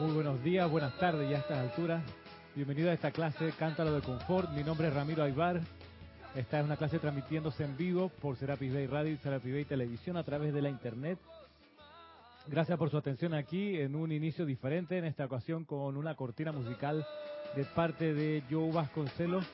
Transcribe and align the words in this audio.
Muy 0.00 0.12
buenos 0.12 0.40
días, 0.44 0.70
buenas 0.70 0.96
tardes 0.96 1.28
ya 1.28 1.38
a 1.38 1.40
estas 1.40 1.58
alturas. 1.58 2.04
Bienvenido 2.54 2.88
a 2.88 2.92
esta 2.92 3.10
clase 3.10 3.52
Cántalo 3.58 3.92
de 3.92 4.00
Confort. 4.00 4.48
Mi 4.50 4.62
nombre 4.62 4.86
es 4.86 4.94
Ramiro 4.94 5.24
Aybar. 5.24 5.60
Esta 6.36 6.60
es 6.60 6.64
una 6.64 6.76
clase 6.76 7.00
transmitiéndose 7.00 7.64
en 7.64 7.76
vivo 7.76 8.08
por 8.08 8.36
Serapis 8.36 8.72
Bay 8.72 8.86
Radio 8.86 9.12
y 9.12 9.16
Serapis 9.16 9.52
Bay 9.52 9.64
Televisión 9.64 10.16
a 10.16 10.22
través 10.22 10.54
de 10.54 10.62
la 10.62 10.68
internet. 10.68 11.18
Gracias 12.46 12.78
por 12.78 12.90
su 12.90 12.96
atención 12.96 13.34
aquí 13.34 13.76
en 13.80 13.96
un 13.96 14.12
inicio 14.12 14.46
diferente, 14.46 14.98
en 14.98 15.04
esta 15.04 15.24
ocasión 15.24 15.64
con 15.64 15.96
una 15.96 16.14
cortina 16.14 16.52
musical 16.52 17.04
de 17.56 17.64
parte 17.64 18.14
de 18.14 18.44
Joe 18.48 18.70
Vasconcelos, 18.70 19.44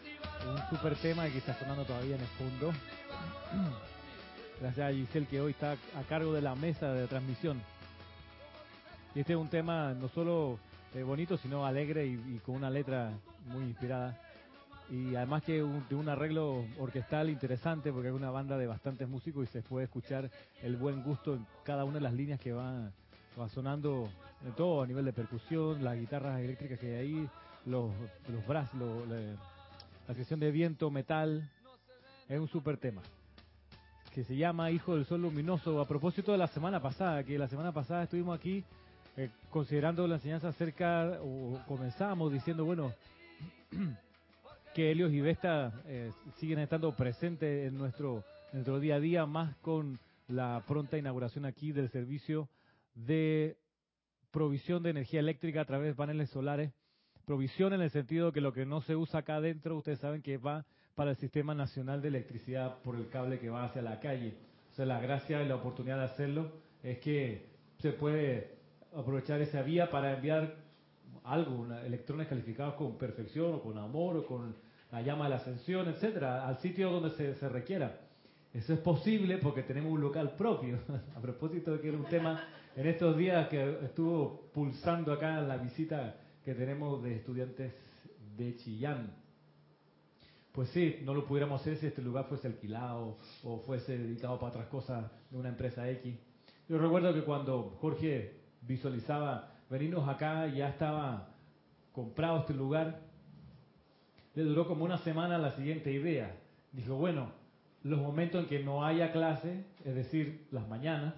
un 0.46 0.76
super 0.76 0.94
tema 0.96 1.26
que 1.26 1.38
está 1.38 1.54
sonando 1.54 1.84
todavía 1.84 2.16
en 2.16 2.20
el 2.20 2.28
fondo. 2.28 2.70
Gracias 4.60 4.90
a 4.90 4.92
Giselle 4.92 5.26
que 5.26 5.40
hoy 5.40 5.52
está 5.52 5.72
a 5.72 6.02
cargo 6.06 6.34
de 6.34 6.42
la 6.42 6.54
mesa 6.54 6.92
de 6.92 7.06
transmisión. 7.06 7.62
Y 9.14 9.20
este 9.20 9.34
es 9.34 9.38
un 9.38 9.48
tema 9.48 9.94
no 9.94 10.08
solo 10.08 10.58
eh, 10.92 11.04
bonito, 11.04 11.36
sino 11.36 11.64
alegre 11.64 12.04
y, 12.04 12.40
con 12.44 12.56
una 12.56 12.68
letra 12.68 13.12
muy 13.46 13.62
inspirada. 13.62 14.20
Y 14.90 15.14
además 15.14 15.44
que 15.44 15.54
de 15.54 15.94
un 15.94 16.08
arreglo 16.08 16.64
orquestal 16.78 17.30
interesante, 17.30 17.92
porque 17.92 18.08
es 18.08 18.14
una 18.14 18.30
banda 18.30 18.58
de 18.58 18.66
bastantes 18.66 19.08
músicos 19.08 19.48
y 19.48 19.52
se 19.52 19.62
puede 19.62 19.84
escuchar 19.84 20.30
el 20.62 20.76
buen 20.76 21.02
gusto 21.04 21.34
en 21.34 21.46
cada 21.62 21.84
una 21.84 21.94
de 21.94 22.00
las 22.00 22.12
líneas 22.12 22.40
que 22.40 22.52
va, 22.52 22.90
va 23.38 23.48
sonando, 23.48 24.08
en 24.44 24.52
todo 24.52 24.82
a 24.82 24.86
nivel 24.86 25.04
de 25.04 25.12
percusión, 25.12 25.82
las 25.84 25.96
guitarras 25.96 26.40
eléctricas 26.40 26.78
que 26.80 26.86
hay 26.86 26.94
ahí, 26.94 27.28
los, 27.66 27.92
los 28.28 28.46
brazos, 28.46 29.08
la 30.08 30.14
sección 30.14 30.40
de 30.40 30.50
viento, 30.50 30.90
metal. 30.90 31.48
Es 32.28 32.38
un 32.40 32.48
super 32.48 32.76
tema 32.78 33.02
que 34.12 34.24
se 34.24 34.36
llama 34.36 34.70
Hijo 34.70 34.94
del 34.96 35.06
Sol 35.06 35.22
Luminoso. 35.22 35.80
A 35.80 35.88
propósito 35.88 36.32
de 36.32 36.38
la 36.38 36.46
semana 36.48 36.80
pasada, 36.80 37.24
que 37.24 37.38
la 37.38 37.48
semana 37.48 37.72
pasada 37.72 38.04
estuvimos 38.04 38.38
aquí 38.38 38.64
eh, 39.16 39.30
considerando 39.50 40.06
la 40.08 40.16
enseñanza 40.16 40.48
acerca, 40.48 41.20
o 41.22 41.60
comenzamos 41.68 42.32
diciendo, 42.32 42.64
bueno, 42.64 42.92
que 44.74 44.90
Helios 44.90 45.12
y 45.12 45.20
Vesta 45.20 45.72
eh, 45.86 46.10
siguen 46.38 46.58
estando 46.58 46.96
presentes 46.96 47.68
en 47.68 47.78
nuestro, 47.78 48.24
nuestro 48.52 48.80
día 48.80 48.96
a 48.96 49.00
día, 49.00 49.24
más 49.26 49.54
con 49.58 50.00
la 50.26 50.64
pronta 50.66 50.98
inauguración 50.98 51.44
aquí 51.44 51.70
del 51.70 51.90
servicio 51.90 52.48
de 52.94 53.56
provisión 54.32 54.82
de 54.82 54.90
energía 54.90 55.20
eléctrica 55.20 55.60
a 55.60 55.64
través 55.64 55.88
de 55.88 55.94
paneles 55.94 56.30
solares. 56.30 56.72
Provisión 57.24 57.72
en 57.72 57.82
el 57.82 57.90
sentido 57.90 58.32
que 58.32 58.40
lo 58.40 58.52
que 58.52 58.66
no 58.66 58.80
se 58.80 58.96
usa 58.96 59.20
acá 59.20 59.36
adentro, 59.36 59.76
ustedes 59.76 60.00
saben 60.00 60.22
que 60.22 60.38
va 60.38 60.66
para 60.96 61.10
el 61.10 61.16
Sistema 61.16 61.54
Nacional 61.54 62.02
de 62.02 62.08
Electricidad 62.08 62.78
por 62.82 62.96
el 62.96 63.08
cable 63.08 63.38
que 63.38 63.48
va 63.48 63.64
hacia 63.64 63.80
la 63.80 64.00
calle. 64.00 64.34
O 64.72 64.74
sea, 64.74 64.86
la 64.86 65.00
gracia 65.00 65.40
y 65.40 65.48
la 65.48 65.54
oportunidad 65.54 65.98
de 65.98 66.04
hacerlo 66.04 66.50
es 66.82 66.98
que 66.98 67.46
se 67.78 67.92
puede 67.92 68.53
aprovechar 68.96 69.40
esa 69.40 69.62
vía 69.62 69.90
para 69.90 70.14
enviar 70.14 70.54
algo, 71.24 71.66
electrones 71.84 72.28
calificados 72.28 72.74
con 72.74 72.96
perfección 72.96 73.54
o 73.54 73.62
con 73.62 73.78
amor 73.78 74.16
o 74.18 74.26
con 74.26 74.54
la 74.92 75.02
llama 75.02 75.24
de 75.24 75.30
la 75.30 75.36
ascensión, 75.36 75.88
etcétera, 75.88 76.46
al 76.46 76.58
sitio 76.58 76.90
donde 76.90 77.10
se, 77.16 77.34
se 77.34 77.48
requiera. 77.48 78.00
Eso 78.52 78.72
es 78.72 78.78
posible 78.78 79.38
porque 79.38 79.64
tenemos 79.64 79.92
un 79.92 80.00
local 80.00 80.34
propio. 80.36 80.78
A 81.16 81.20
propósito 81.20 81.72
de 81.72 81.80
que 81.80 81.88
era 81.88 81.98
un 81.98 82.04
tema 82.04 82.46
en 82.76 82.86
estos 82.86 83.16
días 83.16 83.48
que 83.48 83.78
estuvo 83.82 84.50
pulsando 84.52 85.12
acá 85.12 85.40
la 85.40 85.56
visita 85.56 86.16
que 86.44 86.54
tenemos 86.54 87.02
de 87.02 87.16
estudiantes 87.16 87.72
de 88.36 88.56
Chillán. 88.56 89.12
Pues 90.52 90.68
sí, 90.68 91.00
no 91.02 91.14
lo 91.14 91.26
pudiéramos 91.26 91.60
hacer 91.60 91.78
si 91.78 91.86
este 91.86 92.00
lugar 92.00 92.26
fuese 92.26 92.46
alquilado 92.46 93.16
o 93.42 93.58
fuese 93.58 93.98
dedicado 93.98 94.38
para 94.38 94.50
otras 94.50 94.68
cosas 94.68 95.10
de 95.30 95.36
una 95.36 95.48
empresa 95.48 95.90
X. 95.90 96.14
Yo 96.68 96.78
recuerdo 96.78 97.12
que 97.12 97.22
cuando 97.22 97.76
Jorge 97.80 98.43
visualizaba 98.66 99.50
venirnos 99.70 100.08
acá, 100.08 100.46
ya 100.46 100.68
estaba 100.68 101.28
comprado 101.92 102.40
este 102.40 102.54
lugar. 102.54 103.00
Le 104.34 104.42
duró 104.42 104.66
como 104.66 104.84
una 104.84 104.98
semana 104.98 105.38
la 105.38 105.52
siguiente 105.52 105.92
idea. 105.92 106.34
Dijo, 106.72 106.96
bueno, 106.96 107.32
los 107.82 108.00
momentos 108.00 108.42
en 108.42 108.48
que 108.48 108.62
no 108.62 108.84
haya 108.84 109.12
clase, 109.12 109.64
es 109.84 109.94
decir, 109.94 110.46
las 110.50 110.66
mañanas, 110.68 111.14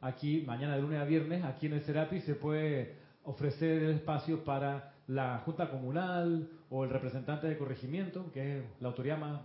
aquí, 0.00 0.42
mañana 0.46 0.76
de 0.76 0.82
lunes 0.82 1.00
a 1.00 1.04
viernes, 1.04 1.44
aquí 1.44 1.66
en 1.66 1.74
el 1.74 1.80
Serapi 1.82 2.20
se 2.20 2.34
puede 2.34 2.96
ofrecer 3.24 3.82
el 3.82 3.90
espacio 3.94 4.44
para 4.44 4.92
la 5.06 5.38
Junta 5.44 5.70
Comunal 5.70 6.48
o 6.70 6.84
el 6.84 6.90
representante 6.90 7.46
de 7.46 7.56
corregimiento, 7.56 8.30
que 8.32 8.58
es 8.58 8.64
la 8.80 8.88
autoridad 8.88 9.18
más, 9.18 9.42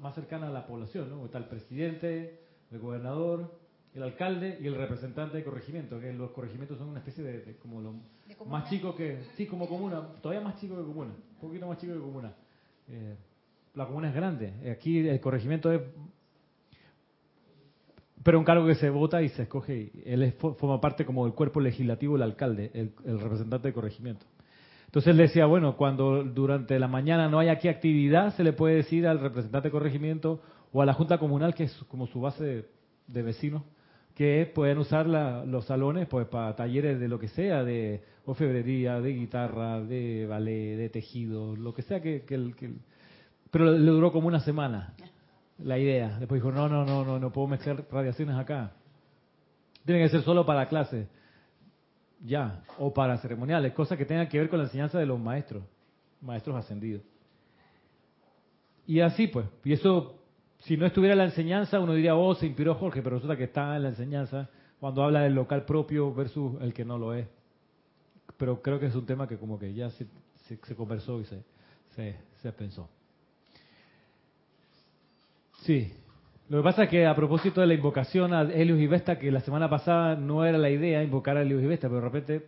más 0.00 0.14
cercana 0.14 0.48
a 0.48 0.50
la 0.50 0.66
población, 0.66 1.10
¿no? 1.10 1.24
Está 1.24 1.38
el 1.38 1.46
presidente, 1.46 2.40
el 2.70 2.78
gobernador, 2.78 3.54
el 3.94 4.02
alcalde 4.02 4.58
y 4.60 4.66
el 4.66 4.74
representante 4.74 5.36
de 5.36 5.44
corregimiento, 5.44 6.00
que 6.00 6.12
los 6.12 6.32
corregimientos 6.32 6.78
son 6.78 6.88
una 6.88 6.98
especie 6.98 7.22
de, 7.22 7.56
como 7.58 7.80
lo 7.80 7.94
más 8.46 8.68
chico 8.68 8.94
que, 8.94 9.20
sí, 9.36 9.46
como 9.46 9.68
comuna, 9.68 10.02
todavía 10.20 10.42
más 10.42 10.60
chico 10.60 10.76
que 10.76 10.82
comuna, 10.82 11.12
un 11.12 11.40
poquito 11.40 11.68
más 11.68 11.78
chico 11.78 11.94
que 11.94 12.00
comuna. 12.00 12.32
Eh, 12.88 13.14
la 13.74 13.86
comuna 13.86 14.08
es 14.08 14.14
grande, 14.14 14.70
aquí 14.70 15.08
el 15.08 15.20
corregimiento 15.20 15.72
es, 15.72 15.80
pero 18.24 18.38
un 18.38 18.44
cargo 18.44 18.66
que 18.66 18.74
se 18.74 18.90
vota 18.90 19.22
y 19.22 19.28
se 19.28 19.42
escoge, 19.42 19.92
él 20.04 20.32
forma 20.32 20.80
parte 20.80 21.04
como 21.04 21.24
del 21.24 21.34
cuerpo 21.34 21.60
legislativo, 21.60 22.16
el 22.16 22.22
alcalde, 22.22 22.70
el, 22.74 23.20
representante 23.20 23.68
de 23.68 23.74
corregimiento. 23.74 24.26
Entonces 24.86 25.10
él 25.10 25.18
decía, 25.18 25.46
bueno, 25.46 25.76
cuando 25.76 26.24
durante 26.24 26.78
la 26.78 26.88
mañana 26.88 27.28
no 27.28 27.38
hay 27.38 27.48
aquí 27.48 27.68
actividad, 27.68 28.34
se 28.36 28.44
le 28.44 28.52
puede 28.52 28.76
decir 28.76 29.06
al 29.06 29.20
representante 29.20 29.68
de 29.68 29.72
corregimiento 29.72 30.40
o 30.72 30.82
a 30.82 30.86
la 30.86 30.94
Junta 30.94 31.18
Comunal, 31.18 31.54
que 31.54 31.64
es 31.64 31.72
como 31.88 32.06
su 32.06 32.20
base 32.20 32.64
de 33.06 33.22
vecinos, 33.22 33.62
que 34.14 34.50
pueden 34.54 34.78
usar 34.78 35.06
los 35.06 35.64
salones 35.66 36.06
pues 36.06 36.26
para 36.28 36.54
talleres 36.54 37.00
de 37.00 37.08
lo 37.08 37.18
que 37.18 37.28
sea, 37.28 37.64
de 37.64 38.02
orfebrería, 38.26 39.00
de 39.00 39.12
guitarra, 39.12 39.80
de 39.80 40.26
ballet, 40.26 40.76
de 40.76 40.88
tejido, 40.88 41.56
lo 41.56 41.74
que 41.74 41.82
sea 41.82 42.00
que, 42.00 42.24
pero 43.50 43.72
le 43.72 43.90
duró 43.90 44.12
como 44.12 44.28
una 44.28 44.40
semana 44.40 44.94
la 45.58 45.78
idea. 45.78 46.18
Después 46.18 46.40
dijo, 46.40 46.52
no, 46.52 46.68
no, 46.68 46.84
no, 46.84 47.04
no, 47.04 47.18
no 47.18 47.32
puedo 47.32 47.48
mezclar 47.48 47.84
radiaciones 47.90 48.36
acá. 48.36 48.72
Tiene 49.84 50.02
que 50.02 50.08
ser 50.08 50.22
solo 50.22 50.46
para 50.46 50.68
clases. 50.68 51.08
Ya, 52.24 52.62
o 52.78 52.94
para 52.94 53.18
ceremoniales, 53.18 53.74
cosas 53.74 53.98
que 53.98 54.06
tengan 54.06 54.28
que 54.28 54.38
ver 54.38 54.48
con 54.48 54.58
la 54.58 54.64
enseñanza 54.64 54.98
de 54.98 55.04
los 55.04 55.20
maestros, 55.20 55.62
maestros 56.22 56.56
ascendidos. 56.56 57.02
Y 58.86 59.00
así 59.00 59.26
pues, 59.26 59.46
y 59.62 59.72
eso 59.72 60.23
si 60.64 60.78
no 60.78 60.86
estuviera 60.86 61.14
la 61.14 61.24
enseñanza, 61.24 61.78
uno 61.78 61.92
diría, 61.92 62.16
oh, 62.16 62.34
se 62.34 62.46
inspiró 62.46 62.74
Jorge, 62.74 63.02
pero 63.02 63.16
resulta 63.16 63.36
que 63.36 63.44
está 63.44 63.76
en 63.76 63.82
la 63.82 63.88
enseñanza 63.90 64.48
cuando 64.80 65.02
habla 65.02 65.20
del 65.20 65.34
local 65.34 65.64
propio 65.64 66.14
versus 66.14 66.60
el 66.62 66.72
que 66.72 66.86
no 66.86 66.98
lo 66.98 67.12
es. 67.12 67.26
Pero 68.38 68.62
creo 68.62 68.80
que 68.80 68.86
es 68.86 68.94
un 68.94 69.04
tema 69.04 69.28
que 69.28 69.36
como 69.36 69.58
que 69.58 69.74
ya 69.74 69.90
se, 69.90 70.06
conversó 70.74 71.20
y 71.20 71.24
se, 71.24 72.16
se, 72.40 72.52
pensó. 72.52 72.88
Sí, 75.60 75.92
lo 76.48 76.58
que 76.58 76.64
pasa 76.64 76.84
es 76.84 76.90
que 76.90 77.06
a 77.06 77.14
propósito 77.14 77.60
de 77.60 77.66
la 77.66 77.74
invocación 77.74 78.32
a 78.32 78.42
Helios 78.42 78.78
y 78.78 78.86
Vesta, 78.86 79.18
que 79.18 79.30
la 79.30 79.40
semana 79.40 79.68
pasada 79.68 80.16
no 80.16 80.46
era 80.46 80.56
la 80.56 80.70
idea 80.70 81.02
invocar 81.02 81.36
a 81.36 81.42
Helios 81.42 81.62
y 81.62 81.66
Vesta, 81.66 81.88
pero 81.88 82.00
de 82.00 82.08
repente 82.08 82.46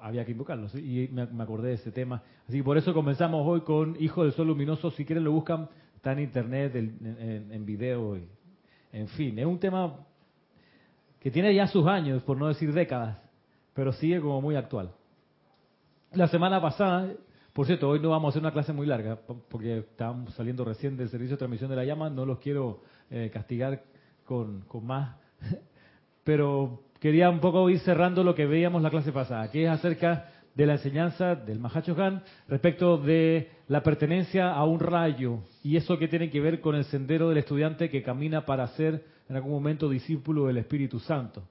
había 0.00 0.24
que 0.24 0.32
invocarlos 0.32 0.72
y 0.76 1.08
me, 1.12 1.22
acordé 1.42 1.70
de 1.70 1.74
ese 1.74 1.90
tema. 1.90 2.22
Así 2.48 2.58
que 2.58 2.64
por 2.64 2.78
eso 2.78 2.94
comenzamos 2.94 3.44
hoy 3.44 3.62
con 3.62 3.96
Hijo 4.00 4.22
del 4.22 4.32
Sol 4.32 4.46
Luminoso. 4.46 4.92
Si 4.92 5.04
quieren 5.04 5.24
lo 5.24 5.32
buscan 5.32 5.68
está 6.02 6.10
en 6.14 6.18
internet, 6.18 6.74
en, 6.74 7.64
video, 7.64 8.18
en 8.92 9.06
fin. 9.10 9.38
Es 9.38 9.46
un 9.46 9.60
tema 9.60 10.04
que 11.20 11.30
tiene 11.30 11.54
ya 11.54 11.68
sus 11.68 11.86
años, 11.86 12.24
por 12.24 12.36
no 12.36 12.48
decir 12.48 12.72
décadas, 12.72 13.18
pero 13.72 13.92
sigue 13.92 14.20
como 14.20 14.40
muy 14.40 14.56
actual. 14.56 14.90
La 16.14 16.26
semana 16.26 16.60
pasada, 16.60 17.08
por 17.52 17.66
cierto, 17.66 17.88
hoy 17.88 18.00
no 18.00 18.10
vamos 18.10 18.26
a 18.26 18.28
hacer 18.30 18.42
una 18.42 18.50
clase 18.50 18.72
muy 18.72 18.84
larga, 18.84 19.16
porque 19.48 19.78
estamos 19.78 20.34
saliendo 20.34 20.64
recién 20.64 20.96
del 20.96 21.08
servicio 21.08 21.36
de 21.36 21.38
transmisión 21.38 21.70
de 21.70 21.76
la 21.76 21.84
llama, 21.84 22.10
no 22.10 22.26
los 22.26 22.40
quiero 22.40 22.80
eh, 23.08 23.30
castigar 23.32 23.84
con, 24.24 24.62
con 24.62 24.84
más, 24.84 25.14
pero 26.24 26.82
quería 26.98 27.30
un 27.30 27.38
poco 27.38 27.70
ir 27.70 27.78
cerrando 27.78 28.24
lo 28.24 28.34
que 28.34 28.46
veíamos 28.46 28.82
la 28.82 28.90
clase 28.90 29.12
pasada, 29.12 29.52
que 29.52 29.66
es 29.66 29.70
acerca 29.70 30.32
de 30.54 30.66
la 30.66 30.74
enseñanza 30.74 31.34
del 31.34 31.58
Mahacho 31.58 31.96
Han 32.02 32.22
respecto 32.48 32.98
de 32.98 33.50
la 33.68 33.82
pertenencia 33.82 34.52
a 34.52 34.64
un 34.64 34.80
rayo 34.80 35.38
y 35.62 35.76
eso 35.76 35.98
que 35.98 36.08
tiene 36.08 36.30
que 36.30 36.40
ver 36.40 36.60
con 36.60 36.74
el 36.74 36.84
sendero 36.84 37.28
del 37.28 37.38
estudiante 37.38 37.88
que 37.88 38.02
camina 38.02 38.44
para 38.44 38.66
ser 38.68 39.04
en 39.28 39.36
algún 39.36 39.52
momento 39.52 39.88
discípulo 39.88 40.46
del 40.46 40.58
Espíritu 40.58 40.98
Santo. 40.98 41.42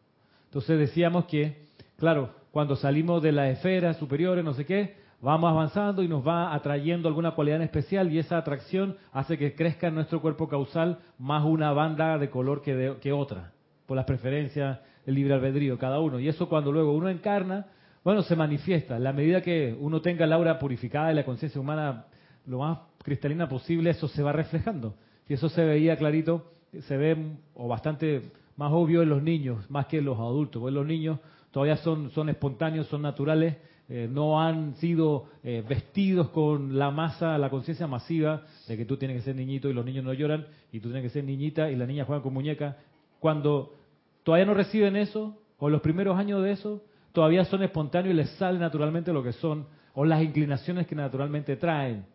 Entonces 0.46 0.78
decíamos 0.78 1.26
que, 1.26 1.64
claro, 1.98 2.30
cuando 2.52 2.76
salimos 2.76 3.24
de 3.24 3.32
las 3.32 3.50
esferas 3.50 3.98
superiores, 3.98 4.44
no 4.44 4.54
sé 4.54 4.66
qué, 4.66 4.96
vamos 5.22 5.50
avanzando 5.50 6.04
y 6.04 6.08
nos 6.08 6.28
va 6.28 6.54
atrayendo 6.54 7.08
alguna 7.08 7.32
cualidad 7.32 7.58
en 7.58 7.64
especial 7.64 8.12
y 8.12 8.20
esa 8.20 8.38
atracción 8.38 8.98
hace 9.14 9.38
que 9.38 9.56
crezca 9.56 9.88
en 9.88 9.96
nuestro 9.96 10.22
cuerpo 10.22 10.48
causal 10.48 11.00
más 11.18 11.44
una 11.46 11.72
banda 11.72 12.18
de 12.18 12.30
color 12.30 12.62
que, 12.62 12.98
que 13.02 13.12
otra, 13.14 13.52
por 13.86 13.96
las 13.96 14.06
preferencias, 14.06 14.80
el 15.06 15.16
libre 15.16 15.34
albedrío, 15.34 15.78
cada 15.78 16.00
uno. 16.00 16.20
Y 16.20 16.28
eso 16.28 16.50
cuando 16.50 16.72
luego 16.72 16.94
uno 16.94 17.10
encarna, 17.10 17.68
bueno, 18.04 18.24
se 18.24 18.36
manifiesta. 18.36 18.98
La 18.98 19.14
medida 19.14 19.42
que 19.42 19.76
uno 19.80 20.02
tenga 20.02 20.26
la 20.26 20.36
aura 20.36 20.58
purificada 20.58 21.12
y 21.12 21.16
la 21.16 21.26
conciencia 21.26 21.62
humana 21.62 22.06
lo 22.46 22.60
más 22.60 22.80
cristalina 23.04 23.48
posible, 23.48 23.92
eso 23.92 24.08
se 24.08 24.24
va 24.24 24.32
reflejando. 24.32 24.96
Y 25.28 25.34
eso 25.34 25.50
se 25.50 25.64
veía 25.64 25.96
clarito, 25.98 26.52
se 26.88 26.98
ve 26.98 27.18
o 27.54 27.68
bastante 27.68 28.32
más 28.58 28.72
obvio 28.72 29.04
en 29.04 29.10
los 29.10 29.22
niños, 29.22 29.70
más 29.70 29.86
que 29.86 30.00
en 30.00 30.06
los 30.06 30.20
adultos. 30.20 30.62
Porque 30.62 30.74
los 30.74 30.86
niños 30.86 31.20
todavía 31.52 31.78
son, 31.78 32.10
son 32.12 32.30
espontáneos, 32.30 32.88
son 32.88 33.04
naturales, 33.04 33.58
eh, 33.88 34.08
no 34.10 34.42
han 34.42 34.76
sido 34.76 35.26
eh, 35.44 35.64
vestidos 35.68 36.30
con 36.30 36.80
la 36.80 36.92
masa, 36.92 37.38
la 37.38 37.50
conciencia 37.50 37.88
masiva 37.88 38.44
de 38.68 38.78
que 38.78 38.86
tú 38.86 38.98
tienes 38.98 39.18
que 39.18 39.24
ser 39.24 39.36
niñito 39.36 39.70
y 39.70 39.74
los 39.74 39.86
niños 39.86 40.04
no 40.04 40.14
lloran, 40.14 40.48
y 40.72 40.80
tú 40.80 40.90
tienes 40.90 41.04
que 41.04 41.10
ser 41.10 41.24
niñita 41.24 41.70
y 41.70 41.76
la 41.76 41.86
niña 41.86 42.06
juega 42.06 42.24
con 42.24 42.34
muñeca. 42.34 42.78
Cuando 43.20 43.76
todavía 44.24 44.46
no 44.46 44.54
reciben 44.54 44.96
eso, 44.96 45.38
o 45.60 45.70
los 45.70 45.82
primeros 45.82 46.18
años 46.18 46.42
de 46.42 46.52
eso, 46.52 46.82
todavía 47.12 47.46
son 47.46 47.64
espontáneos 47.64 48.14
y 48.14 48.18
les 48.18 48.30
sale 48.32 48.60
naturalmente 48.60 49.14
lo 49.14 49.24
que 49.24 49.34
son, 49.34 49.68
o 49.94 50.06
las 50.06 50.22
inclinaciones 50.22 50.88
que 50.88 50.96
naturalmente 50.96 51.56
traen. 51.58 52.06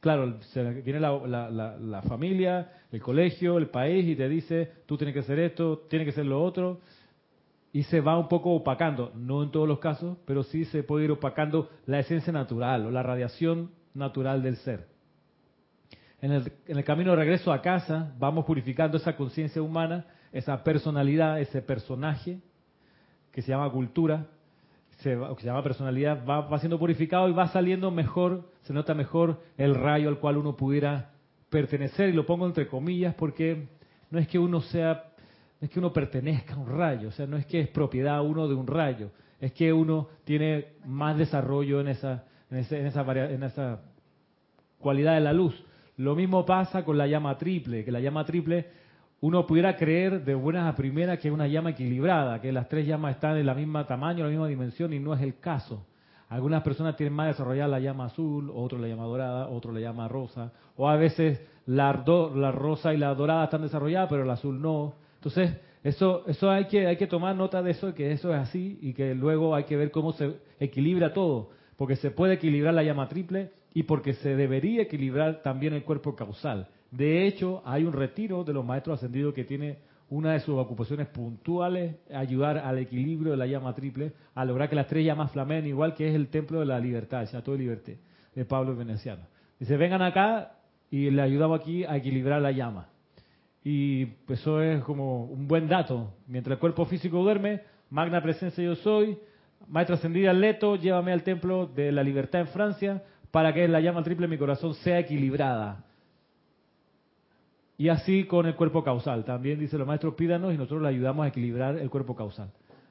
Claro, 0.00 0.34
viene 0.84 0.98
la, 0.98 2.02
familia, 2.08 2.72
el 2.90 3.00
colegio, 3.00 3.56
el 3.58 3.68
país 3.68 4.06
y 4.08 4.16
te 4.16 4.28
dice, 4.28 4.72
tú 4.84 4.96
tienes 4.96 5.14
que 5.14 5.20
hacer 5.20 5.38
esto, 5.38 5.86
tienes 5.88 6.06
que 6.06 6.10
hacer 6.10 6.26
lo 6.26 6.42
otro, 6.42 6.80
y 7.72 7.84
se 7.84 8.00
va 8.00 8.18
un 8.18 8.28
poco 8.28 8.52
opacando, 8.52 9.12
no 9.14 9.42
en 9.44 9.50
todos 9.50 9.68
los 9.68 9.78
casos, 9.78 10.18
pero 10.26 10.42
sí 10.42 10.64
se 10.66 10.82
puede 10.82 11.04
ir 11.04 11.12
opacando 11.12 11.70
la 11.86 12.00
esencia 12.00 12.32
natural 12.32 12.84
o 12.86 12.90
la 12.90 13.02
radiación 13.02 13.70
natural 13.94 14.42
del 14.42 14.56
ser. 14.56 14.88
En 16.20 16.32
el, 16.32 16.52
en 16.66 16.78
el 16.78 16.84
camino 16.84 17.12
de 17.12 17.16
regreso 17.16 17.52
a 17.52 17.62
casa 17.62 18.12
vamos 18.18 18.44
purificando 18.44 18.96
esa 18.96 19.16
conciencia 19.16 19.62
humana, 19.62 20.06
esa 20.32 20.62
personalidad, 20.62 21.40
ese 21.40 21.62
personaje 21.62 22.40
que 23.32 23.42
se 23.42 23.48
llama 23.48 23.70
cultura, 23.70 24.26
se, 24.98 25.16
que 25.16 25.40
se 25.40 25.46
llama 25.46 25.62
personalidad, 25.62 26.24
va, 26.24 26.42
va 26.42 26.58
siendo 26.58 26.78
purificado 26.78 27.28
y 27.28 27.32
va 27.32 27.48
saliendo 27.48 27.90
mejor, 27.90 28.50
se 28.62 28.72
nota 28.72 28.94
mejor 28.94 29.40
el 29.56 29.74
rayo 29.74 30.08
al 30.08 30.18
cual 30.18 30.36
uno 30.36 30.54
pudiera 30.54 31.10
pertenecer, 31.50 32.10
y 32.10 32.12
lo 32.12 32.24
pongo 32.24 32.46
entre 32.46 32.68
comillas 32.68 33.14
porque 33.14 33.66
no 34.10 34.18
es 34.18 34.28
que 34.28 34.38
uno 34.38 34.60
sea, 34.60 35.04
no 35.60 35.66
es 35.66 35.70
que 35.70 35.78
uno 35.78 35.92
pertenezca 35.92 36.54
a 36.54 36.58
un 36.58 36.68
rayo, 36.68 37.08
o 37.08 37.12
sea, 37.12 37.26
no 37.26 37.36
es 37.36 37.46
que 37.46 37.60
es 37.60 37.68
propiedad 37.68 38.22
uno 38.24 38.46
de 38.48 38.54
un 38.54 38.66
rayo, 38.66 39.10
es 39.40 39.52
que 39.52 39.72
uno 39.72 40.08
tiene 40.24 40.74
más 40.86 41.18
desarrollo 41.18 41.80
en 41.80 41.88
esa, 41.88 42.24
en, 42.50 42.58
en, 42.58 42.86
esa, 42.86 43.02
en 43.02 43.42
esa 43.42 43.80
cualidad 44.78 45.14
de 45.14 45.20
la 45.20 45.32
luz. 45.32 45.54
Lo 45.96 46.14
mismo 46.14 46.46
pasa 46.46 46.84
con 46.84 46.96
la 46.96 47.06
llama 47.06 47.36
triple, 47.36 47.84
que 47.84 47.92
la 47.92 48.00
llama 48.00 48.24
triple 48.24 48.66
uno 49.22 49.46
pudiera 49.46 49.76
creer 49.76 50.24
de 50.24 50.34
buenas 50.34 50.66
a 50.66 50.74
primeras 50.74 51.20
que 51.20 51.28
es 51.28 51.34
una 51.34 51.46
llama 51.46 51.70
equilibrada, 51.70 52.40
que 52.40 52.50
las 52.50 52.68
tres 52.68 52.88
llamas 52.88 53.14
están 53.14 53.36
en 53.36 53.46
la 53.46 53.54
misma 53.54 53.86
tamaño, 53.86 54.24
la 54.24 54.30
misma 54.30 54.48
dimensión, 54.48 54.92
y 54.92 54.98
no 54.98 55.14
es 55.14 55.22
el 55.22 55.38
caso. 55.38 55.86
Algunas 56.28 56.64
personas 56.64 56.96
tienen 56.96 57.14
más 57.14 57.28
desarrollada 57.28 57.68
la 57.68 57.78
llama 57.78 58.06
azul, 58.06 58.50
otro 58.52 58.78
la 58.78 58.88
llama 58.88 59.04
dorada, 59.04 59.48
otro 59.48 59.72
la 59.72 59.78
llama 59.78 60.08
rosa, 60.08 60.50
o 60.76 60.88
a 60.88 60.96
veces 60.96 61.40
la, 61.66 62.02
la 62.34 62.50
rosa 62.50 62.92
y 62.94 62.96
la 62.96 63.14
dorada 63.14 63.44
están 63.44 63.62
desarrolladas, 63.62 64.08
pero 64.10 64.24
el 64.24 64.30
azul 64.30 64.60
no. 64.60 64.94
Entonces, 65.14 65.56
eso, 65.84 66.24
eso 66.26 66.50
hay 66.50 66.64
que, 66.64 66.88
hay 66.88 66.96
que 66.96 67.06
tomar 67.06 67.36
nota 67.36 67.62
de 67.62 67.70
eso, 67.70 67.94
que 67.94 68.10
eso 68.10 68.34
es 68.34 68.40
así, 68.40 68.76
y 68.82 68.92
que 68.92 69.14
luego 69.14 69.54
hay 69.54 69.64
que 69.64 69.76
ver 69.76 69.92
cómo 69.92 70.14
se 70.14 70.34
equilibra 70.58 71.12
todo, 71.12 71.50
porque 71.76 71.94
se 71.94 72.10
puede 72.10 72.34
equilibrar 72.34 72.74
la 72.74 72.82
llama 72.82 73.08
triple 73.08 73.52
y 73.72 73.84
porque 73.84 74.14
se 74.14 74.34
debería 74.34 74.82
equilibrar 74.82 75.42
también 75.42 75.74
el 75.74 75.84
cuerpo 75.84 76.16
causal. 76.16 76.66
De 76.92 77.26
hecho, 77.26 77.62
hay 77.64 77.84
un 77.84 77.94
retiro 77.94 78.44
de 78.44 78.52
los 78.52 78.64
maestros 78.64 78.98
ascendidos 78.98 79.32
que 79.32 79.44
tiene 79.44 79.78
una 80.10 80.34
de 80.34 80.40
sus 80.40 80.58
ocupaciones 80.58 81.08
puntuales, 81.08 81.96
ayudar 82.14 82.58
al 82.58 82.78
equilibrio 82.78 83.30
de 83.30 83.38
la 83.38 83.46
llama 83.46 83.74
triple, 83.74 84.12
a 84.34 84.44
lograr 84.44 84.68
que 84.68 84.76
las 84.76 84.86
tres 84.88 85.06
llamas 85.06 85.32
flamen, 85.32 85.66
igual 85.66 85.94
que 85.94 86.06
es 86.06 86.14
el 86.14 86.28
templo 86.28 86.60
de 86.60 86.66
la 86.66 86.78
libertad, 86.78 87.22
el 87.22 87.28
Chateau 87.28 87.54
de 87.54 87.60
Liberté, 87.60 87.98
de 88.34 88.44
Pablo 88.44 88.76
Veneciano. 88.76 89.22
Dice, 89.58 89.78
vengan 89.78 90.02
acá 90.02 90.52
y 90.90 91.10
le 91.10 91.22
ayudamos 91.22 91.60
aquí 91.60 91.82
a 91.84 91.96
equilibrar 91.96 92.42
la 92.42 92.52
llama. 92.52 92.88
Y 93.64 94.08
eso 94.28 94.60
es 94.60 94.84
como 94.84 95.24
un 95.24 95.48
buen 95.48 95.68
dato. 95.68 96.12
Mientras 96.26 96.56
el 96.56 96.60
cuerpo 96.60 96.84
físico 96.84 97.22
duerme, 97.22 97.62
magna 97.88 98.22
presencia 98.22 98.62
yo 98.62 98.74
soy, 98.74 99.16
maestra 99.66 99.96
ascendida 99.96 100.34
Leto, 100.34 100.76
llévame 100.76 101.12
al 101.12 101.22
templo 101.22 101.66
de 101.68 101.90
la 101.90 102.02
libertad 102.02 102.42
en 102.42 102.48
Francia 102.48 103.02
para 103.30 103.54
que 103.54 103.66
la 103.66 103.80
llama 103.80 104.02
triple 104.02 104.26
en 104.26 104.30
mi 104.32 104.36
corazón 104.36 104.74
sea 104.74 104.98
equilibrada 104.98 105.86
y 107.82 107.88
así 107.88 108.26
con 108.26 108.46
el 108.46 108.54
cuerpo 108.54 108.84
causal. 108.84 109.24
También 109.24 109.58
dice 109.58 109.76
los 109.76 109.88
maestros 109.88 110.14
pídanos 110.14 110.54
y 110.54 110.56
nosotros 110.56 110.82
le 110.82 110.88
ayudamos 110.90 111.24
a 111.24 111.28
equilibrar 111.30 111.76
el 111.76 111.90
cuerpo 111.90 112.14
causal. 112.14 112.48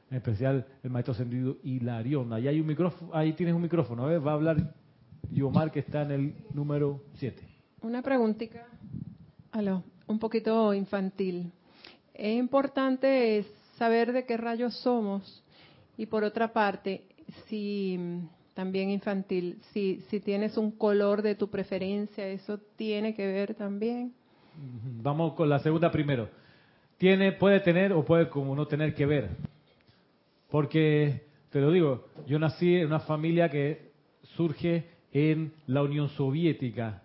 En 0.10 0.18
especial 0.18 0.66
el 0.84 0.90
maestro 0.90 1.14
ascendido 1.14 1.56
Hilarión. 1.64 2.34
Ahí 2.34 2.50
hay 2.50 2.60
un 2.60 2.68
micrófono, 2.68 3.10
ahí 3.14 3.32
tienes 3.32 3.56
un 3.56 3.62
micrófono, 3.62 4.08
¿ves? 4.08 4.22
Va 4.22 4.32
a 4.32 4.34
hablar 4.34 4.76
Yomar 5.32 5.72
que 5.72 5.80
está 5.80 6.02
en 6.02 6.12
el 6.12 6.36
número 6.54 7.04
7. 7.14 7.42
Una 7.84 8.02
preguntita, 8.02 8.68
aló, 9.54 9.82
un 10.08 10.20
poquito 10.20 10.74
infantil. 10.74 11.54
Es 12.14 12.38
importante 12.38 13.46
saber 13.78 14.12
de 14.12 14.26
qué 14.26 14.36
rayos 14.36 14.76
somos 14.82 15.42
y 15.96 16.08
por 16.08 16.26
otra 16.26 16.52
parte, 16.52 17.06
si 17.48 17.98
también 18.56 18.90
infantil, 18.90 19.58
si, 19.72 20.04
si 20.10 20.20
tienes 20.20 20.58
un 20.58 20.70
color 20.70 21.22
de 21.22 21.36
tu 21.36 21.50
preferencia, 21.50 22.28
eso 22.28 22.60
tiene 22.76 23.16
que 23.16 23.26
ver 23.26 23.56
también. 23.56 24.16
Vamos 24.56 25.34
con 25.34 25.50
la 25.50 25.60
segunda 25.60 25.92
primero. 25.92 26.30
Tiene, 26.98 27.32
puede 27.32 27.60
tener 27.60 27.94
o 27.94 28.06
puede 28.06 28.30
como 28.30 28.56
no 28.56 28.68
tener 28.68 28.94
que 28.94 29.06
ver. 29.06 29.30
Porque, 30.50 31.26
te 31.50 31.60
lo 31.62 31.72
digo, 31.72 32.08
yo 32.28 32.38
nací 32.38 32.76
en 32.76 32.88
una 32.88 33.00
familia 33.00 33.50
que 33.50 33.92
surge 34.36 34.90
en 35.12 35.54
la 35.68 35.82
Unión 35.82 36.10
Soviética. 36.10 37.02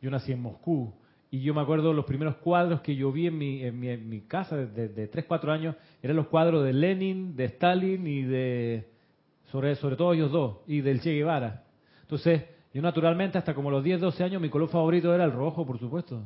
Yo 0.00 0.10
nací 0.10 0.32
en 0.32 0.42
Moscú. 0.42 0.92
Y 1.30 1.40
yo 1.40 1.52
me 1.52 1.60
acuerdo 1.60 1.92
los 1.92 2.04
primeros 2.04 2.36
cuadros 2.36 2.80
que 2.80 2.96
yo 2.96 3.12
vi 3.12 3.26
en 3.26 3.36
mi, 3.36 3.62
en 3.62 4.08
mi, 4.08 4.20
casa 4.22 4.56
de, 4.56 4.88
de, 4.88 5.08
3, 5.08 5.26
4 5.26 5.52
años, 5.52 5.76
eran 6.02 6.16
los 6.16 6.28
cuadros 6.28 6.64
de 6.64 6.72
Lenin, 6.72 7.36
de 7.36 7.44
Stalin 7.44 8.06
y 8.06 8.22
de, 8.22 8.88
sobre, 9.50 9.74
sobre 9.76 9.96
todo 9.96 10.14
ellos 10.14 10.30
dos, 10.32 10.58
y 10.66 10.80
del 10.80 11.00
Che 11.00 11.12
Guevara. 11.12 11.64
Entonces, 12.02 12.44
yo 12.72 12.80
naturalmente 12.80 13.36
hasta 13.36 13.54
como 13.54 13.70
los 13.70 13.84
10, 13.84 14.00
12 14.00 14.24
años 14.24 14.40
mi 14.40 14.48
color 14.48 14.68
favorito 14.68 15.14
era 15.14 15.24
el 15.24 15.32
rojo, 15.32 15.66
por 15.66 15.78
supuesto. 15.78 16.22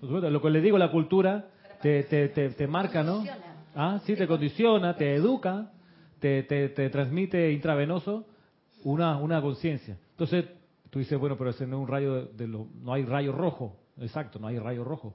Lo 0.00 0.42
que 0.42 0.50
le 0.50 0.60
digo, 0.60 0.78
la 0.78 0.90
cultura 0.90 1.48
te, 1.80 2.04
te, 2.04 2.28
te, 2.28 2.66
marca, 2.66 3.02
¿no? 3.02 3.24
Ah, 3.74 4.00
sí, 4.04 4.14
te 4.14 4.26
condiciona, 4.26 4.96
te 4.96 5.14
educa, 5.14 5.70
te, 6.20 6.42
te, 6.44 6.68
te 6.70 6.90
transmite 6.90 7.52
intravenoso 7.52 8.26
una, 8.84 9.18
una 9.18 9.40
conciencia. 9.40 9.98
Entonces, 10.10 10.46
tú 10.90 10.98
dices, 10.98 11.18
bueno, 11.18 11.36
pero 11.36 11.50
ese 11.50 11.66
no 11.66 11.76
es 11.76 11.82
un 11.82 11.88
rayo 11.88 12.26
de, 12.26 12.46
lo, 12.46 12.68
no 12.82 12.92
hay 12.92 13.04
rayo 13.04 13.32
rojo. 13.32 13.76
Exacto, 14.00 14.38
no 14.38 14.46
hay 14.46 14.58
rayo 14.58 14.84
rojo. 14.84 15.14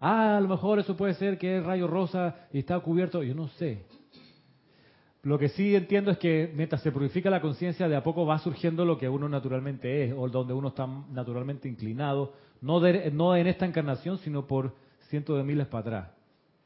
Ah, 0.00 0.36
a 0.36 0.40
lo 0.40 0.48
mejor 0.48 0.78
eso 0.78 0.96
puede 0.96 1.14
ser 1.14 1.38
que 1.38 1.58
es 1.58 1.64
rayo 1.64 1.86
rosa 1.86 2.36
y 2.52 2.58
está 2.60 2.78
cubierto. 2.80 3.22
Yo 3.22 3.34
no 3.34 3.48
sé. 3.48 3.84
Lo 5.26 5.40
que 5.40 5.48
sí 5.48 5.74
entiendo 5.74 6.12
es 6.12 6.18
que 6.18 6.52
mientras 6.54 6.80
se 6.82 6.92
purifica 6.92 7.28
la 7.30 7.40
conciencia, 7.40 7.88
de 7.88 7.96
a 7.96 8.04
poco 8.04 8.24
va 8.24 8.38
surgiendo 8.38 8.84
lo 8.84 8.96
que 8.96 9.08
uno 9.08 9.28
naturalmente 9.28 10.04
es, 10.04 10.14
o 10.16 10.28
donde 10.28 10.54
uno 10.54 10.68
está 10.68 10.86
naturalmente 10.86 11.68
inclinado, 11.68 12.32
no, 12.60 12.80
no 13.10 13.34
en 13.34 13.48
esta 13.48 13.66
encarnación, 13.66 14.18
sino 14.18 14.46
por 14.46 14.76
cientos 15.08 15.36
de 15.36 15.42
miles 15.42 15.66
para 15.66 15.80
atrás. 15.80 16.10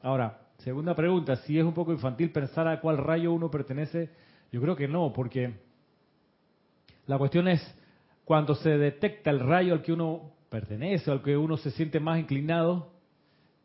Ahora, 0.03 0.41
segunda 0.59 0.93
pregunta, 0.93 1.37
si 1.37 1.57
es 1.57 1.65
un 1.65 1.73
poco 1.73 1.91
infantil 1.91 2.29
pensar 2.31 2.67
a 2.67 2.79
cuál 2.79 2.99
rayo 2.99 3.33
uno 3.33 3.49
pertenece, 3.49 4.11
yo 4.51 4.61
creo 4.61 4.75
que 4.75 4.87
no, 4.87 5.11
porque 5.11 5.55
la 7.07 7.17
cuestión 7.17 7.47
es 7.47 7.63
cuando 8.25 8.53
se 8.53 8.77
detecta 8.77 9.31
el 9.31 9.39
rayo 9.39 9.73
al 9.73 9.81
que 9.81 9.91
uno 9.91 10.33
pertenece, 10.51 11.09
al 11.09 11.23
que 11.23 11.35
uno 11.35 11.57
se 11.57 11.71
siente 11.71 11.99
más 11.99 12.19
inclinado, 12.19 12.91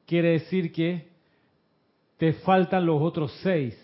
quiere 0.06 0.30
decir 0.30 0.72
que 0.72 1.10
te 2.16 2.32
faltan 2.32 2.86
los 2.86 3.02
otros 3.02 3.30
seis. 3.42 3.78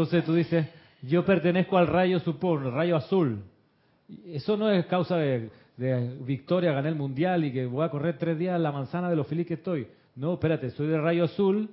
Entonces 0.00 0.24
tú 0.24 0.32
dices, 0.32 0.66
yo 1.02 1.26
pertenezco 1.26 1.76
al 1.76 1.86
rayo 1.86 2.16
el 2.24 2.72
rayo 2.72 2.96
azul. 2.96 3.42
Eso 4.24 4.56
no 4.56 4.70
es 4.70 4.86
causa 4.86 5.18
de 5.18 5.50
victoria, 6.22 6.72
gané 6.72 6.88
el 6.88 6.94
mundial 6.94 7.44
y 7.44 7.52
que 7.52 7.66
voy 7.66 7.84
a 7.84 7.90
correr 7.90 8.16
tres 8.16 8.38
días 8.38 8.58
la 8.58 8.72
manzana 8.72 9.10
de 9.10 9.16
lo 9.16 9.24
feliz 9.24 9.46
que 9.46 9.54
estoy. 9.54 9.86
No, 10.16 10.32
espérate, 10.32 10.70
soy 10.70 10.86
de 10.86 10.98
rayo 10.98 11.24
azul. 11.24 11.68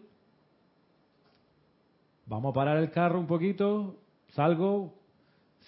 Vamos 2.25 2.51
a 2.51 2.53
parar 2.53 2.77
el 2.79 2.91
carro 2.91 3.17
un 3.17 3.27
poquito, 3.27 3.95
salgo, 4.33 4.93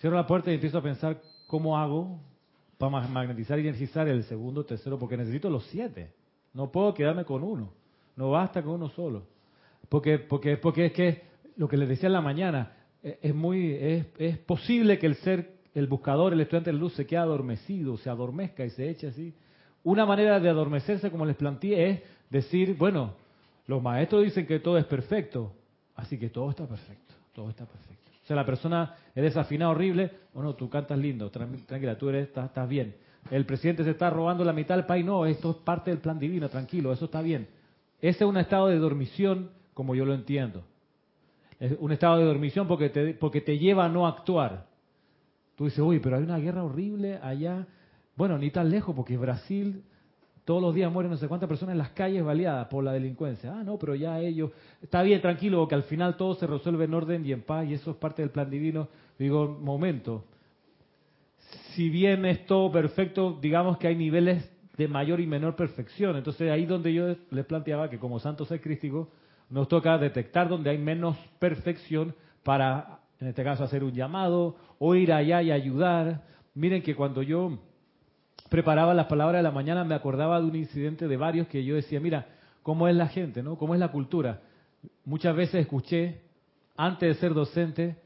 cierro 0.02 0.18
la 0.18 0.28
puerta 0.28 0.52
y 0.52 0.56
empiezo 0.56 0.80
a 0.80 0.84
pensar 0.84 1.22
cómo 1.48 1.78
hago 1.78 2.20
para 2.78 3.08
magnetizar 3.08 3.58
y 3.60 3.62
energizar 3.62 4.10
el 4.10 4.26
segundo, 4.26 4.66
tercero, 4.66 5.00
porque 5.00 5.16
necesito 5.16 5.50
los 5.50 5.64
siete. 5.68 6.12
No 6.54 6.74
puedo 6.74 6.94
quedarme 6.94 7.24
con 7.24 7.42
uno. 7.42 7.72
No 8.18 8.32
basta 8.32 8.62
con 8.62 8.74
uno 8.74 8.90
solo. 8.90 9.24
Porque, 9.88 10.20
porque, 10.20 10.58
porque 10.58 10.88
es 10.88 10.92
que 10.92 11.29
lo 11.60 11.68
que 11.68 11.76
les 11.76 11.90
decía 11.90 12.08
en 12.08 12.14
la 12.14 12.22
mañana, 12.22 12.72
e, 13.04 13.20
es 13.22 13.36
muy, 13.36 13.74
es, 13.74 14.06
es 14.18 14.38
posible 14.38 14.98
que 14.98 15.08
el 15.08 15.16
ser 15.16 15.60
el 15.76 15.88
buscador, 15.88 16.34
el 16.34 16.42
estudiante 16.42 16.72
de 16.72 16.78
luz, 16.78 16.94
se 16.94 17.06
queda 17.06 17.24
adormecido, 17.24 17.98
se 17.98 18.10
adormezca 18.10 18.66
y 18.66 18.70
se 18.72 18.90
echa 18.90 19.10
así. 19.10 19.34
Una 19.84 20.06
manera 20.06 20.40
de 20.40 20.50
adormecerse, 20.50 21.12
como 21.12 21.26
les 21.26 21.36
planteé, 21.36 21.90
es 21.90 22.02
decir, 22.30 22.76
bueno, 22.78 23.14
los 23.68 23.84
maestros 23.84 24.24
dicen 24.24 24.48
que 24.48 24.60
todo 24.60 24.78
es 24.78 24.86
perfecto, 24.86 25.54
así 25.96 26.18
que 26.18 26.30
todo 26.30 26.50
está 26.50 26.66
perfecto, 26.66 27.14
todo 27.34 27.50
está 27.50 27.66
perfecto. 27.66 28.12
O 28.24 28.26
sea, 28.26 28.36
la 28.36 28.46
persona 28.46 28.96
es 29.14 29.24
desafinada, 29.24 29.72
horrible, 29.72 30.12
bueno, 30.34 30.56
tú 30.56 30.70
cantas 30.70 30.98
lindo, 30.98 31.30
tranquila, 31.30 31.98
tú 31.98 32.10
eres, 32.10 32.30
estás, 32.30 32.70
bien. 32.70 32.96
El 33.30 33.46
presidente 33.46 33.84
se 33.84 33.92
está 33.92 34.10
robando 34.10 34.46
la 34.46 34.54
mitad 34.54 34.76
del 34.76 34.86
país, 34.86 35.06
no, 35.06 35.26
esto 35.26 35.52
es 35.52 35.58
parte 35.58 35.92
del 35.92 36.00
plan 36.00 36.20
divino, 36.20 36.50
tranquilo, 36.50 36.94
eso 36.94 37.06
está 37.06 37.22
bien. 37.22 37.48
Ese 38.02 38.24
es 38.24 38.30
un 38.30 38.38
estado 38.38 38.68
de 38.68 38.78
dormición 38.78 39.52
como 39.74 39.94
yo 39.94 40.06
lo 40.06 40.14
entiendo. 40.14 40.64
Es 41.60 41.76
un 41.80 41.92
estado 41.92 42.18
de 42.18 42.26
dormición 42.26 42.68
porque 42.68 42.90
te, 42.90 43.14
porque 43.14 43.42
te 43.42 43.58
lleva 43.58 43.86
a 43.86 43.90
no 43.90 44.08
actuar. 44.08 44.68
Tú 45.56 45.66
dices, 45.66 45.80
uy, 45.80 46.00
pero 46.00 46.16
hay 46.16 46.24
una 46.24 46.38
guerra 46.38 46.64
horrible 46.64 47.20
allá. 47.22 47.68
Bueno, 48.16 48.38
ni 48.38 48.50
tan 48.50 48.70
lejos, 48.70 48.96
porque 48.96 49.18
Brasil 49.18 49.84
todos 50.50 50.64
los 50.64 50.74
días 50.74 50.92
mueren 50.92 51.12
no 51.12 51.18
sé 51.18 51.28
cuántas 51.28 51.48
personas 51.48 51.74
en 51.74 51.78
las 51.78 51.92
calles 51.92 52.24
baleadas 52.24 52.68
por 52.70 52.84
la 52.84 52.92
delincuencia. 52.92 53.54
Ah, 53.54 53.64
no, 53.64 53.78
pero 53.78 53.94
ya 53.94 54.20
ellos... 54.20 54.50
Está 54.82 55.04
bien, 55.04 55.22
tranquilo, 55.22 55.68
que 55.68 55.76
al 55.76 55.84
final 55.84 56.18
todo 56.18 56.34
se 56.34 56.48
resuelve 56.48 56.86
en 56.86 56.94
orden 56.96 57.24
y 57.24 57.34
en 57.34 57.44
paz 57.44 57.68
y 57.68 57.76
eso 57.76 57.92
es 57.92 57.98
parte 57.98 58.24
del 58.24 58.32
plan 58.32 58.50
divino. 58.50 58.88
Digo, 59.20 59.48
momento. 59.48 60.26
Si 61.76 61.90
bien 61.90 62.26
es 62.26 62.48
todo 62.48 62.72
perfecto, 62.72 63.38
digamos 63.40 63.78
que 63.78 63.90
hay 63.90 63.96
niveles 63.96 64.50
de 64.76 64.88
mayor 64.88 65.20
y 65.20 65.28
menor 65.28 65.56
perfección. 65.56 66.16
Entonces 66.18 66.50
ahí 66.50 66.66
donde 66.66 66.96
yo 66.96 67.16
les 67.30 67.46
planteaba 67.46 67.88
que 67.88 68.00
como 68.00 68.20
santos 68.20 68.48
ser 68.48 68.60
crístico 68.60 69.10
nos 69.50 69.68
toca 69.68 69.98
detectar 69.98 70.48
donde 70.48 70.70
hay 70.70 70.78
menos 70.78 71.18
perfección 71.40 72.16
para, 72.44 73.00
en 73.20 73.28
este 73.28 73.44
caso, 73.44 73.64
hacer 73.64 73.84
un 73.84 73.94
llamado 73.94 74.56
o 74.78 74.96
ir 74.96 75.12
allá 75.12 75.42
y 75.42 75.52
ayudar. 75.52 76.24
Miren 76.54 76.82
que 76.82 76.96
cuando 76.96 77.22
yo 77.22 77.60
preparaba 78.50 78.94
las 78.94 79.08
palabras 79.08 79.40
de 79.40 79.44
la 79.44 79.52
mañana, 79.52 79.84
me 79.84 79.96
acordaba 79.96 80.40
de 80.40 80.48
un 80.48 80.56
incidente 80.56 81.08
de 81.08 81.18
varios 81.18 81.48
que 81.48 81.64
yo 81.64 81.76
decía, 81.76 82.00
mira, 82.00 82.28
cómo 82.64 82.88
es 82.88 82.96
la 82.96 83.08
gente, 83.08 83.44
¿no? 83.44 83.58
¿Cómo 83.58 83.74
es 83.74 83.80
la 83.80 83.92
cultura? 83.92 84.42
Muchas 85.06 85.36
veces 85.36 85.62
escuché, 85.62 86.22
antes 86.78 87.16
de 87.16 87.20
ser 87.20 87.34
docente, 87.34 87.98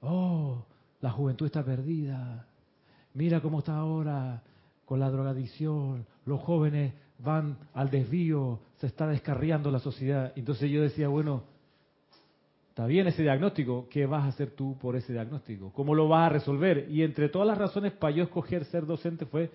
oh, 0.00 0.64
la 1.00 1.10
juventud 1.10 1.46
está 1.46 1.64
perdida, 1.64 2.46
mira 3.14 3.40
cómo 3.40 3.58
está 3.58 3.76
ahora 3.76 4.42
con 4.84 5.00
la 5.00 5.10
drogadicción, 5.10 6.06
los 6.24 6.40
jóvenes 6.40 6.94
van 7.18 7.58
al 7.74 7.90
desvío, 7.90 8.60
se 8.76 8.86
está 8.86 9.06
descarriando 9.06 9.70
la 9.70 9.78
sociedad. 9.78 10.32
Entonces 10.36 10.70
yo 10.70 10.82
decía, 10.82 11.08
bueno, 11.08 11.44
está 12.68 12.86
bien 12.86 13.06
ese 13.06 13.22
diagnóstico, 13.22 13.88
¿qué 13.90 14.06
vas 14.06 14.24
a 14.24 14.28
hacer 14.28 14.50
tú 14.50 14.76
por 14.78 14.96
ese 14.96 15.12
diagnóstico? 15.12 15.72
¿Cómo 15.72 15.94
lo 15.94 16.08
vas 16.08 16.26
a 16.26 16.34
resolver? 16.34 16.88
Y 16.90 17.02
entre 17.02 17.28
todas 17.28 17.48
las 17.48 17.56
razones 17.58 17.92
para 17.92 18.14
yo 18.14 18.24
escoger 18.24 18.64
ser 18.66 18.84
docente 18.84 19.24
fue 19.24 19.50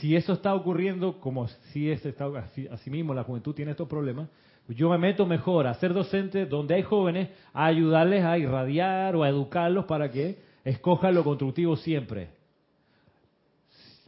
si 0.00 0.16
eso 0.16 0.32
está 0.32 0.54
ocurriendo, 0.54 1.20
como 1.20 1.46
si 1.46 1.90
es 1.90 2.02
así, 2.06 2.90
mismo 2.90 3.14
la 3.14 3.22
juventud 3.22 3.54
tiene 3.54 3.72
estos 3.72 3.88
problemas, 3.88 4.28
pues 4.66 4.78
yo 4.78 4.88
me 4.88 4.98
meto 4.98 5.26
mejor 5.26 5.66
a 5.66 5.74
ser 5.74 5.92
docente 5.92 6.46
donde 6.46 6.74
hay 6.74 6.82
jóvenes, 6.82 7.28
a 7.52 7.66
ayudarles 7.66 8.24
a 8.24 8.38
irradiar 8.38 9.14
o 9.14 9.22
a 9.22 9.28
educarlos 9.28 9.84
para 9.84 10.10
que 10.10 10.38
escojan 10.64 11.14
lo 11.14 11.22
constructivo 11.22 11.76
siempre. 11.76 12.30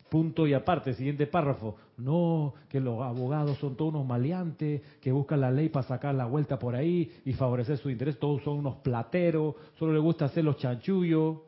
Punto 0.08 0.46
y 0.46 0.54
aparte, 0.54 0.94
siguiente 0.94 1.26
párrafo. 1.26 1.76
No, 1.96 2.54
que 2.68 2.80
los 2.80 3.02
abogados 3.02 3.58
son 3.58 3.76
todos 3.76 3.92
unos 3.92 4.06
maleantes, 4.06 4.82
que 5.00 5.12
buscan 5.12 5.40
la 5.40 5.50
ley 5.50 5.68
para 5.68 5.86
sacar 5.86 6.14
la 6.14 6.26
vuelta 6.26 6.58
por 6.58 6.76
ahí 6.76 7.10
y 7.24 7.32
favorecer 7.32 7.78
su 7.78 7.90
interés. 7.90 8.18
Todos 8.18 8.42
son 8.42 8.58
unos 8.58 8.76
plateros, 8.76 9.54
solo 9.78 9.92
les 9.92 10.02
gusta 10.02 10.26
hacer 10.26 10.44
los 10.44 10.56
chanchullos. 10.58 11.38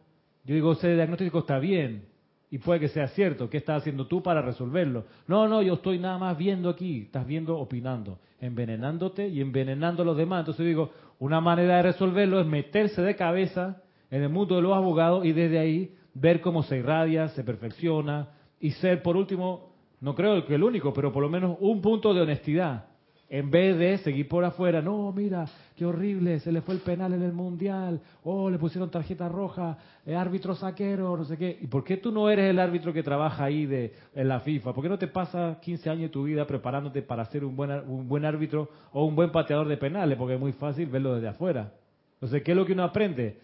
Yo 0.44 0.54
digo, 0.54 0.72
ese 0.72 0.94
diagnóstico 0.94 1.40
está 1.40 1.58
bien, 1.58 2.06
y 2.50 2.58
puede 2.58 2.80
que 2.80 2.88
sea 2.88 3.08
cierto. 3.08 3.50
¿Qué 3.50 3.58
estás 3.58 3.82
haciendo 3.82 4.06
tú 4.06 4.22
para 4.22 4.40
resolverlo? 4.40 5.04
No, 5.26 5.46
no, 5.48 5.62
yo 5.62 5.74
estoy 5.74 5.98
nada 5.98 6.18
más 6.18 6.36
viendo 6.36 6.70
aquí. 6.70 7.02
Estás 7.02 7.26
viendo, 7.26 7.58
opinando, 7.58 8.18
envenenándote 8.40 9.28
y 9.28 9.40
envenenando 9.40 10.02
a 10.02 10.06
los 10.06 10.16
demás. 10.16 10.40
Entonces 10.40 10.66
digo, 10.66 10.90
una 11.18 11.40
manera 11.40 11.76
de 11.76 11.82
resolverlo 11.82 12.40
es 12.40 12.46
meterse 12.46 13.02
de 13.02 13.16
cabeza 13.16 13.82
en 14.10 14.22
el 14.22 14.30
mundo 14.30 14.56
de 14.56 14.62
los 14.62 14.74
abogados 14.74 15.26
y 15.26 15.32
desde 15.32 15.58
ahí 15.58 15.94
ver 16.14 16.40
cómo 16.40 16.62
se 16.62 16.78
irradia, 16.78 17.28
se 17.28 17.44
perfecciona 17.44 18.30
y 18.60 18.72
ser, 18.72 19.02
por 19.02 19.16
último, 19.16 19.72
no 20.00 20.14
creo 20.14 20.44
que 20.46 20.54
el 20.54 20.62
único, 20.62 20.92
pero 20.92 21.12
por 21.12 21.22
lo 21.22 21.28
menos 21.28 21.56
un 21.60 21.80
punto 21.80 22.14
de 22.14 22.20
honestidad. 22.20 22.86
En 23.30 23.50
vez 23.50 23.76
de 23.76 23.98
seguir 23.98 24.26
por 24.26 24.42
afuera, 24.42 24.80
no, 24.80 25.12
mira, 25.12 25.44
qué 25.76 25.84
horrible, 25.84 26.40
se 26.40 26.50
le 26.50 26.62
fue 26.62 26.74
el 26.74 26.80
penal 26.80 27.12
en 27.12 27.22
el 27.22 27.34
mundial, 27.34 28.00
oh, 28.24 28.48
le 28.48 28.58
pusieron 28.58 28.90
tarjeta 28.90 29.28
roja, 29.28 29.76
el 30.06 30.16
árbitro 30.16 30.54
saquero, 30.54 31.14
no 31.14 31.24
sé 31.26 31.36
qué. 31.36 31.58
¿Y 31.60 31.66
por 31.66 31.84
qué 31.84 31.98
tú 31.98 32.10
no 32.10 32.30
eres 32.30 32.48
el 32.48 32.58
árbitro 32.58 32.90
que 32.90 33.02
trabaja 33.02 33.44
ahí 33.44 33.66
de, 33.66 33.92
en 34.14 34.28
la 34.28 34.40
FIFA? 34.40 34.72
¿Por 34.72 34.82
qué 34.82 34.88
no 34.88 34.98
te 34.98 35.08
pasas 35.08 35.58
15 35.58 35.90
años 35.90 36.02
de 36.04 36.08
tu 36.08 36.24
vida 36.24 36.46
preparándote 36.46 37.02
para 37.02 37.26
ser 37.26 37.44
un 37.44 37.54
buen, 37.54 37.70
un 37.70 38.08
buen 38.08 38.24
árbitro 38.24 38.70
o 38.92 39.04
un 39.04 39.14
buen 39.14 39.30
pateador 39.30 39.68
de 39.68 39.76
penales? 39.76 40.16
Porque 40.16 40.34
es 40.34 40.40
muy 40.40 40.52
fácil 40.52 40.86
verlo 40.86 41.14
desde 41.14 41.28
afuera. 41.28 41.74
Entonces, 42.14 42.42
¿qué 42.42 42.52
es 42.52 42.56
lo 42.56 42.64
que 42.64 42.72
uno 42.72 42.84
aprende? 42.84 43.38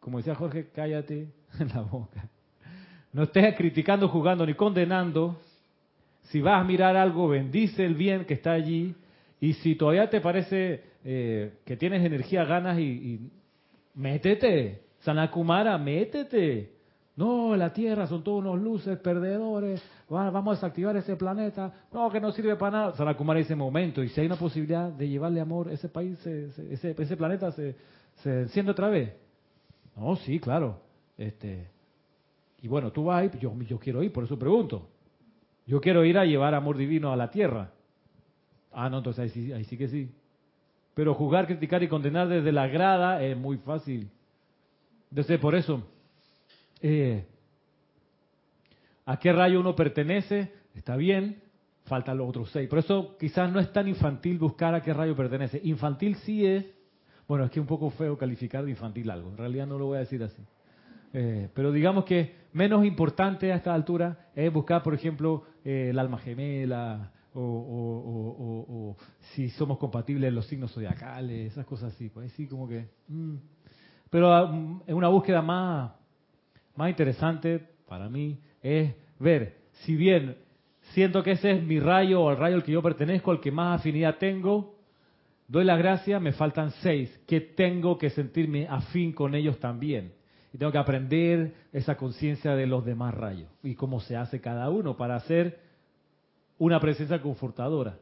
Como 0.00 0.18
decía 0.18 0.34
Jorge, 0.34 0.68
cállate 0.70 1.32
en 1.58 1.68
la 1.74 1.80
boca. 1.80 2.28
No 3.12 3.24
estés 3.24 3.54
criticando, 3.56 4.08
jugando 4.08 4.46
ni 4.46 4.54
condenando 4.54 5.36
si 6.32 6.40
vas 6.40 6.60
a 6.60 6.64
mirar 6.64 6.96
algo, 6.96 7.28
bendice 7.28 7.84
el 7.84 7.94
bien 7.94 8.24
que 8.24 8.34
está 8.34 8.52
allí. 8.52 8.94
Y 9.40 9.54
si 9.54 9.74
todavía 9.74 10.08
te 10.08 10.20
parece 10.20 10.82
eh, 11.04 11.58
que 11.64 11.76
tienes 11.76 12.04
energía, 12.04 12.44
ganas 12.44 12.78
y, 12.78 12.82
y 12.82 13.30
métete. 13.94 14.82
Sanakumara, 15.00 15.76
métete. 15.78 16.70
No, 17.16 17.54
la 17.56 17.72
Tierra 17.72 18.06
son 18.06 18.22
todos 18.22 18.40
unos 18.40 18.60
luces 18.60 18.98
perdedores. 18.98 19.82
Vamos 20.08 20.52
a 20.52 20.54
desactivar 20.56 20.96
ese 20.96 21.16
planeta. 21.16 21.70
No, 21.92 22.08
que 22.10 22.20
no 22.20 22.32
sirve 22.32 22.56
para 22.56 22.78
nada. 22.78 22.96
Sanakumara 22.96 23.40
ese 23.40 23.56
momento. 23.56 24.02
Y 24.02 24.08
si 24.08 24.20
hay 24.20 24.26
una 24.26 24.36
posibilidad 24.36 24.90
de 24.90 25.08
llevarle 25.08 25.40
amor, 25.40 25.70
ese 25.70 25.88
país, 25.88 26.24
ese, 26.24 26.94
ese 26.96 27.16
planeta 27.16 27.50
se, 27.52 27.74
se 28.22 28.42
enciende 28.42 28.72
otra 28.72 28.88
vez. 28.88 29.12
No, 29.96 30.16
sí, 30.16 30.38
claro. 30.38 30.80
Este, 31.18 31.66
y 32.62 32.68
bueno, 32.68 32.92
tú 32.92 33.04
vas 33.04 33.22
ahí, 33.22 33.30
yo, 33.40 33.52
yo 33.62 33.78
quiero 33.78 34.04
ir, 34.04 34.12
por 34.12 34.22
eso 34.22 34.38
pregunto. 34.38 34.88
Yo 35.66 35.80
quiero 35.80 36.04
ir 36.04 36.16
a 36.16 36.24
llevar 36.24 36.54
amor 36.54 36.76
divino 36.76 37.12
a 37.12 37.16
la 37.16 37.28
tierra. 37.28 37.72
Ah, 38.70 38.88
no, 38.88 38.98
entonces 38.98 39.24
ahí 39.24 39.28
sí, 39.30 39.52
ahí 39.52 39.64
sí 39.64 39.76
que 39.76 39.88
sí. 39.88 40.08
Pero 40.94 41.14
jugar, 41.14 41.46
criticar 41.46 41.82
y 41.82 41.88
condenar 41.88 42.28
desde 42.28 42.52
la 42.52 42.68
grada 42.68 43.22
es 43.22 43.36
muy 43.36 43.58
fácil. 43.58 44.08
Entonces, 45.10 45.40
por 45.40 45.56
eso, 45.56 45.82
eh, 46.80 47.26
¿a 49.06 49.18
qué 49.18 49.32
rayo 49.32 49.58
uno 49.58 49.74
pertenece? 49.74 50.52
Está 50.74 50.96
bien, 50.96 51.42
faltan 51.86 52.16
los 52.16 52.28
otros 52.28 52.50
seis. 52.52 52.68
Por 52.68 52.78
eso 52.78 53.16
quizás 53.18 53.50
no 53.52 53.58
es 53.58 53.72
tan 53.72 53.88
infantil 53.88 54.38
buscar 54.38 54.72
a 54.74 54.82
qué 54.82 54.94
rayo 54.94 55.16
pertenece. 55.16 55.60
Infantil 55.64 56.14
sí 56.16 56.46
es, 56.46 56.64
bueno, 57.26 57.44
es 57.44 57.50
que 57.50 57.58
es 57.58 57.62
un 57.62 57.66
poco 57.66 57.90
feo 57.90 58.16
calificar 58.16 58.64
de 58.64 58.70
infantil 58.70 59.10
algo. 59.10 59.30
En 59.30 59.36
realidad 59.36 59.66
no 59.66 59.78
lo 59.78 59.86
voy 59.86 59.96
a 59.96 60.00
decir 60.00 60.22
así. 60.22 60.42
Eh, 61.12 61.48
pero 61.54 61.72
digamos 61.72 62.04
que 62.04 62.34
menos 62.52 62.84
importante 62.84 63.52
a 63.52 63.56
esta 63.56 63.74
altura 63.74 64.30
es 64.34 64.52
buscar, 64.52 64.82
por 64.82 64.94
ejemplo, 64.94 65.44
eh, 65.64 65.88
el 65.90 65.98
alma 65.98 66.18
gemela 66.18 67.12
o, 67.34 68.96
si 69.34 69.48
somos 69.50 69.78
compatibles 69.78 70.32
los 70.32 70.46
signos 70.46 70.72
zodiacales, 70.72 71.52
esas 71.52 71.64
cosas 71.66 71.94
así. 71.94 72.08
Pues 72.08 72.32
sí, 72.32 72.46
como 72.46 72.68
que. 72.68 72.88
Mm. 73.08 73.36
Pero 74.10 74.32
ah, 74.32 74.82
es 74.86 74.94
una 74.94 75.08
búsqueda 75.08 75.40
más, 75.40 75.92
más 76.76 76.90
interesante 76.90 77.66
para 77.88 78.08
mí 78.08 78.38
es 78.62 78.94
ver 79.18 79.56
si 79.84 79.96
bien 79.96 80.36
siento 80.92 81.22
que 81.22 81.32
ese 81.32 81.52
es 81.52 81.62
mi 81.62 81.80
rayo 81.80 82.22
o 82.22 82.30
el 82.30 82.36
rayo 82.36 82.56
al 82.56 82.62
que 82.62 82.72
yo 82.72 82.82
pertenezco, 82.82 83.30
al 83.30 83.40
que 83.40 83.50
más 83.50 83.80
afinidad 83.80 84.18
tengo, 84.18 84.76
doy 85.48 85.64
la 85.64 85.76
gracia, 85.76 86.20
me 86.20 86.32
faltan 86.32 86.70
seis, 86.82 87.10
que 87.26 87.40
tengo 87.40 87.98
que 87.98 88.10
sentirme 88.10 88.66
afín 88.68 89.12
con 89.12 89.34
ellos 89.34 89.58
también. 89.58 90.12
Y 90.52 90.58
tengo 90.58 90.70
que 90.70 90.78
aprender 90.78 91.54
esa 91.72 91.96
conciencia 91.96 92.54
de 92.54 92.66
los 92.66 92.84
demás 92.84 93.14
rayos 93.14 93.48
y 93.62 93.74
cómo 93.74 94.00
se 94.00 94.16
hace 94.16 94.40
cada 94.40 94.68
uno 94.68 94.96
para 94.96 95.16
hacer 95.16 95.58
una 96.58 96.78
presencia 96.78 97.22
confortadora, 97.22 97.98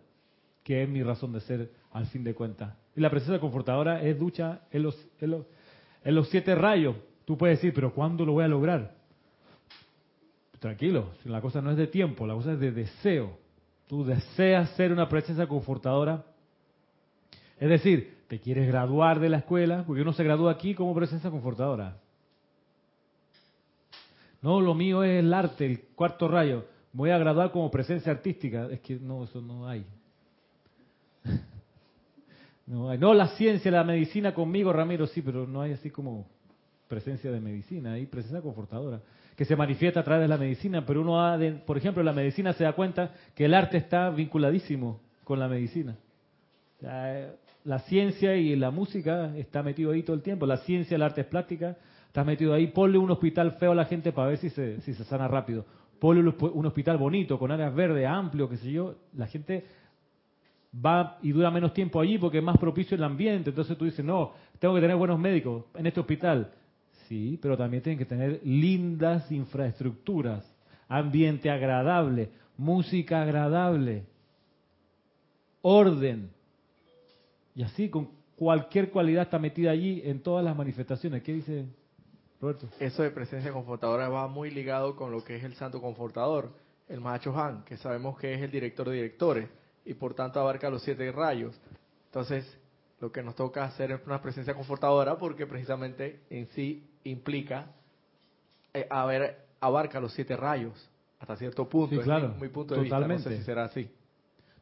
que 0.65 0.83
es 0.83 0.89
mi 0.89 1.03
razón 1.03 1.33
de 1.33 1.41
ser 1.41 1.71
al 1.93 2.07
fin 2.07 2.25
de 2.25 2.35
cuentas. 2.35 2.75
Y 2.97 3.01
la 3.01 3.11
presencia 3.11 3.41
confortadora 3.41 4.03
es 4.03 4.19
ducha 4.19 4.63
en 4.73 4.83
los, 4.83 5.09
en 5.21 6.15
los, 6.15 6.29
siete 6.29 6.55
rayos. 6.57 6.97
Tú 7.25 7.39
puedes 7.39 7.59
decir, 7.59 7.73
pero 7.73 7.95
¿cuándo 7.95 8.27
lo 8.27 8.33
voy 8.33 8.45
a 8.45 8.49
lograr? 8.49 8.95
Tranquilo, 10.59 11.11
la 11.25 11.41
cosa 11.41 11.63
no 11.63 11.71
es 11.71 11.77
de 11.77 11.87
tiempo, 11.87 12.27
la 12.27 12.35
cosa 12.35 12.53
es 12.53 12.61
de 12.61 12.73
deseo. 12.73 13.39
Tú 13.87 14.05
deseas 14.05 14.71
ser 14.71 14.93
una 14.93 15.09
presencia 15.09 15.47
confortadora. 15.47 16.25
Es 17.59 17.69
decir, 17.69 18.19
te 18.27 18.41
quieres 18.41 18.67
graduar 18.67 19.21
de 19.21 19.29
la 19.29 19.39
escuela, 19.39 19.85
porque 19.87 20.03
uno 20.03 20.13
se 20.13 20.25
gradúa 20.25 20.53
aquí 20.53 20.75
como 20.75 20.95
presencia 20.95 21.31
confortadora. 21.31 21.97
No, 24.43 24.61
lo 24.61 24.75
mío 24.75 25.03
es 25.03 25.21
el 25.21 25.33
arte, 25.33 25.67
el 25.67 25.81
cuarto 25.95 26.29
rayo. 26.29 26.65
Voy 26.93 27.11
a 27.11 27.19
graduar 27.19 27.53
como 27.53 27.71
presencia 27.71 28.13
artística. 28.13 28.67
Es 28.71 28.81
que 28.81 28.97
no, 28.97 29.25
eso 29.25 29.41
no 29.41 29.69
hay. 29.69 29.85
No 32.67 32.89
hay. 32.89 32.99
No, 32.99 33.13
la 33.15 33.27
ciencia, 33.37 33.69
la 33.73 33.83
medicina 33.83 34.33
conmigo, 34.33 34.73
Ramiro, 34.73 35.05
sí, 35.09 35.23
pero 35.23 35.45
no 35.45 35.61
hay 35.61 35.73
así 35.73 35.91
como 35.91 36.29
presencia 36.91 37.31
de 37.31 37.41
medicina, 37.41 37.95
hay 37.95 38.07
presencia 38.07 38.41
confortadora, 38.43 39.01
que 39.37 39.45
se 39.45 39.55
manifiesta 39.55 40.01
a 40.01 40.03
través 40.05 40.23
de 40.23 40.29
la 40.29 40.37
medicina, 40.37 40.85
pero 40.85 41.01
uno, 41.01 41.25
ha 41.25 41.39
por 41.65 41.79
ejemplo, 41.79 42.03
la 42.03 42.13
medicina 42.13 42.53
se 42.53 42.65
da 42.65 42.73
cuenta 42.73 43.13
que 43.35 43.45
el 43.45 43.55
arte 43.55 43.77
está 43.77 44.11
vinculadísimo 44.11 45.01
con 45.23 45.39
la 45.39 45.47
medicina. 45.47 45.97
la 46.81 47.79
ciencia 47.87 48.35
y 48.37 48.57
la 48.57 48.73
música 48.73 49.37
está 49.37 49.63
metido 49.63 49.93
ahí 49.93 50.03
todo 50.03 50.17
el 50.17 50.23
tiempo, 50.23 50.47
la 50.47 50.59
ciencia, 50.59 50.97
el 50.97 51.03
arte 51.03 51.21
es 51.21 51.29
plástica, 51.29 51.77
Estás 52.11 52.27
metido 52.27 52.53
ahí, 52.53 52.67
ponle 52.67 52.99
un 52.99 53.09
hospital 53.13 53.53
feo 53.53 53.71
a 53.71 53.75
la 53.77 53.85
gente 53.85 54.11
para 54.11 54.31
ver 54.31 54.39
si 54.39 54.51
se, 54.51 54.81
si 54.81 54.95
se 54.95 55.05
sana 55.05 55.29
rápido. 55.29 55.65
Ponle 56.01 56.29
un 56.29 56.67
hospital 56.67 56.99
bonito, 56.99 57.39
con 57.39 57.53
áreas 57.53 57.73
verdes, 57.73 58.05
amplio, 58.05 58.49
qué 58.49 58.57
sé 58.57 58.73
yo. 58.73 58.97
La 59.17 59.29
gente 59.29 59.65
va 60.75 61.19
y 61.23 61.31
dura 61.31 61.53
menos 61.53 61.73
tiempo 61.73 62.01
allí 62.01 62.19
porque 62.19 62.39
es 62.39 62.43
más 62.43 62.59
propicio 62.59 62.97
el 62.97 63.05
ambiente. 63.05 63.51
Entonces 63.51 63.79
tú 63.79 63.85
dices, 63.85 64.05
no, 64.05 64.33
tengo 64.59 64.75
que 64.75 64.81
tener 64.81 64.97
buenos 64.97 65.21
médicos 65.21 65.67
en 65.77 65.87
este 65.87 66.01
hospital. 66.01 66.51
Sí, 67.07 67.39
pero 67.41 67.57
también 67.57 67.81
tienen 67.81 67.99
que 68.01 68.07
tener 68.07 68.41
lindas 68.43 69.31
infraestructuras, 69.31 70.45
ambiente 70.89 71.49
agradable, 71.49 72.31
música 72.57 73.23
agradable, 73.23 74.03
orden. 75.63 76.31
Y 77.55 77.63
así, 77.63 77.89
con 77.89 78.09
cualquier 78.35 78.91
cualidad 78.91 79.23
está 79.23 79.39
metida 79.39 79.71
allí 79.71 80.03
en 80.05 80.19
todas 80.25 80.45
las 80.45 80.57
manifestaciones. 80.57 81.23
¿Qué 81.23 81.35
dice 81.35 81.67
Roberto? 82.41 82.69
Eso 82.79 83.03
de 83.03 83.11
presencia 83.11 83.53
confortadora 83.53 84.09
va 84.09 84.29
muy 84.29 84.51
ligado 84.51 84.97
con 84.97 85.13
lo 85.13 85.23
que 85.25 85.37
es 85.37 85.45
el 85.45 85.55
santo 85.55 85.81
confortador, 85.81 86.51
el 86.89 87.01
Mahacho 87.01 87.37
Han, 87.39 87.65
que 87.65 87.77
sabemos 87.77 88.19
que 88.19 88.35
es 88.35 88.43
el 88.43 88.51
director 88.51 88.89
de 88.89 88.97
directores 88.97 89.49
y 89.85 89.95
por 89.95 90.15
tanto 90.15 90.41
abarca 90.41 90.71
los 90.71 90.83
siete 90.83 91.11
rayos. 91.13 91.59
Entonces, 92.07 92.59
lo 93.01 93.13
que 93.13 93.23
nos 93.23 93.35
toca 93.35 93.65
hacer 93.65 93.93
es 93.93 94.01
una 94.07 94.21
presencia 94.21 94.55
confortadora 94.55 95.17
porque 95.17 95.47
precisamente 95.47 96.21
en 96.31 96.47
sí 96.49 96.87
implica 97.05 97.67
eh, 98.75 98.89
abarca 99.61 100.01
los 100.01 100.13
siete 100.13 100.37
rayos 100.37 100.91
hasta 101.19 101.37
cierto 101.37 101.69
punto. 101.69 101.97
Sí, 101.97 102.03
claro. 102.03 102.35
muy 102.39 102.49
punto 102.49 102.75
de 102.75 102.85
Totalmente. 102.85 103.15
vista. 103.17 103.31
No 103.31 103.37
sé 103.37 103.41
si 103.41 103.47
será 103.47 103.65
así. 103.65 103.91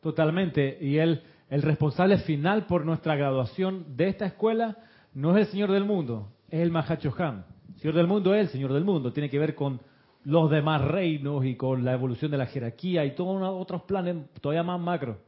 Totalmente. 0.01 0.79
Y 0.81 0.99
él, 0.99 1.23
el 1.51 1.63
responsable 1.63 2.19
final 2.19 2.67
por 2.67 2.85
nuestra 2.85 3.17
graduación 3.17 3.97
de 3.97 4.09
esta 4.09 4.27
escuela 4.27 4.77
no 5.15 5.37
es 5.37 5.47
el 5.47 5.53
Señor 5.53 5.73
del 5.73 5.85
Mundo, 5.85 6.33
es 6.51 6.61
el 6.61 6.71
Mahacho 6.71 7.15
Han. 7.19 7.45
Señor 7.79 7.95
del 7.95 8.07
Mundo 8.07 8.35
es 8.35 8.47
el 8.47 8.49
Señor 8.49 8.73
del 8.73 8.85
Mundo. 8.85 9.13
Tiene 9.13 9.31
que 9.31 9.39
ver 9.39 9.55
con 9.55 9.81
los 10.25 10.51
demás 10.51 10.83
reinos 10.83 11.45
y 11.45 11.55
con 11.55 11.85
la 11.85 11.93
evolución 11.93 12.31
de 12.31 12.39
la 12.39 12.47
jerarquía 12.47 13.05
y 13.05 13.15
todos 13.15 13.41
otros 13.43 13.83
planes 13.83 14.17
todavía 14.41 14.63
más 14.63 14.81
macro. 14.81 15.19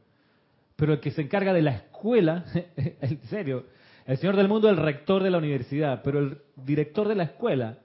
Pero 0.75 0.93
el 0.93 0.99
que 0.99 1.11
se 1.11 1.21
encarga 1.21 1.53
de 1.53 1.61
la 1.61 1.71
escuela, 1.71 2.45
en 2.75 3.21
serio, 3.23 3.65
el 4.05 4.17
Señor 4.17 4.35
del 4.35 4.47
Mundo 4.47 4.69
es 4.69 4.77
el 4.77 4.83
rector 4.83 5.23
de 5.23 5.29
la 5.29 5.37
universidad, 5.37 6.01
pero 6.03 6.19
el 6.19 6.37
director 6.55 7.07
de 7.07 7.15
la 7.15 7.23
escuela 7.23 7.77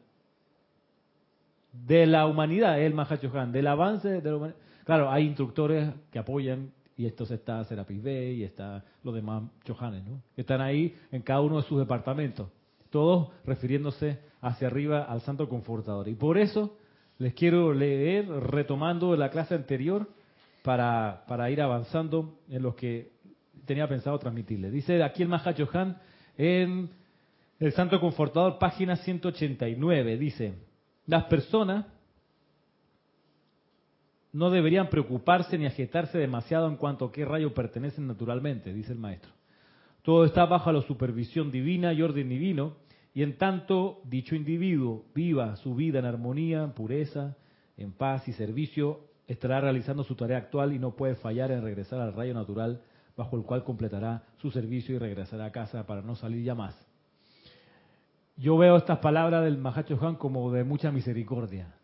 de 1.72 2.06
la 2.06 2.26
humanidad 2.26 2.80
es 2.80 2.86
el 2.86 2.94
Mahachohan, 2.94 3.52
del 3.52 3.66
avance 3.66 4.20
de 4.20 4.30
la 4.30 4.36
humanidad. 4.36 4.58
Claro, 4.84 5.10
hay 5.10 5.26
instructores 5.26 5.92
que 6.10 6.18
apoyan 6.18 6.72
y 6.96 7.06
entonces 7.06 7.38
está 7.38 7.62
Serapis 7.64 8.02
Bey 8.02 8.40
y 8.40 8.44
está 8.44 8.82
los 9.04 9.14
demás 9.14 9.44
Chohanes, 9.64 10.04
¿no? 10.04 10.22
Que 10.34 10.40
están 10.40 10.60
ahí 10.60 10.96
en 11.12 11.22
cada 11.22 11.42
uno 11.42 11.58
de 11.58 11.62
sus 11.64 11.78
departamentos, 11.78 12.48
todos 12.90 13.28
refiriéndose 13.44 14.18
hacia 14.40 14.68
arriba 14.68 15.04
al 15.04 15.20
Santo 15.22 15.48
Confortador. 15.48 16.08
Y 16.08 16.14
por 16.14 16.38
eso 16.38 16.76
les 17.18 17.34
quiero 17.34 17.72
leer, 17.72 18.28
retomando 18.28 19.16
la 19.16 19.30
clase 19.30 19.54
anterior, 19.54 20.08
para, 20.62 21.24
para 21.28 21.48
ir 21.50 21.62
avanzando 21.62 22.40
en 22.48 22.62
lo 22.62 22.74
que 22.74 23.12
tenía 23.66 23.88
pensado 23.88 24.18
transmitirles. 24.18 24.72
Dice 24.72 25.02
aquí 25.02 25.22
el 25.22 25.28
Mahacho 25.28 25.68
Han 25.72 25.96
en 26.36 26.90
el 27.58 27.72
Santo 27.72 28.00
Confortador, 28.00 28.58
página 28.58 28.96
189, 28.96 30.18
dice, 30.18 30.54
las 31.06 31.24
personas 31.24 31.86
no 34.32 34.50
deberían 34.50 34.90
preocuparse 34.90 35.56
ni 35.56 35.66
agitarse 35.66 36.18
demasiado 36.18 36.68
en 36.68 36.76
cuanto 36.76 37.06
a 37.06 37.12
qué 37.12 37.24
rayo 37.24 37.54
pertenecen 37.54 38.06
naturalmente, 38.06 38.74
dice 38.74 38.92
el 38.92 38.98
maestro. 38.98 39.30
Todo 40.02 40.24
está 40.24 40.44
bajo 40.44 40.70
la 40.70 40.82
supervisión 40.82 41.50
divina 41.50 41.92
y 41.92 42.02
orden 42.02 42.28
divino, 42.28 42.74
y 43.16 43.22
en 43.22 43.38
tanto 43.38 44.02
dicho 44.04 44.34
individuo 44.34 45.06
viva 45.14 45.56
su 45.56 45.74
vida 45.74 46.00
en 46.00 46.04
armonía, 46.04 46.62
en 46.62 46.72
pureza, 46.72 47.34
en 47.78 47.92
paz 47.92 48.28
y 48.28 48.34
servicio, 48.34 49.00
estará 49.26 49.58
realizando 49.58 50.04
su 50.04 50.14
tarea 50.16 50.36
actual 50.36 50.74
y 50.74 50.78
no 50.78 50.96
puede 50.96 51.14
fallar 51.14 51.50
en 51.50 51.62
regresar 51.62 51.98
al 51.98 52.12
rayo 52.12 52.34
natural 52.34 52.82
bajo 53.16 53.38
el 53.38 53.44
cual 53.44 53.64
completará 53.64 54.24
su 54.36 54.50
servicio 54.50 54.94
y 54.94 54.98
regresará 54.98 55.46
a 55.46 55.50
casa 55.50 55.86
para 55.86 56.02
no 56.02 56.14
salir 56.14 56.44
ya 56.44 56.54
más. 56.54 56.76
Yo 58.36 58.58
veo 58.58 58.76
estas 58.76 58.98
palabras 58.98 59.44
del 59.44 59.56
Mahacho 59.56 59.98
Han 60.02 60.16
como 60.16 60.52
de 60.52 60.64
mucha 60.64 60.92
misericordia. 60.92 61.74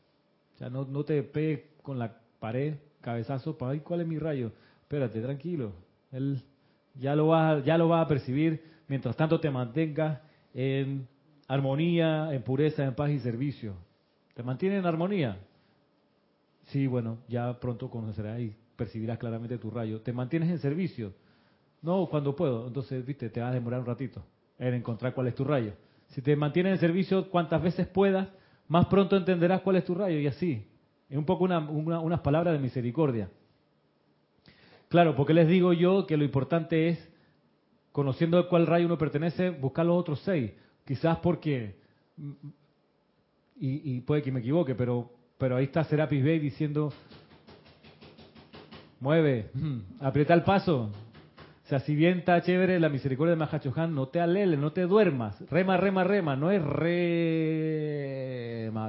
O 0.56 0.58
sea, 0.58 0.68
no, 0.68 0.84
no 0.84 1.02
te 1.02 1.22
pegues 1.22 1.62
con 1.80 1.98
la 1.98 2.14
pared, 2.40 2.74
cabezazo, 3.00 3.56
para 3.56 3.80
cuál 3.80 4.02
es 4.02 4.06
mi 4.06 4.18
rayo. 4.18 4.52
Espérate, 4.82 5.22
tranquilo. 5.22 5.72
Él 6.10 6.42
ya 6.94 7.16
lo 7.16 7.28
va, 7.28 7.60
ya 7.60 7.78
lo 7.78 7.88
va 7.88 8.02
a 8.02 8.06
percibir 8.06 8.62
mientras 8.86 9.16
tanto 9.16 9.40
te 9.40 9.50
mantengas 9.50 10.20
en 10.52 11.08
armonía, 11.52 12.32
en 12.32 12.42
pureza, 12.42 12.82
en 12.82 12.94
paz 12.94 13.10
y 13.10 13.18
servicio. 13.20 13.74
¿Te 14.34 14.42
mantiene 14.42 14.78
en 14.78 14.86
armonía? 14.86 15.36
Sí, 16.68 16.86
bueno, 16.86 17.18
ya 17.28 17.60
pronto 17.60 17.90
conocerás 17.90 18.40
y 18.40 18.56
percibirás 18.74 19.18
claramente 19.18 19.58
tu 19.58 19.70
rayo. 19.70 20.00
¿Te 20.00 20.14
mantienes 20.14 20.48
en 20.48 20.58
servicio? 20.60 21.12
No, 21.82 22.06
cuando 22.06 22.34
puedo. 22.34 22.66
Entonces, 22.66 23.04
viste, 23.04 23.28
te 23.28 23.40
vas 23.40 23.50
a 23.50 23.54
demorar 23.54 23.80
un 23.80 23.86
ratito 23.86 24.24
en 24.58 24.72
encontrar 24.72 25.12
cuál 25.12 25.26
es 25.26 25.34
tu 25.34 25.44
rayo. 25.44 25.74
Si 26.08 26.22
te 26.22 26.34
mantienes 26.36 26.72
en 26.72 26.78
servicio 26.78 27.28
cuantas 27.28 27.62
veces 27.62 27.86
puedas, 27.86 28.28
más 28.68 28.86
pronto 28.86 29.14
entenderás 29.14 29.60
cuál 29.60 29.76
es 29.76 29.84
tu 29.84 29.94
rayo 29.94 30.18
y 30.18 30.26
así. 30.26 30.66
Es 31.10 31.18
un 31.18 31.26
poco 31.26 31.44
una, 31.44 31.58
unas 31.58 32.20
palabras 32.20 32.54
de 32.54 32.60
misericordia. 32.60 33.28
Claro, 34.88 35.14
porque 35.16 35.34
les 35.34 35.48
digo 35.48 35.74
yo 35.74 36.06
que 36.06 36.16
lo 36.16 36.24
importante 36.24 36.88
es, 36.88 37.12
conociendo 37.92 38.38
a 38.38 38.48
cuál 38.48 38.66
rayo 38.66 38.86
uno 38.86 38.96
pertenece, 38.96 39.50
buscar 39.50 39.84
los 39.84 39.98
otros 39.98 40.20
seis. 40.20 40.52
Quizás 40.84 41.18
porque, 41.18 41.76
y, 43.56 43.96
y 43.96 44.00
puede 44.00 44.22
que 44.22 44.32
me 44.32 44.40
equivoque, 44.40 44.74
pero, 44.74 45.12
pero 45.38 45.56
ahí 45.56 45.64
está 45.64 45.84
Serapis 45.84 46.22
Bey 46.24 46.38
diciendo, 46.38 46.92
mueve, 49.00 49.50
aprieta 50.00 50.34
el 50.34 50.42
paso. 50.42 50.90
O 51.64 51.68
sea, 51.68 51.80
si 51.80 51.94
bien 51.94 52.18
está 52.18 52.42
chévere 52.42 52.78
la 52.78 52.88
misericordia 52.88 53.34
de 53.34 53.38
Mahachohan, 53.38 53.94
no 53.94 54.08
te 54.08 54.20
alele, 54.20 54.56
no 54.56 54.72
te 54.72 54.82
duermas. 54.82 55.40
Rema, 55.48 55.76
rema, 55.76 56.04
rema. 56.04 56.36
No 56.36 56.50
es 56.50 56.62
rema 56.62 56.92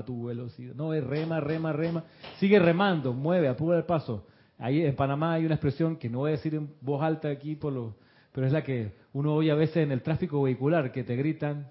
tu 0.03 0.25
velocidad. 0.25 0.75
No 0.75 0.93
es 0.93 1.03
rema, 1.03 1.39
rema, 1.39 1.71
rema. 1.71 2.03
Sigue 2.39 2.59
remando, 2.59 3.13
mueve, 3.13 3.47
apura 3.47 3.77
el 3.77 3.85
paso. 3.85 4.27
Ahí 4.57 4.85
en 4.85 4.95
Panamá 4.95 5.33
hay 5.33 5.45
una 5.45 5.55
expresión 5.55 5.95
que 5.97 6.09
no 6.09 6.19
voy 6.19 6.29
a 6.29 6.31
decir 6.33 6.55
en 6.55 6.69
voz 6.81 7.01
alta 7.01 7.29
aquí, 7.29 7.55
por 7.55 7.73
lo, 7.73 7.95
pero 8.33 8.47
es 8.47 8.53
la 8.53 8.63
que 8.63 8.91
uno 9.13 9.33
oye 9.33 9.51
a 9.51 9.55
veces 9.55 9.77
en 9.77 9.91
el 9.91 10.01
tráfico 10.01 10.41
vehicular, 10.41 10.91
que 10.91 11.03
te 11.03 11.15
gritan. 11.15 11.67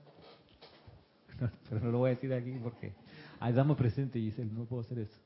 pero 1.68 1.80
no 1.80 1.90
lo 1.90 1.98
voy 1.98 2.10
a 2.10 2.14
decir 2.14 2.32
aquí 2.32 2.58
porque 2.62 2.92
ahí 3.40 3.52
damos 3.52 3.76
presente, 3.76 4.18
Giselle, 4.18 4.52
no 4.52 4.64
puedo 4.64 4.82
hacer 4.82 5.00
eso. 5.00 5.20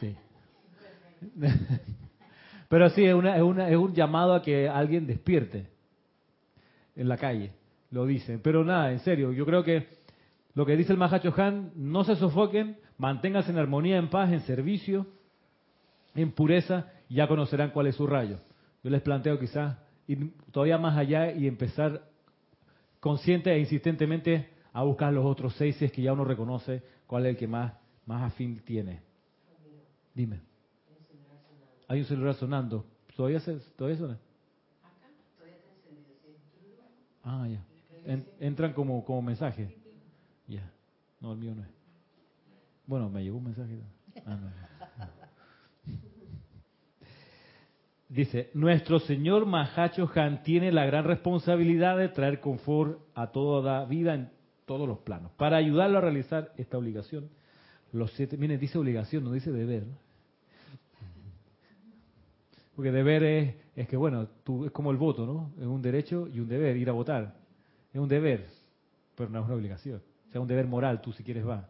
Sí. 0.00 0.16
Pero 2.68 2.88
sí, 2.88 3.04
es, 3.04 3.14
una, 3.14 3.36
es, 3.36 3.42
una, 3.42 3.68
es 3.68 3.76
un 3.76 3.92
llamado 3.92 4.32
a 4.32 4.40
que 4.40 4.66
alguien 4.66 5.06
despierte 5.06 5.66
en 6.96 7.06
la 7.06 7.18
calle, 7.18 7.52
lo 7.90 8.06
dicen. 8.06 8.40
Pero 8.42 8.64
nada, 8.64 8.92
en 8.92 9.00
serio, 9.00 9.30
yo 9.30 9.44
creo 9.44 9.62
que 9.62 9.88
lo 10.54 10.64
que 10.64 10.74
dice 10.74 10.92
el 10.92 10.98
Mahacho 10.98 11.34
Han, 11.36 11.72
no 11.76 12.02
se 12.04 12.16
sofoquen, 12.16 12.78
manténganse 12.96 13.50
en 13.50 13.58
armonía, 13.58 13.98
en 13.98 14.08
paz, 14.08 14.32
en 14.32 14.40
servicio, 14.40 15.06
en 16.14 16.32
pureza, 16.32 16.90
y 17.10 17.16
ya 17.16 17.28
conocerán 17.28 17.72
cuál 17.72 17.88
es 17.88 17.96
su 17.96 18.06
rayo. 18.06 18.38
Yo 18.82 18.88
les 18.88 19.02
planteo 19.02 19.38
quizás 19.38 19.76
ir 20.06 20.32
todavía 20.50 20.78
más 20.78 20.96
allá 20.96 21.30
y 21.30 21.46
empezar 21.46 22.08
consciente 23.00 23.52
e 23.52 23.58
insistentemente 23.58 24.48
a 24.72 24.82
buscar 24.82 25.12
los 25.12 25.24
otros 25.24 25.54
seis 25.56 25.76
si 25.76 25.84
es 25.84 25.92
que 25.92 26.02
ya 26.02 26.12
uno 26.12 26.24
reconoce 26.24 26.82
cuál 27.06 27.26
es 27.26 27.30
el 27.30 27.36
que 27.36 27.46
más, 27.46 27.72
más 28.06 28.22
afín 28.22 28.60
tiene. 28.64 29.00
Dime. 30.14 30.40
Hay 31.88 32.00
un 32.00 32.06
celular 32.06 32.34
sonando. 32.34 32.86
¿Todavía, 33.14 33.40
se, 33.40 33.54
todavía 33.76 33.98
suena? 33.98 34.18
Ah, 37.22 37.46
ya. 37.48 37.64
entran 38.40 38.72
como, 38.72 39.04
como 39.04 39.22
mensaje. 39.22 39.76
Ya. 40.48 40.70
No, 41.20 41.32
el 41.32 41.38
mío 41.38 41.54
no 41.54 41.62
es. 41.62 41.68
Bueno, 42.86 43.08
me 43.10 43.22
llegó 43.22 43.38
un 43.38 43.44
mensaje. 43.44 43.80
Ah, 44.26 44.38
Dice, 48.08 48.50
nuestro 48.52 48.98
señor 48.98 49.46
Mahacho 49.46 50.10
Han 50.14 50.42
tiene 50.42 50.70
la 50.70 50.84
gran 50.84 51.04
responsabilidad 51.04 51.96
de 51.96 52.08
traer 52.08 52.40
confort 52.40 53.00
a 53.14 53.28
toda 53.28 53.86
vida 53.86 54.14
en 54.14 54.30
todos 54.66 54.88
los 54.88 54.98
planos. 54.98 55.32
Para 55.32 55.56
ayudarlo 55.56 55.98
a 55.98 56.00
realizar 56.00 56.52
esta 56.56 56.78
obligación, 56.78 57.28
los 57.92 58.12
siete, 58.12 58.36
miren, 58.36 58.58
dice 58.58 58.78
obligación, 58.78 59.24
no 59.24 59.32
dice 59.32 59.50
deber. 59.52 59.84
Porque 62.74 62.90
deber 62.90 63.22
es, 63.22 63.54
es 63.76 63.88
que, 63.88 63.96
bueno, 63.96 64.28
tú, 64.44 64.64
es 64.64 64.72
como 64.72 64.90
el 64.90 64.96
voto, 64.96 65.26
¿no? 65.26 65.52
Es 65.60 65.66
un 65.66 65.82
derecho 65.82 66.28
y 66.28 66.40
un 66.40 66.48
deber, 66.48 66.76
ir 66.76 66.88
a 66.88 66.92
votar. 66.92 67.34
Es 67.92 68.00
un 68.00 68.08
deber, 68.08 68.46
pero 69.14 69.28
no 69.28 69.40
es 69.40 69.44
una 69.44 69.54
obligación. 69.54 70.00
O 70.28 70.32
sea, 70.32 70.40
un 70.40 70.48
deber 70.48 70.66
moral, 70.66 71.02
tú 71.02 71.12
si 71.12 71.22
quieres 71.22 71.44
vas. 71.44 71.66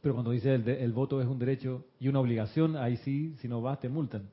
Pero 0.00 0.14
cuando 0.14 0.30
dice 0.32 0.54
el, 0.54 0.68
el, 0.68 0.92
voto 0.92 1.20
es 1.20 1.28
un 1.28 1.38
derecho 1.38 1.84
y 2.00 2.08
una 2.08 2.20
obligación, 2.20 2.76
ahí 2.76 2.96
sí, 2.96 3.36
si 3.40 3.48
no 3.48 3.60
vas, 3.60 3.78
te 3.78 3.88
multan. 3.88 4.28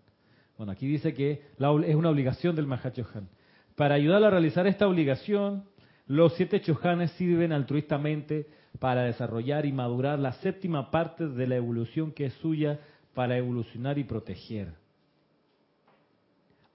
Bueno, 0.57 0.71
aquí 0.71 0.87
dice 0.87 1.13
que 1.13 1.43
la, 1.57 1.71
es 1.85 1.95
una 1.95 2.09
obligación 2.09 2.55
del 2.55 2.67
Mahachohan. 2.67 3.29
Para 3.75 3.95
ayudar 3.95 4.23
a 4.23 4.29
realizar 4.29 4.65
esta 4.67 4.87
obligación, 4.87 5.63
los 6.09 6.33
siete 6.33 6.59
chohanes 6.59 7.11
sirven 7.11 7.53
altruistamente 7.53 8.47
para 8.79 9.03
desarrollar 9.03 9.67
y 9.67 9.71
madurar 9.71 10.17
la 10.17 10.33
séptima 10.33 10.89
parte 10.89 11.27
de 11.27 11.45
la 11.45 11.55
evolución 11.55 12.11
que 12.11 12.25
es 12.25 12.33
suya 12.33 12.79
para 13.13 13.37
evolucionar 13.37 13.99
y 13.99 14.03
proteger. 14.05 14.73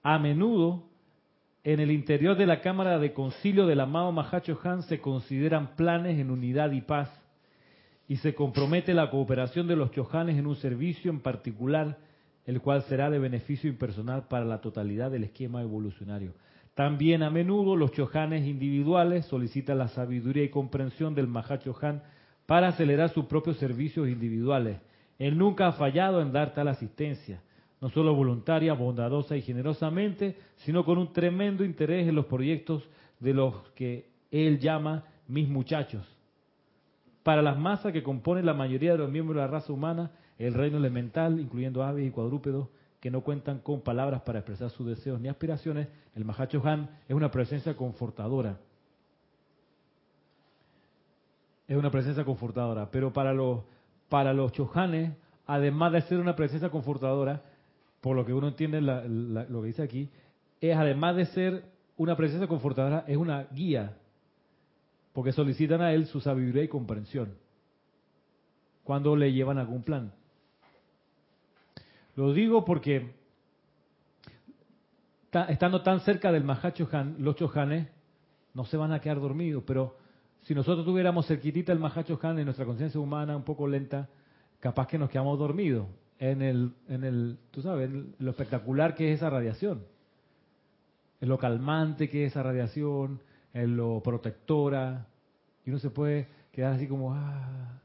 A 0.01 0.17
menudo, 0.19 0.85
en 1.65 1.81
el 1.81 1.91
interior 1.91 2.37
de 2.37 2.45
la 2.45 2.61
cámara 2.61 2.97
de 2.97 3.11
concilio 3.11 3.67
del 3.67 3.81
amado 3.81 4.13
Mahacho 4.13 4.57
Han 4.63 4.83
se 4.83 5.01
consideran 5.01 5.75
planes 5.75 6.17
en 6.17 6.31
unidad 6.31 6.71
y 6.71 6.79
paz 6.79 7.11
y 8.07 8.15
se 8.17 8.35
compromete 8.35 8.93
la 8.93 9.11
cooperación 9.11 9.67
de 9.67 9.75
los 9.75 9.91
chojanes 9.91 10.37
en 10.37 10.47
un 10.47 10.55
servicio 10.55 11.11
en 11.11 11.19
particular, 11.19 11.97
el 12.45 12.61
cual 12.61 12.83
será 12.83 13.09
de 13.09 13.19
beneficio 13.19 13.69
impersonal 13.69 14.29
para 14.29 14.45
la 14.45 14.61
totalidad 14.61 15.11
del 15.11 15.25
esquema 15.25 15.61
evolucionario. 15.61 16.35
También 16.75 17.23
a 17.23 17.29
menudo 17.29 17.77
los 17.77 17.93
chojanes 17.93 18.45
individuales 18.45 19.25
solicitan 19.25 19.77
la 19.77 19.87
sabiduría 19.87 20.43
y 20.43 20.49
comprensión 20.49 21.15
del 21.15 21.27
Mahachohan 21.27 22.03
para 22.45 22.67
acelerar 22.67 23.09
sus 23.09 23.25
propios 23.25 23.57
servicios 23.57 24.09
individuales. 24.09 24.77
Él 25.17 25.37
nunca 25.37 25.67
ha 25.67 25.71
fallado 25.71 26.21
en 26.21 26.33
dar 26.33 26.53
tal 26.53 26.67
asistencia, 26.67 27.41
no 27.79 27.89
solo 27.89 28.13
voluntaria, 28.13 28.73
bondadosa 28.73 29.37
y 29.37 29.41
generosamente, 29.41 30.35
sino 30.57 30.83
con 30.83 30.97
un 30.97 31.13
tremendo 31.13 31.63
interés 31.63 32.09
en 32.09 32.15
los 32.15 32.25
proyectos 32.25 32.83
de 33.21 33.33
los 33.33 33.55
que 33.73 34.09
él 34.29 34.59
llama 34.59 35.05
mis 35.29 35.47
muchachos. 35.47 36.05
Para 37.23 37.41
las 37.41 37.57
masas 37.57 37.93
que 37.93 38.03
componen 38.03 38.45
la 38.45 38.53
mayoría 38.53 38.91
de 38.91 38.97
los 38.97 39.09
miembros 39.09 39.35
de 39.35 39.41
la 39.41 39.47
raza 39.47 39.71
humana, 39.71 40.11
el 40.37 40.53
reino 40.53 40.77
elemental, 40.77 41.39
incluyendo 41.39 41.83
aves 41.83 42.05
y 42.05 42.11
cuadrúpedos, 42.11 42.67
que 42.99 43.11
no 43.11 43.21
cuentan 43.21 43.59
con 43.59 43.81
palabras 43.81 44.21
para 44.21 44.39
expresar 44.39 44.69
sus 44.69 44.87
deseos 44.87 45.19
ni 45.19 45.27
aspiraciones, 45.27 45.87
el 46.15 46.25
Mahacho 46.25 46.61
Han 46.65 46.89
es 47.07 47.15
una 47.15 47.29
presencia 47.29 47.75
confortadora. 47.75 48.57
Es 51.67 51.77
una 51.77 51.91
presencia 51.91 52.23
confortadora. 52.23 52.89
Pero 52.91 53.13
para 53.13 53.33
los, 53.33 53.61
para 54.09 54.33
los 54.33 54.51
chohanes, 54.51 55.13
además 55.45 55.93
de 55.93 56.01
ser 56.01 56.19
una 56.19 56.35
presencia 56.35 56.69
confortadora, 56.69 57.43
por 58.01 58.15
lo 58.15 58.25
que 58.25 58.33
uno 58.33 58.47
entiende 58.49 58.81
lo 58.81 59.61
que 59.61 59.67
dice 59.67 59.83
aquí, 59.83 60.09
es 60.61 60.75
además 60.75 61.15
de 61.15 61.25
ser 61.25 61.65
una 61.97 62.15
presencia 62.15 62.47
confortadora, 62.47 63.03
es 63.07 63.17
una 63.17 63.43
guía. 63.51 63.97
Porque 65.13 65.31
solicitan 65.31 65.81
a 65.81 65.93
él 65.93 66.07
su 66.07 66.19
sabiduría 66.19 66.63
y 66.63 66.67
comprensión. 66.67 67.35
Cuando 68.83 69.15
le 69.15 69.31
llevan 69.31 69.57
algún 69.57 69.83
plan. 69.83 70.11
Lo 72.15 72.33
digo 72.33 72.63
porque 72.63 73.13
estando 75.49 75.81
tan 75.81 75.99
cerca 76.01 76.31
del 76.31 76.43
Mahacho 76.43 76.87
Han, 76.91 77.17
los 77.19 77.35
chohanes 77.35 77.89
no 78.53 78.65
se 78.65 78.77
van 78.77 78.93
a 78.93 79.01
quedar 79.01 79.19
dormidos, 79.19 79.63
pero 79.67 79.97
si 80.43 80.55
nosotros 80.55 80.85
tuviéramos 80.85 81.27
cerquitita 81.27 81.73
el 81.73 81.79
Mahacho 81.79 82.17
Han 82.21 82.39
en 82.39 82.45
nuestra 82.45 82.65
conciencia 82.65 82.99
humana 82.99 83.35
un 83.35 83.43
poco 83.43 83.67
lenta, 83.67 84.07
capaz 84.61 84.87
que 84.87 84.97
nos 84.97 85.09
quedamos 85.09 85.37
dormidos 85.37 85.87
en 86.19 86.41
el, 86.41 86.73
en 86.87 87.03
el, 87.03 87.37
tú 87.51 87.61
sabes, 87.61 87.89
en 87.89 88.15
lo 88.19 88.31
espectacular 88.31 88.95
que 88.95 89.11
es 89.11 89.17
esa 89.17 89.29
radiación, 89.29 89.83
en 91.19 91.27
lo 91.27 91.37
calmante 91.37 92.09
que 92.09 92.25
es 92.25 92.31
esa 92.31 92.43
radiación, 92.43 93.21
en 93.53 93.75
lo 93.75 94.01
protectora, 94.01 95.07
y 95.65 95.69
uno 95.69 95.79
se 95.79 95.89
puede 95.89 96.27
quedar 96.53 96.73
así 96.73 96.87
como, 96.87 97.13
ah, 97.13 97.81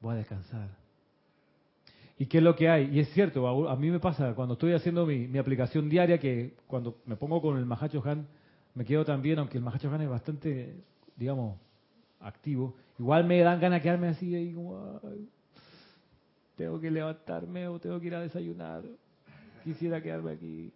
voy 0.00 0.14
a 0.14 0.18
descansar. 0.18 0.85
¿Y 2.18 2.26
qué 2.26 2.38
es 2.38 2.44
lo 2.44 2.56
que 2.56 2.68
hay? 2.68 2.90
Y 2.92 3.00
es 3.00 3.10
cierto, 3.10 3.68
a 3.68 3.76
mí 3.76 3.90
me 3.90 4.00
pasa 4.00 4.34
cuando 4.34 4.54
estoy 4.54 4.72
haciendo 4.72 5.04
mi, 5.04 5.36
aplicación 5.36 5.88
diaria 5.88 6.18
que 6.18 6.54
cuando 6.66 6.98
me 7.04 7.16
pongo 7.16 7.42
con 7.42 7.58
el 7.58 7.66
Mahacho 7.66 8.02
Han, 8.06 8.26
me 8.74 8.84
quedo 8.84 9.04
también, 9.04 9.38
aunque 9.38 9.58
el 9.58 9.64
Mahacho 9.64 9.90
Han 9.92 10.00
es 10.00 10.08
bastante, 10.08 10.76
digamos, 11.16 11.58
activo, 12.20 12.74
igual 12.98 13.26
me 13.26 13.38
dan 13.40 13.60
ganas 13.60 13.80
de 13.80 13.82
quedarme 13.82 14.08
así, 14.08 14.34
ahí 14.34 14.54
como, 14.54 15.00
tengo 16.56 16.80
que 16.80 16.90
levantarme 16.90 17.68
o 17.68 17.78
tengo 17.78 18.00
que 18.00 18.06
ir 18.06 18.14
a 18.14 18.20
desayunar, 18.20 18.82
quisiera 19.62 20.02
quedarme 20.02 20.32
aquí. 20.32 20.72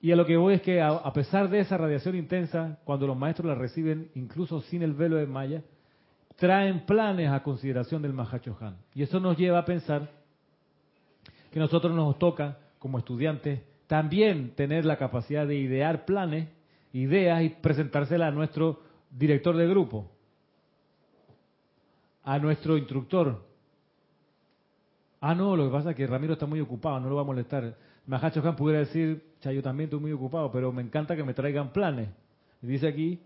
Y 0.00 0.12
a 0.12 0.16
lo 0.16 0.24
que 0.26 0.36
voy 0.36 0.54
es 0.54 0.62
que 0.62 0.80
a, 0.80 1.12
pesar 1.12 1.48
de 1.48 1.60
esa 1.60 1.76
radiación 1.76 2.16
intensa, 2.16 2.78
cuando 2.84 3.06
los 3.06 3.16
maestros 3.16 3.46
la 3.46 3.54
reciben, 3.54 4.10
incluso 4.14 4.60
sin 4.62 4.82
el 4.82 4.94
velo 4.94 5.16
de 5.16 5.26
Maya, 5.26 5.62
traen 6.42 6.80
planes 6.86 7.30
a 7.30 7.40
consideración 7.44 8.02
del 8.02 8.14
Mahacho 8.14 8.56
Han. 8.60 8.76
Y 8.96 9.04
eso 9.04 9.20
nos 9.20 9.38
lleva 9.38 9.60
a 9.60 9.64
pensar 9.64 10.10
que 11.52 11.60
nosotros 11.60 11.94
nos 11.94 12.18
toca, 12.18 12.58
como 12.80 12.98
estudiantes, 12.98 13.60
también 13.86 14.50
tener 14.56 14.84
la 14.84 14.96
capacidad 14.96 15.46
de 15.46 15.54
idear 15.54 16.04
planes, 16.04 16.48
ideas 16.92 17.44
y 17.44 17.50
presentárselas 17.50 18.32
a 18.32 18.34
nuestro 18.34 18.80
director 19.08 19.56
de 19.56 19.68
grupo, 19.68 20.10
a 22.24 22.40
nuestro 22.40 22.76
instructor. 22.76 23.46
Ah, 25.20 25.36
no, 25.36 25.54
lo 25.54 25.66
que 25.66 25.70
pasa 25.70 25.90
es 25.90 25.96
que 25.96 26.08
Ramiro 26.08 26.32
está 26.32 26.46
muy 26.46 26.58
ocupado, 26.60 26.98
no 26.98 27.08
lo 27.08 27.14
va 27.14 27.22
a 27.22 27.26
molestar. 27.26 27.76
Mahacho 28.04 28.42
Han 28.44 28.56
pudiera 28.56 28.80
decir, 28.80 29.22
yo 29.44 29.62
también 29.62 29.86
estoy 29.86 30.00
muy 30.00 30.10
ocupado, 30.10 30.50
pero 30.50 30.72
me 30.72 30.82
encanta 30.82 31.14
que 31.14 31.22
me 31.22 31.34
traigan 31.34 31.72
planes. 31.72 32.08
Dice 32.60 32.88
aquí, 32.88 33.20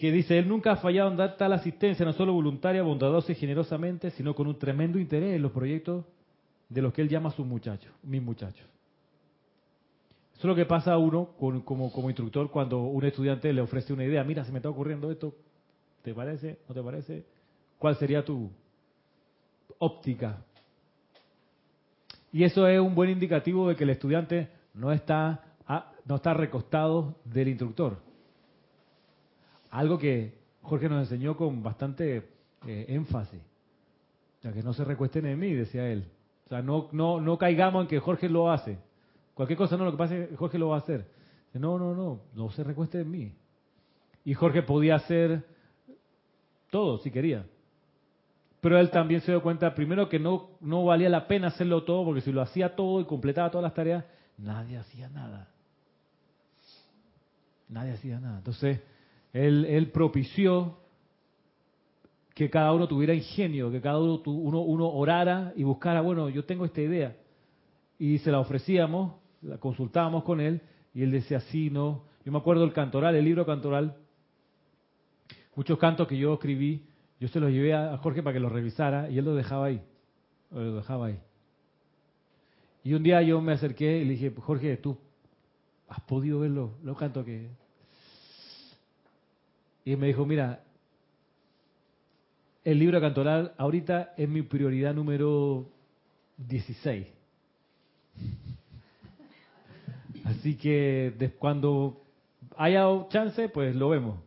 que 0.00 0.10
dice, 0.10 0.38
él 0.38 0.48
nunca 0.48 0.72
ha 0.72 0.76
fallado 0.76 1.10
en 1.10 1.18
dar 1.18 1.36
tal 1.36 1.52
asistencia, 1.52 2.06
no 2.06 2.14
solo 2.14 2.32
voluntaria, 2.32 2.82
bondadosa 2.82 3.32
y 3.32 3.34
generosamente, 3.34 4.10
sino 4.12 4.34
con 4.34 4.46
un 4.46 4.58
tremendo 4.58 4.98
interés 4.98 5.36
en 5.36 5.42
los 5.42 5.52
proyectos 5.52 6.06
de 6.70 6.80
los 6.80 6.94
que 6.94 7.02
él 7.02 7.10
llama 7.10 7.30
sus 7.32 7.46
muchachos, 7.46 7.92
mis 8.02 8.22
muchachos. 8.22 8.66
Eso 10.32 10.38
es 10.38 10.44
lo 10.44 10.54
que 10.54 10.64
pasa 10.64 10.94
a 10.94 10.96
uno 10.96 11.34
como, 11.36 11.92
como 11.92 12.08
instructor 12.08 12.50
cuando 12.50 12.80
un 12.80 13.04
estudiante 13.04 13.52
le 13.52 13.60
ofrece 13.60 13.92
una 13.92 14.02
idea, 14.02 14.24
mira, 14.24 14.42
se 14.42 14.52
me 14.52 14.60
está 14.60 14.70
ocurriendo 14.70 15.10
esto, 15.10 15.34
¿te 16.00 16.14
parece? 16.14 16.60
¿No 16.66 16.74
te 16.74 16.82
parece? 16.82 17.26
¿Cuál 17.78 17.96
sería 17.96 18.24
tu 18.24 18.50
óptica? 19.80 20.38
Y 22.32 22.44
eso 22.44 22.66
es 22.66 22.80
un 22.80 22.94
buen 22.94 23.10
indicativo 23.10 23.68
de 23.68 23.76
que 23.76 23.84
el 23.84 23.90
estudiante 23.90 24.48
no 24.72 24.92
está, 24.92 25.44
no 26.06 26.16
está 26.16 26.32
recostado 26.32 27.16
del 27.26 27.48
instructor 27.48 28.08
algo 29.70 29.98
que 29.98 30.38
Jorge 30.62 30.88
nos 30.88 31.10
enseñó 31.10 31.36
con 31.36 31.62
bastante 31.62 32.28
eh, 32.66 32.86
énfasis. 32.88 33.40
O 34.38 34.42
sea, 34.42 34.52
que 34.52 34.62
no 34.62 34.72
se 34.72 34.84
recuesten 34.84 35.26
en 35.26 35.38
mí, 35.38 35.52
decía 35.52 35.88
él. 35.88 36.06
O 36.46 36.48
sea, 36.48 36.62
no, 36.62 36.88
no, 36.92 37.20
no 37.20 37.38
caigamos 37.38 37.82
en 37.82 37.88
que 37.88 38.00
Jorge 38.00 38.28
lo 38.28 38.50
hace. 38.50 38.78
Cualquier 39.34 39.58
cosa 39.58 39.76
no, 39.76 39.84
lo 39.84 39.96
que 39.96 40.28
que 40.28 40.36
Jorge 40.36 40.58
lo 40.58 40.68
va 40.68 40.76
a 40.76 40.80
hacer. 40.80 41.06
No, 41.54 41.78
no, 41.78 41.94
no, 41.94 42.20
no 42.34 42.50
se 42.50 42.64
recueste 42.64 43.00
en 43.00 43.10
mí. 43.10 43.32
Y 44.24 44.34
Jorge 44.34 44.62
podía 44.62 44.96
hacer 44.96 45.44
todo 46.70 46.98
si 46.98 47.10
quería. 47.10 47.46
Pero 48.60 48.78
él 48.78 48.90
también 48.90 49.22
se 49.22 49.32
dio 49.32 49.42
cuenta, 49.42 49.74
primero, 49.74 50.08
que 50.08 50.18
no, 50.18 50.50
no 50.60 50.84
valía 50.84 51.08
la 51.08 51.26
pena 51.26 51.48
hacerlo 51.48 51.84
todo, 51.84 52.04
porque 52.04 52.20
si 52.20 52.30
lo 52.30 52.42
hacía 52.42 52.76
todo 52.76 53.00
y 53.00 53.06
completaba 53.06 53.50
todas 53.50 53.62
las 53.62 53.74
tareas, 53.74 54.04
nadie 54.36 54.76
hacía 54.76 55.08
nada. 55.08 55.48
Nadie 57.68 57.92
hacía 57.92 58.20
nada. 58.20 58.38
Entonces, 58.38 58.80
él, 59.32 59.90
propició 59.92 60.78
que 62.34 62.50
cada 62.50 62.72
uno 62.72 62.88
tuviera 62.88 63.14
ingenio, 63.14 63.70
que 63.70 63.80
cada 63.80 63.98
uno, 63.98 64.22
uno, 64.24 64.88
orara 64.88 65.52
y 65.56 65.62
buscara, 65.62 66.00
bueno, 66.00 66.28
yo 66.28 66.44
tengo 66.44 66.64
esta 66.64 66.80
idea. 66.80 67.16
Y 67.98 68.18
se 68.18 68.30
la 68.30 68.40
ofrecíamos, 68.40 69.14
la 69.42 69.58
consultábamos 69.58 70.24
con 70.24 70.40
él, 70.40 70.60
y 70.94 71.02
él 71.02 71.10
decía, 71.10 71.40
sí, 71.40 71.70
no. 71.70 72.04
Yo 72.24 72.32
me 72.32 72.38
acuerdo 72.38 72.64
el 72.64 72.72
cantoral, 72.72 73.14
el 73.14 73.24
libro 73.24 73.46
cantoral, 73.46 73.96
muchos 75.54 75.78
cantos 75.78 76.08
que 76.08 76.16
yo 76.16 76.34
escribí, 76.34 76.86
yo 77.18 77.28
se 77.28 77.40
los 77.40 77.50
llevé 77.50 77.74
a 77.74 77.96
Jorge 77.98 78.22
para 78.22 78.34
que 78.34 78.40
los 78.40 78.52
revisara, 78.52 79.10
y 79.10 79.18
él 79.18 79.24
los 79.24 79.36
dejaba 79.36 79.66
ahí, 79.66 79.82
lo 80.50 80.76
dejaba 80.76 81.06
ahí. 81.06 81.18
Y 82.82 82.94
un 82.94 83.02
día 83.02 83.20
yo 83.22 83.40
me 83.42 83.52
acerqué 83.52 83.98
y 83.98 84.04
le 84.04 84.12
dije, 84.12 84.32
Jorge, 84.38 84.78
tú 84.78 84.96
has 85.88 86.00
podido 86.00 86.40
ver 86.40 86.50
los, 86.50 86.70
los 86.82 86.96
cantos 86.96 87.26
que 87.26 87.50
y 89.92 89.96
me 89.96 90.06
dijo, 90.06 90.24
mira, 90.24 90.62
el 92.62 92.78
libro 92.78 93.00
cantoral 93.00 93.54
ahorita 93.58 94.14
es 94.16 94.28
mi 94.28 94.42
prioridad 94.42 94.94
número 94.94 95.66
16. 96.36 97.08
Así 100.26 100.56
que 100.56 101.32
cuando 101.40 102.04
haya 102.56 102.84
chance, 103.08 103.48
pues 103.48 103.74
lo 103.74 103.88
vemos. 103.88 104.20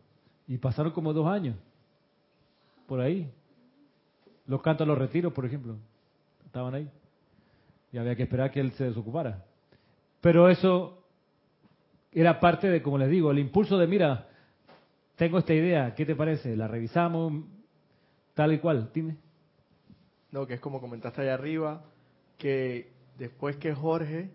Y 0.46 0.58
pasaron 0.58 0.92
como 0.92 1.14
dos 1.14 1.26
años, 1.26 1.56
por 2.86 3.00
ahí. 3.00 3.30
Los 4.46 4.60
cantos 4.60 4.86
los 4.86 4.98
retiros, 4.98 5.32
por 5.32 5.46
ejemplo, 5.46 5.76
estaban 6.44 6.74
ahí. 6.74 6.90
Y 7.90 7.96
había 7.96 8.14
que 8.14 8.24
esperar 8.24 8.50
que 8.50 8.60
él 8.60 8.72
se 8.72 8.84
desocupara. 8.84 9.46
Pero 10.20 10.50
eso 10.50 11.02
era 12.12 12.38
parte 12.38 12.68
de, 12.68 12.82
como 12.82 12.98
les 12.98 13.08
digo, 13.08 13.30
el 13.30 13.38
impulso 13.38 13.78
de, 13.78 13.86
mira, 13.86 14.28
tengo 15.16 15.38
esta 15.38 15.54
idea, 15.54 15.94
¿qué 15.94 16.04
te 16.04 16.16
parece? 16.16 16.56
¿La 16.56 16.68
revisamos 16.68 17.44
tal 18.34 18.52
y 18.52 18.58
cual? 18.58 18.90
Dime. 18.92 19.16
No, 20.32 20.46
que 20.46 20.54
es 20.54 20.60
como 20.60 20.80
comentaste 20.80 21.22
allá 21.22 21.34
arriba, 21.34 21.84
que 22.38 22.92
después 23.16 23.56
que 23.56 23.72
Jorge, 23.72 24.30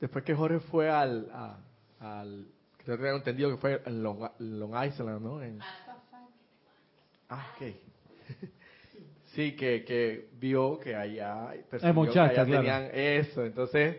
después 0.00 0.24
que 0.24 0.34
Jorge 0.34 0.58
fue 0.58 0.90
al, 0.90 1.30
al 2.00 2.46
creo 2.84 2.96
que 2.96 3.04
tengo 3.04 3.16
entendido 3.18 3.50
que 3.50 3.56
fue 3.58 3.82
en 3.84 4.02
Long, 4.02 4.84
Island, 4.84 5.22
¿no? 5.22 5.42
En, 5.42 5.60
ah, 7.28 7.46
ok. 7.54 7.66
Sí, 9.34 9.54
que, 9.54 9.84
que 9.84 10.30
vio 10.40 10.80
que 10.80 10.96
allá 10.96 11.54
personas 11.70 12.12
que 12.12 12.18
allá 12.18 12.44
tenían 12.44 12.90
eso. 12.92 13.44
Entonces, 13.44 13.98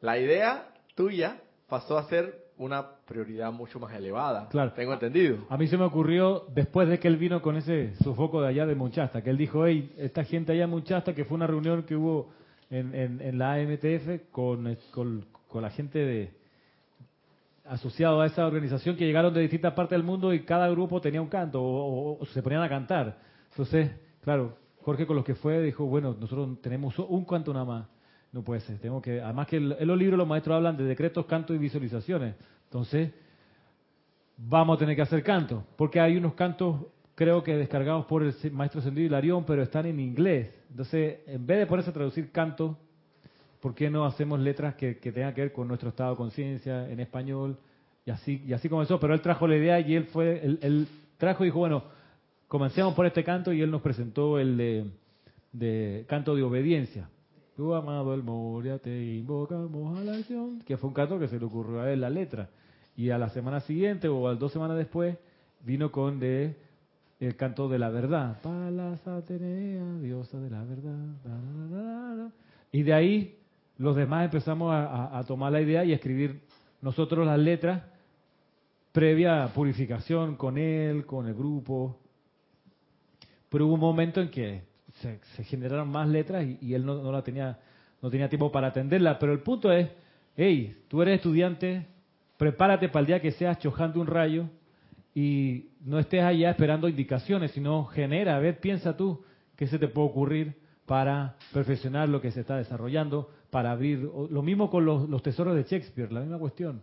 la 0.00 0.18
idea 0.18 0.74
tuya 0.96 1.40
pasó 1.68 1.98
a 1.98 2.08
ser 2.08 2.41
una 2.62 2.84
prioridad 3.06 3.52
mucho 3.52 3.78
más 3.78 3.94
elevada. 3.94 4.48
Claro. 4.48 4.72
Tengo 4.72 4.92
entendido. 4.92 5.38
A 5.48 5.56
mí 5.56 5.66
se 5.66 5.76
me 5.76 5.84
ocurrió 5.84 6.44
después 6.54 6.88
de 6.88 6.98
que 6.98 7.08
él 7.08 7.16
vino 7.16 7.42
con 7.42 7.56
ese 7.56 7.94
sofoco 7.96 8.40
de 8.40 8.48
allá 8.48 8.66
de 8.66 8.74
Munchasta, 8.74 9.22
que 9.22 9.30
él 9.30 9.36
dijo, 9.36 9.66
hey, 9.66 9.92
esta 9.98 10.24
gente 10.24 10.52
allá 10.52 10.64
en 10.64 10.70
Munchasta, 10.70 11.14
que 11.14 11.24
fue 11.24 11.34
una 11.36 11.46
reunión 11.46 11.82
que 11.82 11.96
hubo 11.96 12.30
en, 12.70 13.20
en, 13.20 13.38
la 13.38 13.54
AMTF 13.54 14.30
con, 14.30 14.76
con, 14.90 15.62
la 15.62 15.70
gente 15.70 15.98
de 15.98 16.32
asociado 17.66 18.20
a 18.22 18.26
esa 18.26 18.46
organización 18.46 18.96
que 18.96 19.04
llegaron 19.04 19.34
de 19.34 19.40
distintas 19.40 19.74
partes 19.74 19.96
del 19.96 20.02
mundo 20.02 20.32
y 20.32 20.42
cada 20.44 20.68
grupo 20.70 21.00
tenía 21.00 21.20
un 21.20 21.28
canto 21.28 21.60
o, 21.62 22.18
se 22.32 22.42
ponían 22.42 22.62
a 22.62 22.68
cantar. 22.68 23.18
Entonces, 23.50 23.90
claro, 24.22 24.56
Jorge 24.80 25.06
con 25.06 25.16
los 25.16 25.24
que 25.24 25.34
fue 25.34 25.60
dijo, 25.62 25.84
bueno, 25.84 26.16
nosotros 26.18 26.60
tenemos 26.62 26.98
un 26.98 27.24
canto 27.24 27.52
nada 27.52 27.64
más. 27.66 27.86
No 28.32 28.42
puede 28.42 28.62
ser, 28.62 28.78
tengo 28.78 29.02
que, 29.02 29.20
además 29.20 29.46
que 29.46 29.56
en 29.56 29.86
los 29.86 29.98
libros 29.98 30.16
los 30.16 30.26
maestros 30.26 30.56
hablan 30.56 30.78
de 30.78 30.84
decretos, 30.84 31.26
cantos 31.26 31.54
y 31.54 31.58
visualizaciones. 31.58 32.34
Entonces, 32.64 33.10
vamos 34.38 34.76
a 34.76 34.78
tener 34.78 34.96
que 34.96 35.02
hacer 35.02 35.22
canto, 35.22 35.64
porque 35.76 36.00
hay 36.00 36.16
unos 36.16 36.32
cantos, 36.32 36.76
creo 37.14 37.42
que 37.42 37.54
descargados 37.56 38.06
por 38.06 38.22
el 38.22 38.34
maestro 38.52 38.80
Sendido 38.80 39.06
Hilarión, 39.06 39.44
pero 39.44 39.62
están 39.62 39.84
en 39.84 40.00
inglés. 40.00 40.50
Entonces, 40.70 41.18
en 41.26 41.46
vez 41.46 41.58
de 41.58 41.66
ponerse 41.66 41.90
a 41.90 41.92
traducir 41.92 42.32
canto, 42.32 42.78
¿por 43.60 43.74
qué 43.74 43.90
no 43.90 44.06
hacemos 44.06 44.40
letras 44.40 44.76
que, 44.76 44.94
tengan 44.94 45.34
que 45.34 45.42
ver 45.42 45.52
con 45.52 45.68
nuestro 45.68 45.90
estado 45.90 46.12
de 46.12 46.16
conciencia 46.16 46.88
en 46.88 47.00
español? 47.00 47.58
Y 48.06 48.10
así, 48.10 48.42
y 48.46 48.54
así 48.54 48.66
comenzó, 48.70 48.98
pero 48.98 49.12
él 49.12 49.20
trajo 49.20 49.46
la 49.46 49.56
idea 49.56 49.78
y 49.78 49.94
él 49.94 50.04
fue, 50.06 50.42
él, 50.42 50.88
trajo 51.18 51.44
y 51.44 51.48
dijo, 51.48 51.58
bueno, 51.58 51.84
comencemos 52.48 52.94
por 52.94 53.04
este 53.04 53.22
canto 53.22 53.52
y 53.52 53.60
él 53.60 53.70
nos 53.70 53.82
presentó 53.82 54.38
el 54.38 54.90
de 55.52 56.06
canto 56.08 56.34
de 56.34 56.42
obediencia. 56.42 57.10
Tu 57.56 57.74
amado 57.74 58.14
el 58.14 58.22
Moria, 58.22 58.78
te 58.78 59.16
invocamos 59.16 59.98
a 59.98 60.02
la 60.02 60.14
acción. 60.14 60.60
Que 60.60 60.76
fue 60.76 60.88
un 60.88 60.94
canto 60.94 61.18
que 61.18 61.28
se 61.28 61.38
le 61.38 61.44
ocurrió 61.44 61.82
a 61.82 61.90
él 61.90 62.00
la 62.00 62.08
letra. 62.08 62.48
Y 62.96 63.10
a 63.10 63.18
la 63.18 63.28
semana 63.28 63.60
siguiente 63.60 64.08
o 64.08 64.26
a 64.28 64.34
dos 64.34 64.52
semanas 64.52 64.76
después 64.78 65.18
vino 65.64 65.92
con 65.92 66.18
de 66.18 66.56
el 67.20 67.36
canto 67.36 67.68
de 67.68 67.78
la 67.78 67.90
verdad. 67.90 68.40
Palas 68.42 69.06
Atenea, 69.06 69.98
diosa 70.00 70.40
de 70.40 70.50
la 70.50 70.64
verdad. 70.64 72.32
Y 72.72 72.82
de 72.82 72.92
ahí 72.94 73.38
los 73.78 73.96
demás 73.96 74.24
empezamos 74.24 74.72
a, 74.74 75.22
tomar 75.26 75.52
la 75.52 75.60
idea 75.60 75.84
y 75.84 75.92
a 75.92 75.94
escribir 75.94 76.40
nosotros 76.80 77.26
las 77.26 77.38
letras 77.38 77.82
previa 78.92 79.48
purificación 79.54 80.36
con 80.36 80.58
él, 80.58 81.06
con 81.06 81.26
el 81.28 81.34
grupo. 81.34 81.98
Pero 83.48 83.66
hubo 83.66 83.74
un 83.74 83.80
momento 83.80 84.20
en 84.20 84.30
que 84.30 84.71
se, 85.00 85.44
generaron 85.44 85.88
más 85.88 86.08
letras 86.08 86.44
y, 86.60 86.74
él 86.74 86.84
no, 86.84 87.10
la 87.10 87.22
tenía, 87.22 87.58
no 88.00 88.10
tenía 88.10 88.28
tiempo 88.28 88.52
para 88.52 88.68
atenderla. 88.68 89.18
Pero 89.18 89.32
el 89.32 89.40
punto 89.40 89.72
es, 89.72 89.88
hey, 90.36 90.76
tú 90.88 91.02
eres 91.02 91.16
estudiante, 91.16 91.86
prepárate 92.36 92.88
para 92.88 93.00
el 93.00 93.06
día 93.06 93.20
que 93.20 93.32
seas 93.32 93.58
chojando 93.58 94.00
un 94.00 94.06
rayo 94.06 94.48
y 95.14 95.70
no 95.84 95.98
estés 95.98 96.22
allá 96.22 96.50
esperando 96.50 96.88
indicaciones, 96.88 97.50
sino 97.52 97.84
genera, 97.86 98.36
a 98.36 98.38
ver, 98.38 98.60
piensa 98.60 98.96
tú 98.96 99.24
qué 99.56 99.66
se 99.66 99.78
te 99.78 99.88
puede 99.88 100.08
ocurrir 100.08 100.56
para 100.86 101.36
perfeccionar 101.52 102.08
lo 102.08 102.20
que 102.20 102.30
se 102.30 102.40
está 102.40 102.56
desarrollando, 102.56 103.30
para 103.50 103.70
abrir. 103.70 104.10
Lo 104.30 104.42
mismo 104.42 104.70
con 104.70 104.84
los, 104.84 105.08
los 105.08 105.22
tesoros 105.22 105.54
de 105.54 105.62
Shakespeare, 105.64 106.12
la 106.12 106.20
misma 106.20 106.38
cuestión. 106.38 106.82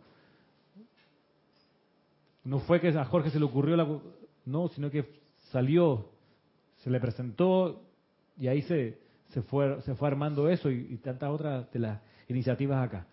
No 2.43 2.59
fue 2.59 2.79
que 2.79 2.89
a 2.89 3.05
Jorge 3.05 3.29
se 3.29 3.39
le 3.39 3.45
ocurrió 3.45 3.75
la... 3.75 3.87
No, 4.45 4.67
sino 4.69 4.89
que 4.89 5.19
salió, 5.51 6.09
se 6.77 6.89
le 6.89 6.99
presentó 6.99 7.88
y 8.39 8.47
ahí 8.47 8.61
se, 8.63 8.97
se, 9.29 9.41
fue, 9.41 9.81
se 9.81 9.95
fue 9.95 10.07
armando 10.07 10.49
eso 10.49 10.71
y, 10.71 10.97
tantas 10.97 11.29
otras 11.29 11.71
de 11.71 11.79
las 11.79 11.99
iniciativas 12.27 12.83
acá. 12.83 13.05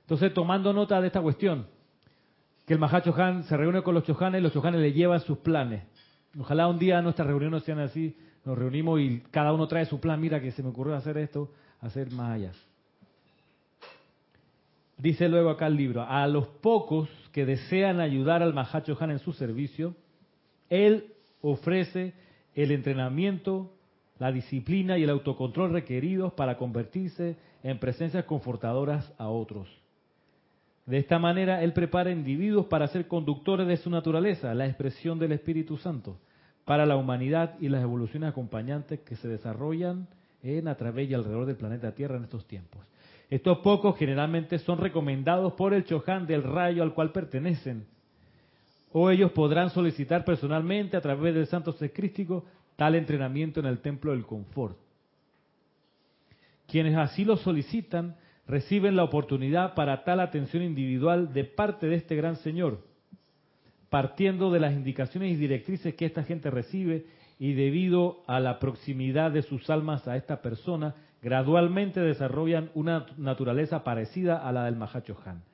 Entonces, 0.00 0.34
tomando 0.34 0.72
nota 0.72 1.00
de 1.00 1.06
esta 1.06 1.22
cuestión, 1.22 1.66
que 2.66 2.74
el 2.74 2.78
Mahacho 2.78 3.14
Han 3.16 3.44
se 3.44 3.56
reúne 3.56 3.82
con 3.82 3.94
los 3.94 4.04
Chohanes 4.04 4.40
y 4.40 4.42
los 4.42 4.52
Chohanes 4.52 4.80
le 4.80 4.92
llevan 4.92 5.20
sus 5.20 5.38
planes. 5.38 5.82
Ojalá 6.38 6.68
un 6.68 6.78
día 6.78 7.00
nuestras 7.00 7.28
reuniones 7.28 7.62
sean 7.62 7.78
así, 7.78 8.16
nos 8.44 8.58
reunimos 8.58 9.00
y 9.00 9.20
cada 9.30 9.52
uno 9.52 9.68
trae 9.68 9.86
su 9.86 10.00
plan, 10.00 10.20
mira 10.20 10.40
que 10.40 10.50
se 10.50 10.62
me 10.62 10.70
ocurrió 10.70 10.94
hacer 10.94 11.16
esto, 11.18 11.50
hacer 11.80 12.10
más 12.10 12.32
allá. 12.32 12.52
Dice 14.98 15.28
luego 15.28 15.50
acá 15.50 15.66
el 15.66 15.76
libro, 15.76 16.02
a 16.02 16.26
los 16.26 16.46
pocos 16.46 17.08
que 17.32 17.46
desean 17.46 18.00
ayudar 18.00 18.42
al 18.42 18.54
Mahacho 18.54 18.96
Han 19.00 19.10
en 19.10 19.18
su 19.18 19.32
servicio, 19.32 19.94
él 20.70 21.12
ofrece 21.40 22.14
el 22.54 22.70
entrenamiento 22.70 23.72
la 24.22 24.30
disciplina 24.30 24.96
y 24.96 25.02
el 25.02 25.10
autocontrol 25.10 25.72
requeridos 25.72 26.32
para 26.34 26.56
convertirse 26.56 27.34
en 27.64 27.80
presencias 27.80 28.24
confortadoras 28.24 29.12
a 29.18 29.26
otros. 29.26 29.66
De 30.86 30.98
esta 30.98 31.18
manera, 31.18 31.60
Él 31.64 31.72
prepara 31.72 32.12
individuos 32.12 32.66
para 32.66 32.86
ser 32.86 33.08
conductores 33.08 33.66
de 33.66 33.78
su 33.78 33.90
naturaleza, 33.90 34.54
la 34.54 34.66
expresión 34.66 35.18
del 35.18 35.32
Espíritu 35.32 35.76
Santo, 35.76 36.20
para 36.64 36.86
la 36.86 36.94
humanidad 36.94 37.56
y 37.58 37.68
las 37.68 37.82
evoluciones 37.82 38.30
acompañantes 38.30 39.00
que 39.00 39.16
se 39.16 39.26
desarrollan 39.26 40.06
en, 40.44 40.68
a 40.68 40.76
través 40.76 41.10
y 41.10 41.14
alrededor 41.14 41.44
del 41.46 41.56
planeta 41.56 41.92
Tierra 41.92 42.16
en 42.16 42.22
estos 42.22 42.46
tiempos. 42.46 42.80
Estos 43.28 43.58
pocos 43.58 43.96
generalmente 43.98 44.60
son 44.60 44.78
recomendados 44.78 45.54
por 45.54 45.74
el 45.74 45.82
Chohan 45.82 46.28
del 46.28 46.44
rayo 46.44 46.84
al 46.84 46.94
cual 46.94 47.10
pertenecen, 47.10 47.86
o 48.92 49.10
ellos 49.10 49.32
podrán 49.32 49.70
solicitar 49.70 50.24
personalmente 50.24 50.96
a 50.96 51.00
través 51.00 51.34
del 51.34 51.48
Santo 51.48 51.72
Secrístico 51.72 52.44
tal 52.82 52.96
entrenamiento 52.96 53.60
en 53.60 53.66
el 53.66 53.78
templo 53.78 54.10
del 54.10 54.26
confort. 54.26 54.76
Quienes 56.66 56.96
así 56.96 57.24
lo 57.24 57.36
solicitan 57.36 58.16
reciben 58.48 58.96
la 58.96 59.04
oportunidad 59.04 59.74
para 59.74 60.02
tal 60.02 60.18
atención 60.18 60.64
individual 60.64 61.32
de 61.32 61.44
parte 61.44 61.86
de 61.86 61.94
este 61.94 62.16
gran 62.16 62.34
Señor, 62.34 62.84
partiendo 63.88 64.50
de 64.50 64.58
las 64.58 64.72
indicaciones 64.72 65.30
y 65.30 65.36
directrices 65.36 65.94
que 65.94 66.06
esta 66.06 66.24
gente 66.24 66.50
recibe 66.50 67.06
y 67.38 67.52
debido 67.52 68.24
a 68.26 68.40
la 68.40 68.58
proximidad 68.58 69.30
de 69.30 69.42
sus 69.42 69.70
almas 69.70 70.08
a 70.08 70.16
esta 70.16 70.42
persona, 70.42 70.96
gradualmente 71.22 72.00
desarrollan 72.00 72.72
una 72.74 73.06
naturaleza 73.16 73.84
parecida 73.84 74.38
a 74.38 74.50
la 74.50 74.64
del 74.64 74.74
Mahacho 74.74 75.16
Han. 75.24 75.44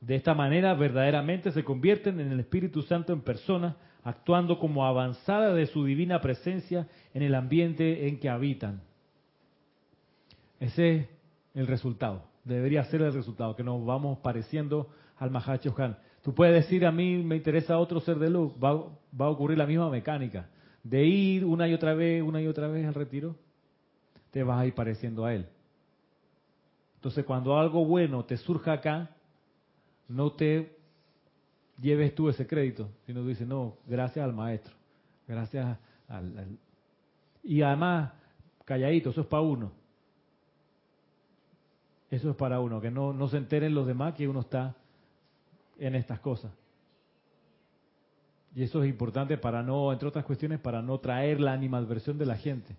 De 0.00 0.14
esta 0.14 0.32
manera, 0.32 0.72
verdaderamente 0.72 1.52
se 1.52 1.62
convierten 1.62 2.20
en 2.20 2.32
el 2.32 2.40
Espíritu 2.40 2.80
Santo 2.80 3.12
en 3.12 3.20
persona, 3.20 3.76
actuando 4.04 4.58
como 4.58 4.84
avanzada 4.84 5.54
de 5.54 5.66
su 5.66 5.84
divina 5.84 6.20
presencia 6.20 6.86
en 7.14 7.22
el 7.22 7.34
ambiente 7.34 8.06
en 8.06 8.20
que 8.20 8.28
habitan. 8.28 8.82
Ese 10.60 10.96
es 10.96 11.08
el 11.54 11.66
resultado, 11.66 12.22
debería 12.44 12.84
ser 12.84 13.02
el 13.02 13.12
resultado, 13.12 13.56
que 13.56 13.64
nos 13.64 13.84
vamos 13.84 14.18
pareciendo 14.18 14.88
al 15.16 15.30
Mahacho 15.30 15.74
Han. 15.78 15.96
Tú 16.22 16.34
puedes 16.34 16.54
decir, 16.54 16.86
a 16.86 16.92
mí 16.92 17.22
me 17.22 17.36
interesa 17.36 17.78
otro 17.78 18.00
ser 18.00 18.18
de 18.18 18.30
luz, 18.30 18.52
va, 18.62 18.74
va 19.18 19.26
a 19.26 19.30
ocurrir 19.30 19.58
la 19.58 19.66
misma 19.66 19.90
mecánica, 19.90 20.48
de 20.82 21.04
ir 21.04 21.44
una 21.44 21.66
y 21.66 21.74
otra 21.74 21.94
vez, 21.94 22.22
una 22.22 22.40
y 22.40 22.46
otra 22.46 22.68
vez 22.68 22.86
al 22.86 22.94
retiro, 22.94 23.36
te 24.30 24.42
vas 24.42 24.60
a 24.60 24.66
ir 24.66 24.74
pareciendo 24.74 25.24
a 25.24 25.34
él. 25.34 25.46
Entonces, 26.96 27.24
cuando 27.24 27.58
algo 27.58 27.84
bueno 27.84 28.24
te 28.24 28.36
surja 28.36 28.72
acá, 28.72 29.10
no 30.08 30.32
te 30.32 30.76
lleves 31.80 32.14
tú 32.14 32.28
ese 32.28 32.46
crédito, 32.46 32.88
sino 33.06 33.20
tú 33.20 33.28
dices, 33.28 33.46
no, 33.46 33.76
gracias 33.86 34.24
al 34.24 34.32
maestro, 34.32 34.74
gracias 35.26 35.78
al... 36.08 36.58
Y 37.42 37.62
además, 37.62 38.12
calladito, 38.64 39.10
eso 39.10 39.22
es 39.22 39.26
para 39.26 39.42
uno. 39.42 39.72
Eso 42.10 42.30
es 42.30 42.36
para 42.36 42.60
uno, 42.60 42.80
que 42.80 42.90
no, 42.90 43.12
no 43.12 43.28
se 43.28 43.36
enteren 43.36 43.74
los 43.74 43.86
demás 43.86 44.14
que 44.14 44.28
uno 44.28 44.40
está 44.40 44.74
en 45.78 45.94
estas 45.94 46.20
cosas. 46.20 46.52
Y 48.54 48.62
eso 48.62 48.82
es 48.82 48.88
importante 48.88 49.36
para 49.36 49.62
no, 49.62 49.92
entre 49.92 50.08
otras 50.08 50.24
cuestiones, 50.24 50.60
para 50.60 50.80
no 50.80 50.98
traer 50.98 51.40
la 51.40 51.52
animadversión 51.52 52.16
de 52.18 52.26
la 52.26 52.36
gente. 52.36 52.76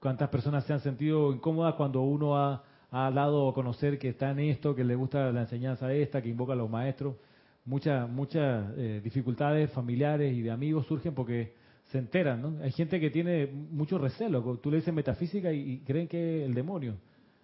¿Cuántas 0.00 0.28
personas 0.28 0.64
se 0.64 0.72
han 0.72 0.80
sentido 0.80 1.32
incómodas 1.32 1.74
cuando 1.74 2.02
uno 2.02 2.36
ha, 2.36 2.64
ha 2.90 3.10
dado 3.12 3.48
a 3.48 3.54
conocer 3.54 3.98
que 3.98 4.08
está 4.08 4.32
en 4.32 4.40
esto, 4.40 4.74
que 4.74 4.82
le 4.82 4.96
gusta 4.96 5.30
la 5.30 5.42
enseñanza 5.42 5.92
esta, 5.92 6.20
que 6.20 6.28
invoca 6.28 6.54
a 6.54 6.56
los 6.56 6.68
maestros? 6.68 7.14
Muchas 7.64 8.08
muchas 8.08 8.72
eh, 8.76 9.00
dificultades 9.02 9.70
familiares 9.70 10.34
y 10.34 10.42
de 10.42 10.50
amigos 10.50 10.86
surgen 10.86 11.14
porque 11.14 11.54
se 11.90 11.98
enteran, 11.98 12.40
¿no? 12.40 12.62
Hay 12.62 12.72
gente 12.72 12.98
que 12.98 13.10
tiene 13.10 13.46
mucho 13.46 13.98
recelo, 13.98 14.58
tú 14.58 14.70
le 14.70 14.78
dices 14.78 14.92
metafísica 14.92 15.52
y, 15.52 15.80
creen 15.80 16.08
que 16.08 16.42
es 16.42 16.46
el 16.46 16.54
demonio. 16.54 16.96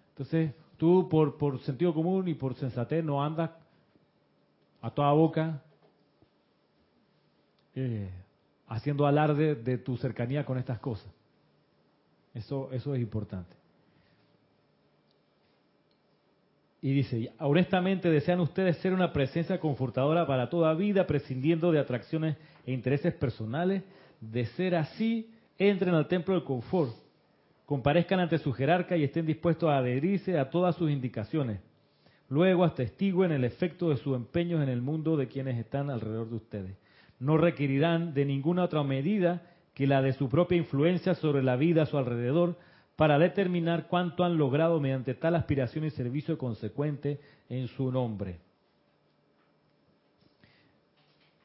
Entonces, 0.09 0.53
tú 0.77 1.07
por, 1.09 1.37
por 1.37 1.59
sentido 1.61 1.93
común 1.93 2.27
y 2.27 2.33
por 2.33 2.55
sensatez 2.55 3.03
no 3.03 3.23
andas 3.23 3.51
a 4.81 4.89
toda 4.91 5.11
boca 5.13 5.63
eh, 7.75 8.09
haciendo 8.67 9.05
alarde 9.05 9.55
de 9.55 9.77
tu 9.77 9.95
cercanía 9.97 10.45
con 10.45 10.57
estas 10.57 10.79
cosas. 10.79 11.11
Eso, 12.33 12.71
eso 12.71 12.95
es 12.95 13.01
importante. 13.01 13.60
Y 16.81 16.93
dice, 16.93 17.31
honestamente 17.39 18.09
desean 18.09 18.39
ustedes 18.39 18.77
ser 18.77 18.93
una 18.93 19.13
presencia 19.13 19.59
confortadora 19.59 20.25
para 20.25 20.49
toda 20.49 20.73
vida, 20.73 21.05
prescindiendo 21.05 21.71
de 21.71 21.79
atracciones 21.79 22.37
e 22.65 22.73
intereses 22.73 23.13
personales. 23.13 23.83
De 24.19 24.45
ser 24.47 24.75
así, 24.75 25.29
entren 25.59 25.93
al 25.93 26.07
templo 26.07 26.33
del 26.33 26.43
confort, 26.43 26.91
comparezcan 27.65 28.19
ante 28.19 28.39
su 28.39 28.51
jerarca 28.51 28.97
y 28.97 29.03
estén 29.03 29.27
dispuestos 29.27 29.69
a 29.69 29.77
adherirse 29.77 30.39
a 30.39 30.49
todas 30.49 30.75
sus 30.75 30.89
indicaciones. 30.89 31.59
Luego 32.29 32.63
atestiguen 32.63 33.31
el 33.31 33.43
efecto 33.43 33.89
de 33.89 33.97
sus 33.97 34.15
empeños 34.15 34.63
en 34.63 34.69
el 34.69 34.81
mundo 34.81 35.17
de 35.17 35.27
quienes 35.27 35.57
están 35.57 35.89
alrededor 35.89 36.29
de 36.29 36.35
ustedes. 36.35 36.77
No 37.19 37.37
requerirán 37.37 38.13
de 38.13 38.25
ninguna 38.25 38.63
otra 38.63 38.83
medida 38.83 39.43
que 39.75 39.85
la 39.85 40.01
de 40.01 40.13
su 40.13 40.29
propia 40.29 40.57
influencia 40.57 41.13
sobre 41.13 41.43
la 41.43 41.57
vida 41.57 41.83
a 41.83 41.85
su 41.85 41.97
alrededor 41.97 42.57
para 43.01 43.17
determinar 43.17 43.87
cuánto 43.87 44.23
han 44.23 44.37
logrado 44.37 44.79
mediante 44.79 45.15
tal 45.15 45.33
aspiración 45.33 45.85
y 45.85 45.89
servicio 45.89 46.37
consecuente 46.37 47.19
en 47.49 47.67
su 47.69 47.91
nombre. 47.91 48.37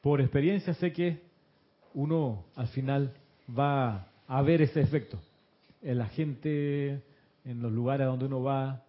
Por 0.01 0.21
experiencia 0.21 0.75
sé 0.75 0.93
que 0.93 1.19
uno 1.95 2.45
al 2.55 2.67
final 2.67 3.11
va 3.49 4.05
a 4.27 4.41
ver 4.43 4.61
ese 4.61 4.81
efecto 4.81 5.17
en 5.81 5.97
la 5.97 6.05
gente, 6.05 7.01
en 7.43 7.61
los 7.63 7.71
lugares 7.71 8.05
donde 8.05 8.25
uno 8.25 8.43
va, 8.43 8.83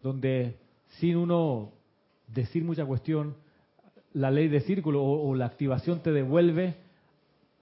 donde 0.00 0.54
sin 1.00 1.16
uno 1.16 1.72
decir 2.28 2.62
mucha 2.62 2.86
cuestión, 2.86 3.34
la 4.12 4.30
ley 4.30 4.46
de 4.46 4.60
círculo 4.60 5.02
o, 5.02 5.34
la 5.34 5.46
activación 5.46 6.04
te 6.04 6.12
devuelve, 6.12 6.76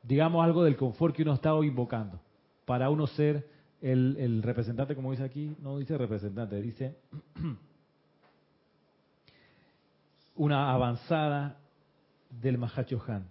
digamos, 0.03 0.45
algo 0.45 0.65
del 0.65 0.77
confort 0.77 1.17
que 1.17 1.23
uno 1.23 1.41
ha 1.43 1.65
invocando, 1.65 2.21
para 2.67 2.91
uno 2.91 3.07
ser 3.07 3.50
el, 3.81 4.17
el 4.19 4.43
representante, 4.43 4.95
como 4.95 5.11
dice 5.11 5.25
aquí, 5.25 5.57
no 5.61 5.79
dice 5.79 5.97
representante, 5.97 6.61
dice 6.61 6.97
una 10.37 10.73
avanzada 10.73 11.59
del 12.31 12.59
Mahacho 12.59 13.03
Han. 13.07 13.29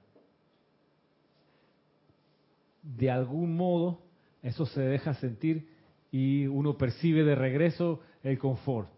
De 2.84 3.10
algún 3.12 3.56
modo, 3.56 4.02
eso 4.42 4.66
se 4.66 4.82
deja 4.82 5.14
sentir 5.16 5.70
y 6.12 6.48
uno 6.48 6.78
percibe 6.78 7.24
de 7.24 7.36
regreso 7.36 8.02
el 8.24 8.38
confort, 8.40 8.90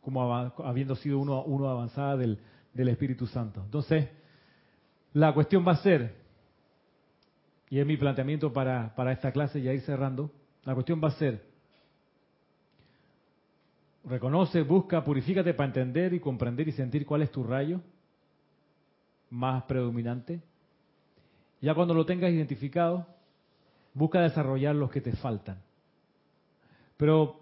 como 0.00 0.32
habiendo 0.32 0.94
sido 0.96 1.18
uno, 1.18 1.42
uno 1.44 1.68
avanzada 1.68 2.16
del, 2.16 2.38
del 2.72 2.88
Espíritu 2.88 3.26
Santo. 3.26 3.62
Entonces, 3.64 4.08
la 5.12 5.34
cuestión 5.34 5.66
va 5.66 5.72
a 5.72 5.82
ser, 5.82 6.14
y 7.68 7.78
es 7.78 7.86
mi 7.86 7.96
planteamiento 7.96 8.52
para, 8.52 8.94
para 8.94 9.12
esta 9.12 9.32
clase, 9.32 9.60
ya 9.60 9.72
ir 9.72 9.80
cerrando, 9.80 10.30
la 10.64 10.74
cuestión 10.74 11.00
va 11.02 11.08
a 11.08 11.12
ser, 11.12 11.44
reconoce, 14.04 14.62
busca, 14.62 15.02
purifícate 15.04 15.54
para 15.54 15.66
entender 15.66 16.14
y 16.14 16.20
comprender 16.20 16.68
y 16.68 16.72
sentir 16.72 17.04
cuál 17.04 17.22
es 17.22 17.30
tu 17.30 17.42
rayo 17.42 17.80
más 19.30 19.64
predominante. 19.64 20.40
Ya 21.60 21.74
cuando 21.74 21.94
lo 21.94 22.06
tengas 22.06 22.30
identificado, 22.30 23.06
busca 23.94 24.20
desarrollar 24.20 24.74
los 24.76 24.90
que 24.90 25.00
te 25.00 25.12
faltan. 25.16 25.60
Pero 26.96 27.40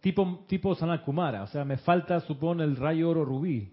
tipo, 0.00 0.44
tipo 0.46 0.74
Sanat 0.74 1.04
Kumara, 1.04 1.42
o 1.42 1.46
sea, 1.48 1.64
me 1.64 1.76
falta, 1.76 2.20
supone, 2.20 2.64
el 2.64 2.76
rayo 2.76 3.10
oro 3.10 3.24
rubí. 3.24 3.72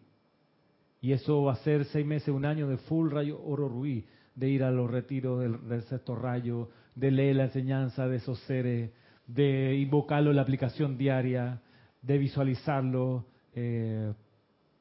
Y 1.01 1.13
eso 1.13 1.43
va 1.43 1.53
a 1.53 1.57
ser 1.57 1.85
seis 1.85 2.05
meses, 2.05 2.29
un 2.29 2.45
año 2.45 2.67
de 2.67 2.77
full 2.77 3.09
rayo 3.09 3.41
oro 3.45 3.69
rubí, 3.69 4.05
de 4.39 4.49
ir 4.49 4.63
a 4.63 4.71
los 4.71 4.89
retiros 4.89 5.41
del, 5.41 5.81
sexto 5.83 6.15
rayo, 6.15 6.69
de 6.95 7.11
leer 7.11 7.35
la 7.35 7.43
enseñanza 7.45 8.07
de 8.07 8.17
esos 8.17 8.39
seres, 8.41 8.91
de 9.27 9.75
invocarlo 9.75 10.29
en 10.29 10.37
la 10.37 10.43
aplicación 10.43 10.97
diaria, 10.97 11.61
de 12.01 12.17
visualizarlo, 12.17 13.25
eh, 13.53 14.13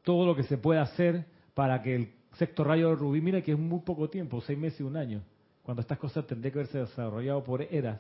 todo 0.05 0.27
lo 0.27 0.37
que 0.37 0.45
se 0.45 0.59
puede 0.59 0.79
hacer 0.79 1.25
para 1.55 1.83
que 1.83 1.97
el 1.97 2.13
sexto 2.35 2.63
rayo 2.63 2.95
rubí, 2.95 3.21
mira 3.21 3.43
que 3.43 3.53
es 3.53 3.59
muy 3.59 3.81
poco 3.81 4.09
tiempo, 4.09 4.41
seis 4.41 4.57
meses 4.57 4.79
y 4.79 4.85
un 4.85 4.97
año, 4.97 5.23
cuando 5.65 5.81
estas 5.81 5.99
cosas 5.99 6.25
tendrían 6.25 6.53
que 6.53 6.59
haberse 6.61 6.79
desarrollado 6.79 7.43
por 7.43 7.63
eras. 7.63 7.99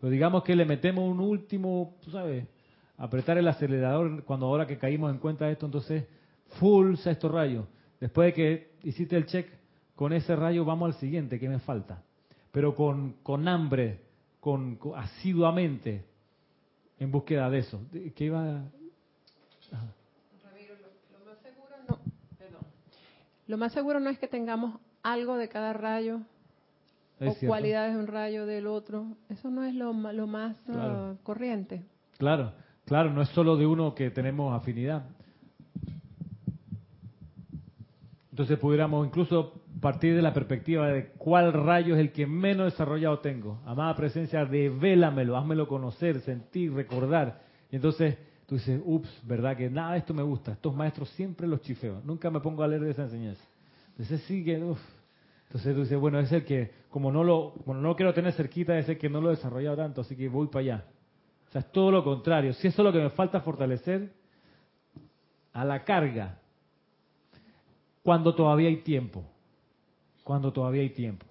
Pero 0.00 0.12
digamos 0.12 0.44
que 0.44 0.54
le 0.54 0.64
metemos 0.64 1.10
un 1.10 1.18
último, 1.18 1.96
tú 2.04 2.12
sabes, 2.12 2.46
apretar 2.96 3.36
el 3.36 3.48
acelerador 3.48 4.22
cuando 4.24 4.46
ahora 4.46 4.66
que 4.66 4.78
caímos 4.78 5.10
en 5.10 5.18
cuenta 5.18 5.46
de 5.46 5.52
esto, 5.52 5.66
entonces 5.66 6.04
full 6.60 6.94
sexto 6.96 7.28
rayo. 7.28 7.66
Después 7.98 8.28
de 8.28 8.32
que 8.32 8.70
hiciste 8.84 9.16
el 9.16 9.26
check 9.26 9.59
con 10.00 10.14
ese 10.14 10.34
rayo, 10.34 10.64
vamos 10.64 10.94
al 10.94 10.98
siguiente, 10.98 11.38
¿qué 11.38 11.46
me 11.46 11.58
falta? 11.58 12.02
Pero 12.52 12.74
con, 12.74 13.16
con 13.22 13.46
hambre, 13.46 14.00
con, 14.40 14.78
asiduamente, 14.96 16.06
en 16.98 17.10
búsqueda 17.10 17.50
de 17.50 17.58
eso. 17.58 17.82
¿Qué 18.16 18.24
iba? 18.24 18.62
Lo 23.46 23.58
más 23.58 23.74
seguro 23.74 24.00
no 24.00 24.08
es 24.08 24.18
que 24.18 24.26
tengamos 24.26 24.80
algo 25.02 25.36
de 25.36 25.50
cada 25.50 25.74
rayo 25.74 26.22
o 27.20 27.34
cualidades 27.46 27.92
de 27.92 28.00
un 28.00 28.06
rayo 28.06 28.46
del 28.46 28.68
otro. 28.68 29.04
Eso 29.28 29.50
no 29.50 29.64
es 29.64 29.74
lo, 29.74 29.92
lo 29.92 30.26
más 30.26 30.56
ah, 30.70 31.12
corriente. 31.22 31.84
Claro, 32.16 32.54
claro, 32.86 33.12
no 33.12 33.20
es 33.20 33.28
solo 33.28 33.54
de 33.58 33.66
uno 33.66 33.94
que 33.94 34.10
tenemos 34.10 34.58
afinidad. 34.58 35.04
Entonces 38.30 38.58
pudiéramos 38.58 39.06
incluso 39.06 39.59
partir 39.80 40.14
de 40.14 40.22
la 40.22 40.34
perspectiva 40.34 40.88
de 40.88 41.10
cuál 41.18 41.52
rayo 41.52 41.94
es 41.94 42.00
el 42.00 42.12
que 42.12 42.26
menos 42.26 42.72
desarrollado 42.72 43.20
tengo. 43.20 43.60
Amada 43.64 43.94
presencia, 43.96 44.44
devélamelo, 44.44 45.36
házmelo 45.36 45.68
conocer, 45.68 46.20
sentir, 46.20 46.72
recordar. 46.72 47.40
Y 47.70 47.76
entonces 47.76 48.18
tú 48.46 48.56
dices, 48.56 48.80
ups, 48.84 49.08
¿verdad? 49.24 49.56
Que 49.56 49.70
nada 49.70 49.92
de 49.92 49.98
esto 49.98 50.12
me 50.12 50.22
gusta. 50.22 50.52
Estos 50.52 50.74
maestros 50.74 51.08
siempre 51.10 51.46
los 51.46 51.62
chifeo. 51.62 52.00
Nunca 52.04 52.30
me 52.30 52.40
pongo 52.40 52.62
a 52.62 52.68
leer 52.68 52.82
de 52.82 52.90
esa 52.90 53.02
enseñanza. 53.02 53.42
Entonces 53.90 54.22
sí 54.22 54.44
que, 54.44 54.62
uff. 54.62 54.80
Entonces 55.46 55.74
tú 55.74 55.80
dices, 55.80 55.98
bueno, 55.98 56.20
es 56.20 56.30
el 56.30 56.44
que, 56.44 56.72
como 56.90 57.10
no 57.10 57.24
lo, 57.24 57.54
como 57.64 57.80
no 57.80 57.88
lo 57.88 57.96
quiero 57.96 58.14
tener 58.14 58.32
cerquita, 58.34 58.78
es 58.78 58.88
el 58.88 58.98
que 58.98 59.08
no 59.08 59.20
lo 59.20 59.28
he 59.28 59.36
desarrollado 59.36 59.76
tanto, 59.76 60.02
así 60.02 60.14
que 60.14 60.28
voy 60.28 60.46
para 60.46 60.60
allá. 60.60 60.84
O 61.48 61.52
sea, 61.52 61.62
es 61.62 61.72
todo 61.72 61.90
lo 61.90 62.04
contrario. 62.04 62.52
Si 62.54 62.68
eso 62.68 62.82
es 62.82 62.84
lo 62.86 62.92
que 62.92 63.00
me 63.00 63.10
falta 63.10 63.40
fortalecer, 63.40 64.12
a 65.52 65.64
la 65.64 65.84
carga, 65.84 66.38
cuando 68.02 68.34
todavía 68.34 68.68
hay 68.68 68.78
tiempo. 68.78 69.24
Cuando 70.30 70.52
todavía 70.52 70.82
hay 70.82 70.90
tiempo. 70.90 71.26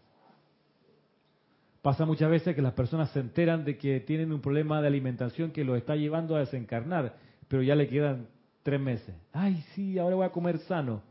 Pasa 1.82 2.06
muchas 2.06 2.30
veces 2.30 2.54
que 2.54 2.62
las 2.62 2.74
personas 2.74 3.10
se 3.12 3.22
enteran 3.22 3.64
de 3.64 3.78
que 3.78 4.02
tienen 4.02 4.34
un 4.34 4.42
problema 4.42 4.82
de 4.82 4.88
alimentación 4.88 5.52
que 5.52 5.64
los 5.64 5.78
está 5.78 5.96
llevando 5.96 6.36
a 6.36 6.40
desencarnar, 6.40 7.16
pero 7.48 7.64
ya 7.64 7.76
le 7.76 7.88
quedan 7.88 8.28
tres 8.62 8.82
meses. 8.82 9.16
Ay, 9.32 9.64
sí, 9.74 9.98
ahora 9.98 10.18
voy 10.18 10.26
a 10.26 10.32
comer 10.32 10.58
sano. 10.58 11.02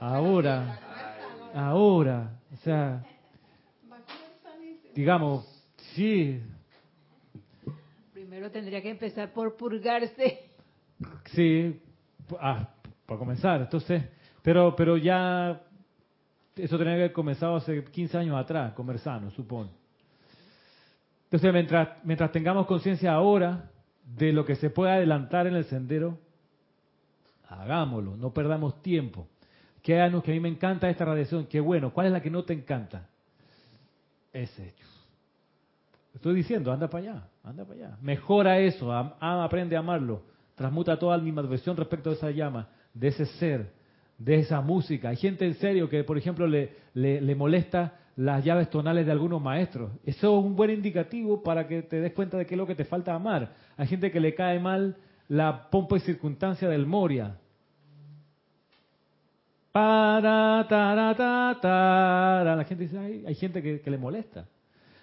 Ahora, 0.00 0.80
ahora, 1.54 2.32
o 2.52 2.56
sea, 2.56 3.04
digamos, 4.96 5.46
sí. 5.94 6.42
Primero 8.12 8.50
tendría 8.50 8.82
que 8.82 8.90
empezar 8.90 9.32
por 9.32 9.56
purgarse. 9.56 10.50
Sí, 11.26 11.80
ah, 12.40 12.68
para 13.06 13.18
comenzar, 13.20 13.60
entonces, 13.60 14.15
pero, 14.46 14.76
pero 14.76 14.96
ya 14.96 15.60
eso 16.54 16.78
tenía 16.78 16.92
que 16.94 17.00
haber 17.00 17.12
comenzado 17.12 17.56
hace 17.56 17.82
15 17.82 18.16
años 18.16 18.36
atrás, 18.36 18.74
comer 18.74 19.00
sano, 19.00 19.28
supongo. 19.32 19.72
Entonces, 21.24 21.52
mientras, 21.52 21.88
mientras 22.04 22.30
tengamos 22.30 22.64
conciencia 22.66 23.12
ahora 23.12 23.72
de 24.04 24.32
lo 24.32 24.44
que 24.44 24.54
se 24.54 24.70
puede 24.70 24.92
adelantar 24.92 25.48
en 25.48 25.56
el 25.56 25.64
sendero, 25.64 26.20
hagámoslo, 27.48 28.16
no 28.16 28.32
perdamos 28.32 28.80
tiempo. 28.82 29.26
Que 29.82 29.94
que 30.22 30.30
a 30.30 30.34
mí 30.34 30.38
me 30.38 30.48
encanta 30.48 30.88
esta 30.88 31.04
radiación, 31.04 31.46
qué 31.46 31.58
bueno, 31.58 31.92
¿cuál 31.92 32.06
es 32.06 32.12
la 32.12 32.22
que 32.22 32.30
no 32.30 32.44
te 32.44 32.52
encanta? 32.52 33.08
Ese. 34.32 34.74
Estoy 36.14 36.36
diciendo, 36.36 36.70
anda 36.70 36.88
para 36.88 37.02
allá, 37.02 37.28
anda 37.42 37.64
para 37.64 37.80
allá. 37.80 37.98
Mejora 38.00 38.60
eso, 38.60 38.92
aprende 38.92 39.74
a 39.74 39.80
amarlo, 39.80 40.22
transmuta 40.54 40.96
toda 40.96 41.18
mi 41.18 41.32
versión 41.32 41.76
respecto 41.76 42.10
de 42.10 42.14
esa 42.14 42.30
llama, 42.30 42.68
de 42.94 43.08
ese 43.08 43.26
ser, 43.26 43.75
de 44.18 44.36
esa 44.36 44.60
música. 44.60 45.10
Hay 45.10 45.16
gente 45.16 45.46
en 45.46 45.54
serio 45.54 45.88
que, 45.88 46.04
por 46.04 46.18
ejemplo, 46.18 46.46
le, 46.46 46.72
le, 46.94 47.34
molesta 47.34 47.94
las 48.16 48.44
llaves 48.44 48.70
tonales 48.70 49.06
de 49.06 49.12
algunos 49.12 49.42
maestros. 49.42 49.92
Eso 50.04 50.38
es 50.38 50.44
un 50.44 50.56
buen 50.56 50.70
indicativo 50.70 51.42
para 51.42 51.66
que 51.66 51.82
te 51.82 52.00
des 52.00 52.12
cuenta 52.12 52.38
de 52.38 52.46
qué 52.46 52.54
es 52.54 52.58
lo 52.58 52.66
que 52.66 52.74
te 52.74 52.84
falta 52.84 53.14
amar. 53.14 53.52
Hay 53.76 53.86
gente 53.86 54.10
que 54.10 54.20
le 54.20 54.34
cae 54.34 54.58
mal 54.58 54.96
la 55.28 55.68
pompa 55.70 55.96
y 55.96 56.00
circunstancia 56.00 56.68
del 56.68 56.86
Moria. 56.86 57.36
La 62.54 62.64
gente 62.66 62.84
dice, 62.84 62.98
hay, 62.98 63.34
gente 63.34 63.62
que, 63.62 63.80
que 63.82 63.90
le 63.90 63.98
molesta. 63.98 64.46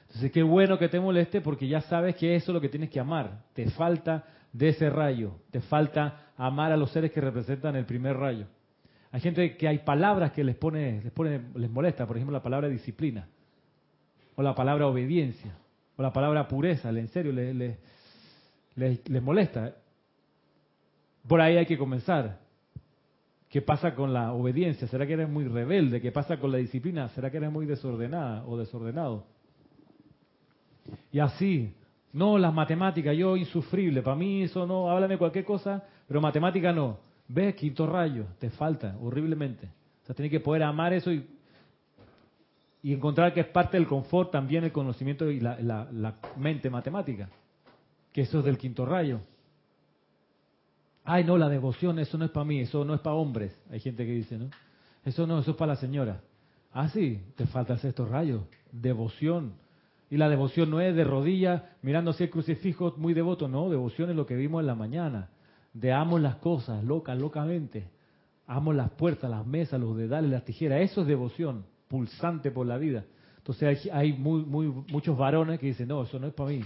Entonces, 0.07 0.32
qué 0.32 0.41
bueno 0.41 0.80
que 0.80 0.89
te 0.89 0.99
moleste 0.99 1.41
porque 1.41 1.68
ya 1.68 1.82
sabes 1.82 2.16
que 2.16 2.36
eso 2.36 2.51
es 2.51 2.53
lo 2.53 2.61
que 2.61 2.70
tienes 2.70 2.89
que 2.89 2.99
amar. 2.99 3.43
Te 3.53 3.70
falta 3.70 4.24
de 4.51 4.70
ese 4.70 4.89
rayo. 4.89 5.36
Te 5.51 5.61
falta 5.61 6.32
amar 6.38 6.72
a 6.72 6.78
los 6.78 6.89
seres 6.91 7.11
que 7.11 7.22
representan 7.22 7.76
el 7.76 7.86
primer 7.86 8.18
rayo. 8.18 8.47
Hay 9.14 9.22
gente 9.22 9.57
que 9.57 9.68
hay 9.68 9.78
palabras 9.78 10.32
que 10.32 10.43
les 10.43 10.55
pone, 10.55 10.99
les 11.03 11.11
pone, 11.11 11.39
les 11.53 11.70
molesta, 11.70 12.07
por 12.07 12.18
ejemplo 12.18 12.34
la 12.34 12.41
palabra 12.41 12.68
disciplina, 12.68 13.28
o 14.36 14.41
la 14.41 14.55
palabra 14.55 14.88
obediencia, 14.88 15.55
o 15.95 16.01
la 16.01 16.11
palabra 16.11 16.47
pureza, 16.47 16.89
en 16.89 17.07
serio 17.09 17.32
les, 17.32 17.78
les, 18.76 19.22
molesta. 19.22 19.76
Por 21.28 21.41
ahí 21.41 21.57
hay 21.57 21.68
que 21.68 21.78
comenzar. 21.78 22.39
¿Qué 23.49 23.61
pasa 23.61 23.93
con 23.93 24.14
la 24.14 24.34
obediencia? 24.34 24.88
¿Será 24.88 25.05
que 25.05 25.14
eres 25.14 25.30
muy 25.30 25.47
rebelde? 25.47 26.01
¿Qué 26.01 26.11
pasa 26.11 26.39
con 26.39 26.51
la 26.51 26.57
disciplina? 26.57 27.07
¿Será 27.09 27.30
que 27.30 27.38
eres 27.38 27.51
muy 27.51 27.68
desordenada 27.68 28.43
o 28.47 28.57
desordenado? 28.57 29.28
Y 31.11 31.20
así, 31.20 31.76
no, 32.14 32.39
las 32.39 32.51
matemáticas, 32.51 33.16
yo 33.16 33.38
insufrible, 33.38 34.01
para 34.01 34.16
mí 34.16 34.41
eso 34.41 34.66
no, 34.66 34.89
háblame 34.89 35.20
cualquier 35.20 35.45
cosa, 35.45 35.84
pero 36.07 36.20
matemática 36.20 36.74
no. 36.74 37.12
Ves, 37.28 37.55
quinto 37.55 37.88
rayo, 37.88 38.26
te 38.39 38.49
falta 38.49 38.97
horriblemente. 39.01 39.67
O 40.03 40.05
sea, 40.05 40.15
tienes 40.15 40.32
que 40.32 40.39
poder 40.39 40.63
amar 40.63 40.93
eso 40.93 41.11
y, 41.11 41.26
y 42.82 42.93
encontrar 42.93 43.34
que 43.34 43.39
es 43.39 43.47
parte 43.47 43.78
del 43.78 43.88
confort 43.88 44.32
también 44.32 44.63
el 44.63 44.71
conocimiento 44.71 45.30
y 45.30 45.39
la, 45.39 45.57
la 45.61 46.15
mente 46.38 46.69
matemática, 46.69 47.30
que 48.11 48.21
eso 48.21 48.39
es 48.39 48.45
del 48.45 48.57
quinto 48.57 48.86
rayo. 48.86 49.21
Ay, 51.05 51.24
no, 51.24 51.38
la 51.38 51.49
devoción, 51.49 51.99
eso 51.99 52.17
no 52.17 52.26
es 52.26 52.32
para 52.32 52.45
mí, 52.45 52.59
eso 52.59 52.86
no 52.86 52.93
es 52.93 53.01
para 53.01 53.15
hombres. 53.15 53.57
Hay 53.71 53.80
gente 53.80 54.05
que 54.05 54.13
dice, 54.13 54.38
¿no? 54.38 54.49
Eso 55.03 55.28
no, 55.28 55.39
eso 55.39 55.51
es 55.51 55.57
para 55.57 55.74
la 55.74 55.80
señora. 55.80 56.21
Ah, 56.71 56.88
sí, 56.89 57.21
te 57.36 57.45
falta 57.45 57.74
hacer 57.74 57.89
estos 57.89 58.09
rayos. 58.09 58.43
Devoción. 58.71 59.53
Y 60.09 60.17
la 60.17 60.30
devoción 60.30 60.69
no 60.69 60.80
es 60.80 60.95
de 60.95 61.03
rodillas, 61.03 61.63
mirando 61.82 62.11
hacia 62.11 62.26
el 62.26 62.30
crucifijo, 62.30 62.93
muy 62.97 63.13
devoto. 63.13 63.47
No, 63.47 63.69
devoción 63.69 64.09
es 64.09 64.15
lo 64.15 64.26
que 64.26 64.36
vimos 64.36 64.61
en 64.61 64.67
la 64.67 64.76
mañana. 64.76 65.30
De 65.74 65.91
amo 65.91 66.19
las 66.19 66.36
cosas, 66.36 66.84
locas, 66.84 67.17
locamente. 67.17 67.89
Amo 68.47 68.74
las 68.74 68.91
puertas, 68.91 69.30
las 69.30 69.45
mesas, 69.45 69.80
los 69.80 69.97
dedales, 69.97 70.30
las 70.32 70.45
tijeras. 70.45 70.82
Eso 70.82 71.01
es 71.01 71.07
devoción, 71.07 71.65
pulsante 71.88 72.51
por 72.51 72.67
la 72.67 72.78
vida. 72.78 73.05
Entonces 73.38 73.89
hay, 73.91 74.13
muy, 74.13 74.43
muy, 74.43 74.67
muchos 74.67 75.17
varones 75.17 75.59
que 75.59 75.67
dicen, 75.67 75.88
no, 75.88 76.03
eso 76.03 76.19
no 76.19 76.28
es 76.28 76.34
para 76.34 76.49
mí. 76.49 76.61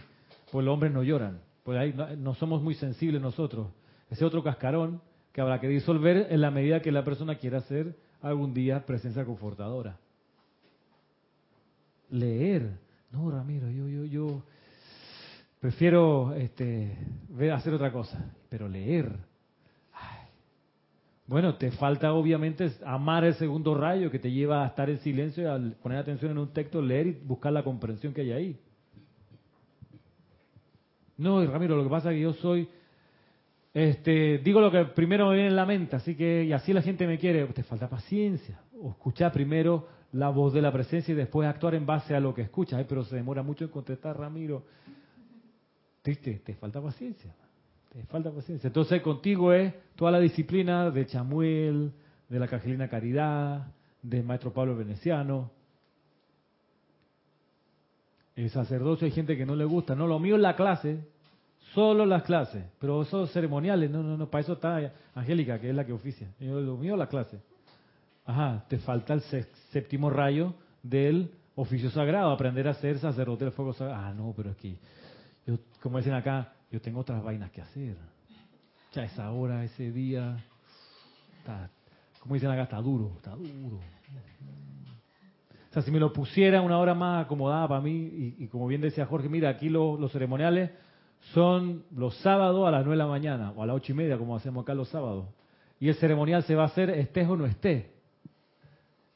Pues 0.52 0.66
los 0.66 0.74
hombres 0.74 0.92
no 0.92 1.04
lloran. 1.04 1.40
Pues 1.64 1.78
ahí 1.80 1.96
no 2.18 2.36
somos 2.36 2.62
muy 2.62 2.76
sensibles 2.76 3.22
nosotros 3.22 3.68
ese 4.10 4.26
otro 4.26 4.44
cascarón 4.44 5.02
que 5.32 5.42
habrá 5.42 5.60
que 5.60 5.68
disolver 5.68 6.28
en 6.30 6.42
la 6.42 6.52
medida 6.52 6.82
que 6.82 6.92
la 6.92 7.04
persona 7.04 7.36
quiera 7.36 7.60
hacer 7.60 7.96
algún 8.22 8.54
día 8.54 8.86
presencia 8.86 9.26
confortadora. 9.26 9.98
Leer. 12.10 12.78
No, 13.12 13.30
Ramiro, 13.30 13.70
yo, 13.70 13.88
yo, 13.88 14.06
yo 14.06 14.44
prefiero 15.60 16.34
este, 16.34 16.98
hacer 17.54 17.74
otra 17.74 17.92
cosa, 17.92 18.34
pero 18.50 18.68
leer. 18.68 19.12
Bueno, 21.26 21.56
te 21.56 21.72
falta 21.72 22.14
obviamente 22.14 22.72
amar 22.86 23.26
el 23.26 23.34
segundo 23.34 23.76
rayo 23.76 24.10
que 24.10 24.20
te 24.20 24.32
lleva 24.32 24.64
a 24.64 24.68
estar 24.68 24.90
en 24.90 24.98
silencio 25.00 25.44
y 25.44 25.46
al 25.46 25.74
poner 25.74 25.98
atención 25.98 26.32
en 26.32 26.38
un 26.38 26.54
texto, 26.54 26.82
leer 26.82 27.08
y 27.08 27.12
buscar 27.12 27.52
la 27.52 27.64
comprensión 27.64 28.14
que 28.14 28.22
hay 28.22 28.32
ahí. 28.32 28.60
No, 31.18 31.46
Ramiro, 31.46 31.76
lo 31.76 31.84
que 31.84 31.90
pasa 31.90 32.12
es 32.12 32.16
que 32.16 32.22
yo 32.22 32.34
soy 32.34 32.70
este, 33.78 34.40
digo 34.40 34.60
lo 34.60 34.72
que 34.72 34.86
primero 34.86 35.28
me 35.28 35.36
viene 35.36 35.50
en 35.50 35.56
la 35.56 35.68
mente, 35.68 35.96
así 35.96 36.16
que, 36.16 36.46
y 36.46 36.52
así 36.52 36.74
la 36.74 36.82
gente 36.82 37.06
me 37.06 37.20
quiere, 37.20 37.46
te 37.46 37.62
falta 37.62 37.88
paciencia. 37.88 38.60
O 38.82 38.90
escuchar 38.90 39.32
primero 39.32 39.88
la 40.14 40.30
voz 40.30 40.52
de 40.52 40.64
la 40.64 40.72
presencia 40.72 41.12
y 41.12 41.16
después 41.16 41.48
actuar 41.48 41.76
en 41.76 41.86
base 41.86 42.16
a 42.16 42.20
lo 42.20 42.34
que 42.34 42.42
escuchas. 42.42 42.84
pero 42.90 43.04
se 43.04 43.16
demora 43.16 43.44
mucho 43.44 43.66
en 43.66 43.70
contestar, 43.70 44.18
Ramiro. 44.18 44.64
Te 46.16 46.54
falta 46.56 46.82
paciencia. 46.82 47.34
Te 47.92 48.04
falta 48.04 48.32
paciencia. 48.32 48.68
Entonces 48.68 49.02
contigo 49.02 49.54
es 49.54 49.74
toda 49.96 50.12
la 50.12 50.20
disciplina 50.20 50.90
de 50.90 51.06
Chamuel, 51.06 51.92
de 52.30 52.40
la 52.40 52.48
Cajelina 52.48 52.90
Caridad, 52.90 53.68
del 54.02 54.24
maestro 54.24 54.54
Pablo 54.54 54.76
Veneciano. 54.76 55.52
El 58.36 58.50
sacerdocio 58.50 59.06
hay 59.06 59.12
gente 59.12 59.36
que 59.36 59.46
no 59.46 59.56
le 59.56 59.66
gusta. 59.66 59.96
No, 59.96 60.08
lo 60.08 60.20
mío 60.20 60.36
es 60.36 60.42
la 60.42 60.56
clase, 60.56 61.00
Solo 61.74 62.06
las 62.06 62.24
clases, 62.24 62.64
pero 62.80 63.02
esos 63.02 63.32
ceremoniales, 63.32 63.92
no, 63.92 64.02
no, 64.02 64.18
no, 64.18 64.30
para 64.30 64.42
eso 64.42 64.54
está 64.54 64.92
Angélica, 65.14 65.60
que 65.60 65.70
es 65.70 65.76
la 65.76 65.86
que 65.86 65.94
oficia. 65.94 66.28
Yo, 66.40 66.60
lo 66.62 66.78
mío 66.78 66.96
la 66.96 67.08
clase. 67.08 67.40
Ajá, 68.26 68.66
te 68.68 68.78
falta 68.80 69.14
el 69.14 69.22
séptimo 69.72 70.10
rayo 70.10 70.54
del 70.82 71.30
oficio 71.56 71.90
sagrado, 71.92 72.32
aprender 72.32 72.68
a 72.68 72.74
ser 72.74 73.00
sacerdote 73.00 73.46
del 73.46 73.54
fuego 73.54 73.74
sagrado. 73.74 74.02
Ah, 74.02 74.14
no, 74.14 74.34
pero 74.36 74.52
es 74.52 74.58
que, 74.58 74.76
yo, 75.48 75.58
como 75.82 75.98
dicen 75.98 76.14
acá, 76.14 76.54
yo 76.70 76.82
tengo 76.82 77.00
otras 77.00 77.24
vainas 77.24 77.50
que 77.52 77.62
hacer. 77.62 77.96
Ya 78.94 79.04
esa 79.04 79.32
hora, 79.32 79.64
ese 79.64 79.92
día, 79.92 80.38
está, 81.40 81.70
como 82.20 82.36
dicen 82.36 82.52
acá, 82.52 82.64
está 82.64 82.78
duro, 82.82 83.14
está 83.16 83.32
duro. 83.32 83.80
O 85.70 85.74
sea, 85.74 85.82
si 85.82 85.92
me 85.92 86.00
lo 86.00 86.12
pusiera 86.12 86.62
una 86.62 86.78
hora 86.78 86.94
más 86.94 87.26
acomodada 87.26 87.68
para 87.68 87.82
mí, 87.82 88.36
y, 88.38 88.48
como 88.48 88.68
bien 88.68 88.82
decía 88.82 89.06
Jorge, 89.06 89.30
mira, 89.30 89.50
aquí 89.50 89.70
los 89.70 90.12
ceremoniales 90.12 90.72
son 91.34 91.84
los 91.96 92.16
sábados 92.18 92.68
a 92.68 92.72
las 92.72 92.86
9 92.86 92.92
de 92.92 92.98
la 92.98 93.08
mañana 93.08 93.52
o 93.56 93.64
a 93.64 93.66
las 93.66 93.76
ocho 93.78 93.94
y 93.94 93.96
media, 93.96 94.18
como 94.18 94.36
hacemos 94.36 94.64
acá 94.64 94.74
los 94.74 94.90
sábados. 94.90 95.28
Y 95.80 95.88
el 95.88 95.96
ceremonial 95.96 96.44
se 96.44 96.56
va 96.56 96.64
a 96.64 96.68
hacer 96.68 96.90
estés 96.90 97.28
o 97.28 97.38
no 97.38 97.46
estés. 97.46 97.86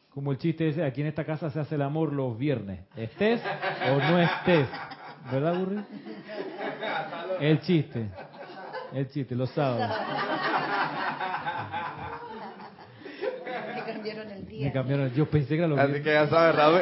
Como 0.09 0.31
el 0.31 0.37
chiste 0.37 0.69
ese, 0.69 0.83
aquí 0.83 1.01
en 1.01 1.07
esta 1.07 1.25
casa 1.25 1.49
se 1.49 1.59
hace 1.59 1.75
el 1.75 1.81
amor 1.81 2.13
los 2.13 2.37
viernes. 2.37 2.81
Estés 2.95 3.41
o 3.89 3.97
no 3.97 4.19
estés. 4.19 4.67
¿Verdad, 5.29 5.55
Burri? 5.55 5.83
El 7.39 7.61
chiste. 7.61 8.09
El 8.93 9.09
chiste, 9.09 9.35
los 9.35 9.49
sábados. 9.51 9.97
Me 13.75 13.83
cambiaron 13.83 14.31
el 14.31 14.47
día. 14.47 14.65
Me 14.67 14.73
cambiaron, 14.73 15.11
yo 15.13 15.29
pensé 15.29 15.49
que 15.49 15.57
era 15.57 15.67
lo 15.67 15.77
Así 15.79 16.01
que 16.01 16.13
ya 16.13 16.27
sabes, 16.27 16.55
Raúl. 16.55 16.81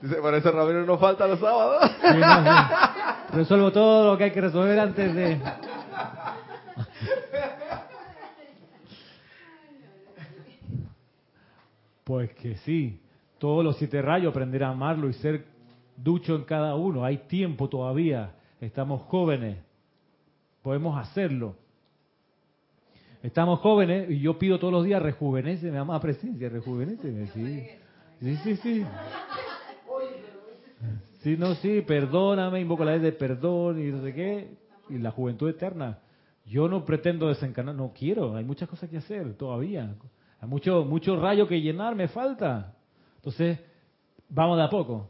Dice, 0.00 0.14
por 0.16 0.34
eso 0.34 0.52
Ramiro 0.52 0.86
no 0.86 0.96
falta 0.98 1.26
los 1.26 1.40
sábados. 1.40 1.90
Resuelvo 3.32 3.72
todo 3.72 4.12
lo 4.12 4.18
que 4.18 4.24
hay 4.24 4.30
que 4.30 4.40
resolver 4.40 4.78
antes 4.78 5.14
de... 5.14 5.40
Pues 12.04 12.32
que 12.34 12.56
sí, 12.58 13.02
todos 13.38 13.62
los 13.62 13.76
siete 13.76 14.00
rayos 14.00 14.30
aprender 14.30 14.64
a 14.64 14.70
amarlo 14.70 15.10
y 15.10 15.12
ser 15.12 15.44
ducho 16.02 16.36
en 16.36 16.44
cada 16.44 16.74
uno. 16.74 17.04
Hay 17.04 17.18
tiempo 17.28 17.68
todavía, 17.68 18.34
estamos 18.60 19.02
jóvenes, 19.02 19.58
podemos 20.62 20.98
hacerlo. 20.98 21.56
Estamos 23.22 23.58
jóvenes 23.60 24.10
y 24.10 24.20
yo 24.20 24.38
pido 24.38 24.58
todos 24.58 24.72
los 24.72 24.84
días, 24.84 25.02
rejuvenece, 25.02 25.70
me 25.70 25.78
ama 25.78 26.00
presencia, 26.00 26.48
rejuvenece, 26.48 27.26
sí. 27.28 27.66
Sí, 28.20 28.36
sí, 28.36 28.56
sí. 28.56 28.86
Sí, 31.20 31.36
no, 31.36 31.54
sí, 31.56 31.82
perdóname, 31.82 32.60
invoco 32.60 32.84
la 32.84 32.92
ley 32.92 33.00
de 33.00 33.12
perdón 33.12 33.80
y 33.82 33.90
no 33.90 34.02
sé 34.02 34.14
qué, 34.14 34.56
y 34.88 34.98
la 34.98 35.10
juventud 35.10 35.48
eterna. 35.48 35.98
Yo 36.46 36.68
no 36.68 36.84
pretendo 36.84 37.28
desencarnar, 37.28 37.74
no 37.74 37.92
quiero, 37.92 38.36
hay 38.36 38.44
muchas 38.44 38.68
cosas 38.68 38.88
que 38.88 38.98
hacer 38.98 39.34
todavía. 39.34 39.94
Hay 40.40 40.48
mucho, 40.48 40.84
mucho 40.84 41.20
rayo 41.20 41.48
que 41.48 41.60
llenar, 41.60 41.96
me 41.96 42.06
falta. 42.08 42.74
Entonces, 43.16 43.58
vamos 44.28 44.56
de 44.56 44.62
a 44.62 44.70
poco, 44.70 45.08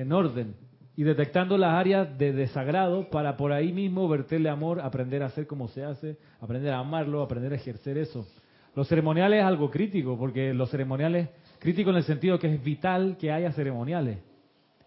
en 0.00 0.12
orden, 0.12 0.54
y 0.96 1.02
detectando 1.02 1.58
las 1.58 1.74
áreas 1.74 2.16
de 2.16 2.32
desagrado 2.32 3.10
para 3.10 3.36
por 3.36 3.52
ahí 3.52 3.70
mismo 3.70 4.08
verterle 4.08 4.48
amor, 4.48 4.80
aprender 4.80 5.22
a 5.22 5.26
hacer 5.26 5.46
como 5.46 5.68
se 5.68 5.84
hace, 5.84 6.16
aprender 6.40 6.72
a 6.72 6.78
amarlo, 6.78 7.22
aprender 7.22 7.52
a 7.52 7.56
ejercer 7.56 7.98
eso. 7.98 8.26
Los 8.74 8.88
ceremoniales 8.88 9.40
es 9.40 9.44
algo 9.44 9.70
crítico, 9.70 10.16
porque 10.18 10.54
los 10.54 10.70
ceremoniales, 10.70 11.28
crítico 11.58 11.90
en 11.90 11.96
el 11.96 12.04
sentido 12.04 12.38
que 12.38 12.54
es 12.54 12.64
vital 12.64 13.18
que 13.18 13.30
haya 13.30 13.52
ceremoniales 13.52 14.20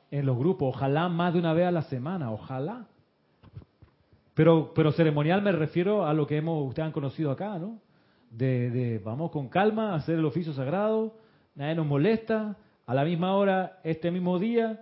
en 0.09 0.26
los 0.26 0.36
grupos, 0.36 0.76
ojalá 0.76 1.09
más 1.09 1.34
de 1.34 1.39
una 1.39 1.53
vez 1.53 1.68
a 1.68 1.72
la 1.72 1.84
semana, 1.84 2.32
ojalá. 2.32 2.88
Pero, 4.34 4.74
pero 4.74 4.91
ceremonial 4.93 5.43
me 5.43 5.51
refiero 5.51 6.07
a 6.07 6.14
lo 6.14 6.26
que 6.26 6.38
hemos, 6.38 6.68
ustedes 6.68 6.88
han 6.88 6.91
conocido 6.91 7.30
acá, 7.30 7.59
¿no? 7.59 7.80
De, 8.32 8.72
de 8.72 8.97
vamos 8.97 9.30
con 9.30 9.47
calma 9.47 9.91
a 9.91 9.95
hacer 9.95 10.18
el 10.18 10.26
oficio 10.26 10.53
sagrado, 10.53 11.14
nadie 11.53 11.76
nos 11.76 11.86
molesta, 11.86 12.57
a 12.86 12.93
la 12.95 13.05
misma 13.05 13.36
hora, 13.36 13.80
este 13.84 14.09
mismo 14.11 14.39
día, 14.39 14.82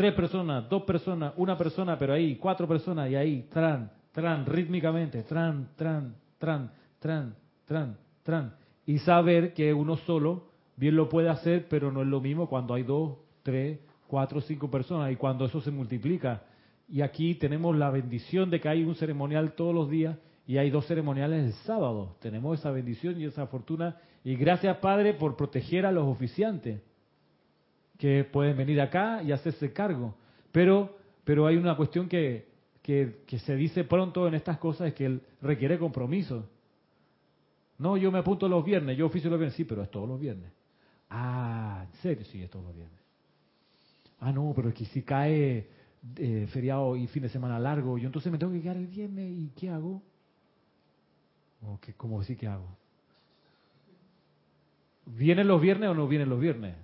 tres 0.00 0.14
personas, 0.14 0.66
dos 0.70 0.84
personas, 0.84 1.34
una 1.36 1.58
persona, 1.58 1.98
pero 1.98 2.14
ahí, 2.14 2.36
cuatro 2.36 2.66
personas, 2.66 3.10
y 3.10 3.16
ahí, 3.16 3.46
tran, 3.52 3.90
tran, 4.12 4.46
rítmicamente, 4.46 5.24
tran, 5.24 5.68
tran, 5.76 6.14
tran, 6.38 6.72
tran, 6.98 7.36
tran, 7.66 7.98
tran. 8.22 8.54
Y 8.86 8.96
saber 9.00 9.52
que 9.52 9.74
uno 9.74 9.98
solo 9.98 10.52
bien 10.76 10.96
lo 10.96 11.10
puede 11.10 11.28
hacer, 11.28 11.66
pero 11.68 11.92
no 11.92 12.00
es 12.00 12.08
lo 12.08 12.22
mismo 12.22 12.48
cuando 12.48 12.72
hay 12.72 12.82
dos, 12.82 13.18
tres, 13.42 13.78
cuatro, 14.06 14.40
cinco 14.40 14.70
personas 14.70 15.12
y 15.12 15.16
cuando 15.16 15.44
eso 15.44 15.60
se 15.60 15.70
multiplica. 15.70 16.44
Y 16.88 17.02
aquí 17.02 17.34
tenemos 17.34 17.76
la 17.76 17.90
bendición 17.90 18.48
de 18.48 18.58
que 18.58 18.70
hay 18.70 18.84
un 18.84 18.94
ceremonial 18.94 19.52
todos 19.52 19.74
los 19.74 19.90
días 19.90 20.16
y 20.46 20.56
hay 20.56 20.70
dos 20.70 20.86
ceremoniales 20.86 21.44
el 21.44 21.52
sábado. 21.66 22.16
Tenemos 22.22 22.58
esa 22.58 22.70
bendición 22.70 23.20
y 23.20 23.26
esa 23.26 23.48
fortuna. 23.48 23.98
Y 24.24 24.34
gracias, 24.36 24.78
Padre, 24.78 25.12
por 25.12 25.36
proteger 25.36 25.84
a 25.84 25.92
los 25.92 26.06
oficiantes 26.06 26.80
que 28.00 28.24
pueden 28.24 28.56
venir 28.56 28.80
acá 28.80 29.22
y 29.22 29.30
hacerse 29.30 29.74
cargo. 29.74 30.14
Pero, 30.52 30.96
pero 31.22 31.46
hay 31.46 31.58
una 31.58 31.76
cuestión 31.76 32.08
que, 32.08 32.48
que, 32.82 33.20
que 33.26 33.38
se 33.40 33.54
dice 33.54 33.84
pronto 33.84 34.26
en 34.26 34.32
estas 34.32 34.56
cosas, 34.56 34.88
es 34.88 34.94
que 34.94 35.04
él 35.04 35.20
requiere 35.42 35.78
compromiso. 35.78 36.48
No, 37.76 37.98
yo 37.98 38.10
me 38.10 38.18
apunto 38.18 38.48
los 38.48 38.64
viernes, 38.64 38.96
yo 38.96 39.06
oficio 39.06 39.28
los 39.28 39.38
viernes, 39.38 39.54
sí, 39.54 39.64
pero 39.64 39.82
es 39.82 39.90
todos 39.90 40.08
los 40.08 40.18
viernes. 40.18 40.50
Ah, 41.10 41.84
¿en 41.92 42.00
serio? 42.00 42.24
Sí, 42.24 42.42
es 42.42 42.48
todos 42.48 42.64
los 42.64 42.74
viernes. 42.74 42.98
Ah, 44.18 44.32
no, 44.32 44.50
pero 44.56 44.70
es 44.70 44.74
que 44.74 44.86
si 44.86 45.02
cae 45.02 45.68
eh, 46.16 46.48
feriado 46.50 46.96
y 46.96 47.06
fin 47.06 47.22
de 47.22 47.28
semana 47.28 47.58
largo, 47.58 47.98
yo 47.98 48.06
entonces 48.06 48.32
me 48.32 48.38
tengo 48.38 48.52
que 48.52 48.62
quedar 48.62 48.78
el 48.78 48.86
viernes 48.86 49.30
y 49.30 49.50
¿qué 49.54 49.68
hago? 49.68 50.00
Okay, 51.74 51.92
¿Cómo 51.98 52.18
así 52.18 52.34
que 52.34 52.46
hago? 52.46 52.66
¿Vienen 55.04 55.48
los 55.48 55.60
viernes 55.60 55.90
o 55.90 55.94
no 55.94 56.08
vienen 56.08 56.30
los 56.30 56.40
viernes? 56.40 56.76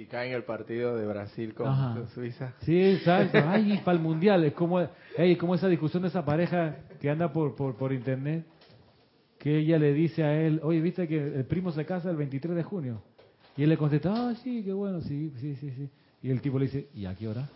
Si 0.00 0.06
cae 0.06 0.28
en 0.28 0.34
el 0.34 0.44
partido 0.44 0.96
de 0.96 1.06
Brasil 1.06 1.52
con, 1.52 2.08
Suiza. 2.14 2.54
Sí, 2.62 2.80
exacto. 2.80 3.38
Ay, 3.46 3.82
para 3.84 3.98
el 3.98 4.02
mundial. 4.02 4.42
Es 4.44 4.54
como, 4.54 4.80
hey, 5.14 5.36
como 5.36 5.54
esa 5.54 5.68
discusión 5.68 6.00
de 6.02 6.08
esa 6.08 6.24
pareja 6.24 6.78
que 6.98 7.10
anda 7.10 7.30
por, 7.30 7.54
por, 7.54 7.76
por 7.76 7.92
internet, 7.92 8.46
que 9.38 9.58
ella 9.58 9.78
le 9.78 9.92
dice 9.92 10.24
a 10.24 10.40
él, 10.40 10.58
oye, 10.62 10.80
¿viste 10.80 11.06
que 11.06 11.18
el 11.18 11.44
primo 11.44 11.70
se 11.70 11.84
casa 11.84 12.08
el 12.08 12.16
23 12.16 12.56
de 12.56 12.62
junio? 12.62 13.02
Y 13.58 13.62
él 13.62 13.68
le 13.68 13.76
contesta, 13.76 14.10
ah, 14.14 14.34
sí, 14.36 14.62
qué 14.64 14.72
bueno, 14.72 15.02
sí, 15.02 15.34
sí, 15.38 15.54
sí, 15.56 15.70
sí. 15.70 15.90
Y 16.22 16.30
el 16.30 16.40
tipo 16.40 16.58
le 16.58 16.64
dice, 16.64 16.88
¿y 16.94 17.04
a 17.04 17.14
qué 17.14 17.28
hora? 17.28 17.46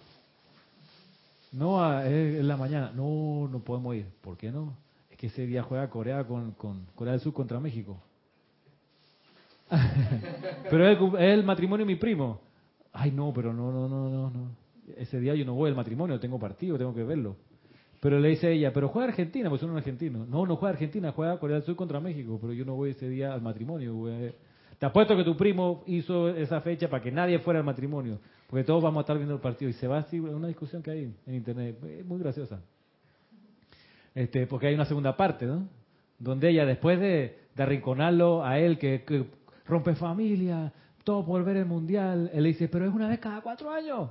No, 1.50 1.98
es 2.02 2.40
en 2.40 2.46
la 2.46 2.58
mañana. 2.58 2.92
No, 2.94 3.48
no 3.50 3.60
podemos 3.60 3.96
ir. 3.96 4.04
¿Por 4.20 4.36
qué 4.36 4.52
no? 4.52 4.76
Es 5.10 5.16
que 5.16 5.28
ese 5.28 5.46
día 5.46 5.62
juega 5.62 5.88
Corea 5.88 6.24
con, 6.24 6.52
con 6.52 6.84
Corea 6.94 7.12
del 7.12 7.22
Sur 7.22 7.32
contra 7.32 7.58
México. 7.58 8.02
pero 10.70 10.88
es, 10.88 10.98
el 11.20 11.44
matrimonio 11.44 11.86
de 11.86 11.92
mi 11.92 11.98
primo. 11.98 12.40
Ay, 12.92 13.10
no, 13.10 13.32
pero 13.34 13.52
no, 13.52 13.72
no, 13.72 13.88
no, 13.88 14.08
no, 14.08 14.30
no. 14.30 14.56
Ese 14.96 15.18
día 15.18 15.34
yo 15.34 15.44
no 15.44 15.54
voy 15.54 15.70
al 15.70 15.76
matrimonio, 15.76 16.20
tengo 16.20 16.38
partido, 16.38 16.78
tengo 16.78 16.94
que 16.94 17.02
verlo. 17.02 17.36
Pero 18.00 18.20
le 18.20 18.28
dice 18.28 18.52
ella, 18.52 18.72
pero 18.72 18.88
juega 18.88 19.08
Argentina, 19.08 19.48
pues 19.48 19.62
uno 19.62 19.72
es 19.72 19.78
argentino. 19.78 20.26
No, 20.26 20.44
no 20.44 20.56
juega 20.56 20.74
Argentina, 20.74 21.12
juega 21.12 21.38
Corea 21.38 21.56
del 21.56 21.64
Sur 21.64 21.74
contra 21.74 22.00
México, 22.00 22.38
pero 22.40 22.52
yo 22.52 22.64
no 22.64 22.74
voy 22.74 22.90
ese 22.90 23.08
día 23.08 23.32
al 23.32 23.40
matrimonio. 23.40 23.94
Te 24.78 24.86
apuesto 24.86 25.16
que 25.16 25.24
tu 25.24 25.36
primo 25.36 25.82
hizo 25.86 26.28
esa 26.28 26.60
fecha 26.60 26.90
para 26.90 27.02
que 27.02 27.10
nadie 27.10 27.38
fuera 27.38 27.60
al 27.60 27.64
matrimonio, 27.64 28.18
porque 28.48 28.64
todos 28.64 28.82
vamos 28.82 28.98
a 28.98 29.02
estar 29.02 29.16
viendo 29.16 29.34
el 29.34 29.40
partido. 29.40 29.70
Y 29.70 29.72
se 29.72 29.86
va 29.86 29.98
así, 29.98 30.20
una 30.20 30.48
discusión 30.48 30.82
que 30.82 30.90
hay 30.90 31.14
en 31.26 31.34
internet, 31.34 31.82
es 31.82 32.04
muy 32.04 32.18
graciosa. 32.18 32.60
Este, 34.14 34.46
porque 34.46 34.66
hay 34.66 34.74
una 34.74 34.84
segunda 34.84 35.16
parte, 35.16 35.46
¿no? 35.46 35.66
Donde 36.18 36.50
ella, 36.50 36.66
después 36.66 37.00
de, 37.00 37.38
arrinconarlo 37.56 38.44
a 38.44 38.58
él, 38.58 38.78
que, 38.78 39.02
rompe 39.66 39.94
familia, 39.94 40.72
todo 41.04 41.24
por 41.24 41.44
ver 41.44 41.58
el 41.58 41.66
mundial, 41.66 42.30
él 42.32 42.42
le 42.42 42.48
dice, 42.50 42.68
pero 42.68 42.86
es 42.86 42.94
una 42.94 43.08
vez 43.08 43.18
cada 43.18 43.40
cuatro 43.40 43.70
años. 43.70 44.10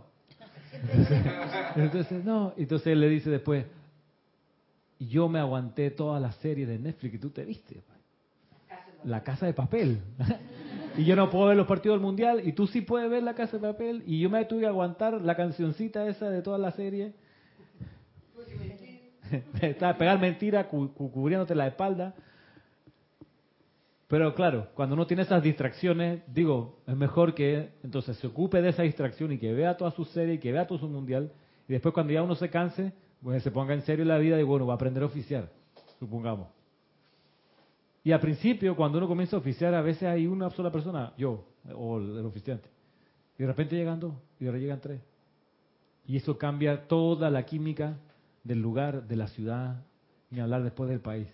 entonces, 1.76 2.24
no, 2.24 2.54
entonces 2.58 2.88
él 2.88 3.00
le 3.00 3.10
dice 3.10 3.30
después, 3.30 3.66
yo 5.00 5.28
me 5.30 5.40
aguanté 5.40 5.92
toda 5.92 6.20
la 6.20 6.32
serie 6.34 6.66
de 6.66 6.80
Netflix 6.80 7.12
que 7.12 7.20
tú 7.20 7.30
te 7.30 7.44
viste. 7.44 7.82
La 9.04 9.22
casa 9.24 9.46
de 9.46 9.54
papel. 9.54 10.00
y 10.98 11.04
yo 11.04 11.16
no 11.16 11.30
puedo 11.30 11.48
ver 11.48 11.58
los 11.58 11.68
partidos 11.68 11.96
del 11.96 12.06
mundial 12.06 12.48
y 12.48 12.54
tú 12.54 12.68
sí 12.68 12.82
puedes 12.82 13.10
ver 13.10 13.24
la 13.24 13.34
casa 13.34 13.58
de 13.58 13.68
papel 13.68 14.04
y 14.06 14.20
yo 14.20 14.30
me 14.30 14.46
tuve 14.46 14.62
que 14.62 14.68
aguantar 14.68 15.22
la 15.22 15.36
cancioncita 15.36 16.08
esa 16.08 16.30
de 16.30 16.42
toda 16.42 16.58
la 16.58 16.72
serie. 16.72 17.14
Pegar 19.80 20.20
mentira 20.20 20.68
cubriéndote 20.68 21.56
la 21.56 21.68
espalda. 21.68 22.14
Pero 24.14 24.36
claro, 24.36 24.68
cuando 24.76 24.94
uno 24.94 25.08
tiene 25.08 25.24
esas 25.24 25.42
distracciones, 25.42 26.22
digo, 26.28 26.84
es 26.86 26.96
mejor 26.96 27.34
que 27.34 27.72
entonces 27.82 28.16
se 28.18 28.28
ocupe 28.28 28.62
de 28.62 28.70
esa 28.70 28.84
distracción 28.84 29.32
y 29.32 29.40
que 29.40 29.52
vea 29.52 29.76
toda 29.76 29.90
su 29.90 30.06
serie 30.06 30.36
y 30.36 30.38
que 30.38 30.52
vea 30.52 30.68
todo 30.68 30.78
su 30.78 30.88
mundial. 30.88 31.32
Y 31.68 31.74
después 31.74 31.96
cuando 31.96 32.14
ya 32.14 32.22
uno 32.22 32.36
se 32.36 32.48
canse, 32.52 32.94
pues 33.24 33.42
se 33.42 33.50
ponga 33.50 33.74
en 33.74 33.82
serio 33.82 34.06
la 34.06 34.20
vida 34.20 34.40
y 34.40 34.44
bueno, 34.44 34.68
va 34.68 34.74
a 34.74 34.76
aprender 34.76 35.02
a 35.02 35.08
oficiar, 35.08 35.50
supongamos. 35.98 36.48
Y 38.04 38.12
al 38.12 38.20
principio, 38.20 38.76
cuando 38.76 39.00
uno 39.00 39.08
comienza 39.08 39.36
a 39.36 39.40
oficiar, 39.40 39.74
a 39.74 39.82
veces 39.82 40.04
hay 40.04 40.28
una 40.28 40.52
sola 40.52 40.72
persona, 40.72 41.12
yo, 41.18 41.44
o 41.74 41.98
el 41.98 42.24
oficiante. 42.24 42.70
Y 43.40 43.42
de 43.42 43.48
repente 43.48 43.76
llegan 43.76 44.00
dos, 44.00 44.14
y 44.40 44.46
ahora 44.46 44.60
llegan 44.60 44.80
tres. 44.80 45.02
Y 46.06 46.18
eso 46.18 46.38
cambia 46.38 46.88
toda 46.88 47.32
la 47.32 47.48
química 47.48 47.98
del 48.44 48.62
lugar, 48.62 49.08
de 49.08 49.16
la 49.16 49.26
ciudad, 49.26 49.82
ni 50.30 50.40
hablar 50.40 50.62
después 50.62 50.88
del 50.88 51.00
país. 51.00 51.28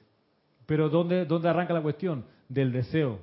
Pero 0.66 0.88
¿dónde, 0.88 1.26
¿dónde 1.26 1.50
arranca 1.50 1.74
la 1.74 1.82
cuestión? 1.82 2.39
Del 2.50 2.74
deseo. 2.74 3.20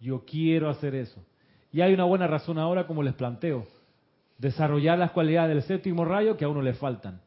Yo 0.00 0.24
quiero 0.26 0.68
hacer 0.68 0.94
eso. 0.94 1.24
Y 1.72 1.80
hay 1.80 1.94
una 1.94 2.04
buena 2.04 2.26
razón 2.26 2.58
ahora, 2.58 2.86
como 2.86 3.02
les 3.02 3.14
planteo, 3.14 3.66
desarrollar 4.38 4.98
las 4.98 5.12
cualidades 5.12 5.54
del 5.54 5.62
séptimo 5.62 6.04
rayo 6.04 6.36
que 6.36 6.44
a 6.44 6.48
uno 6.48 6.60
le 6.60 6.74
faltan. 6.74 7.20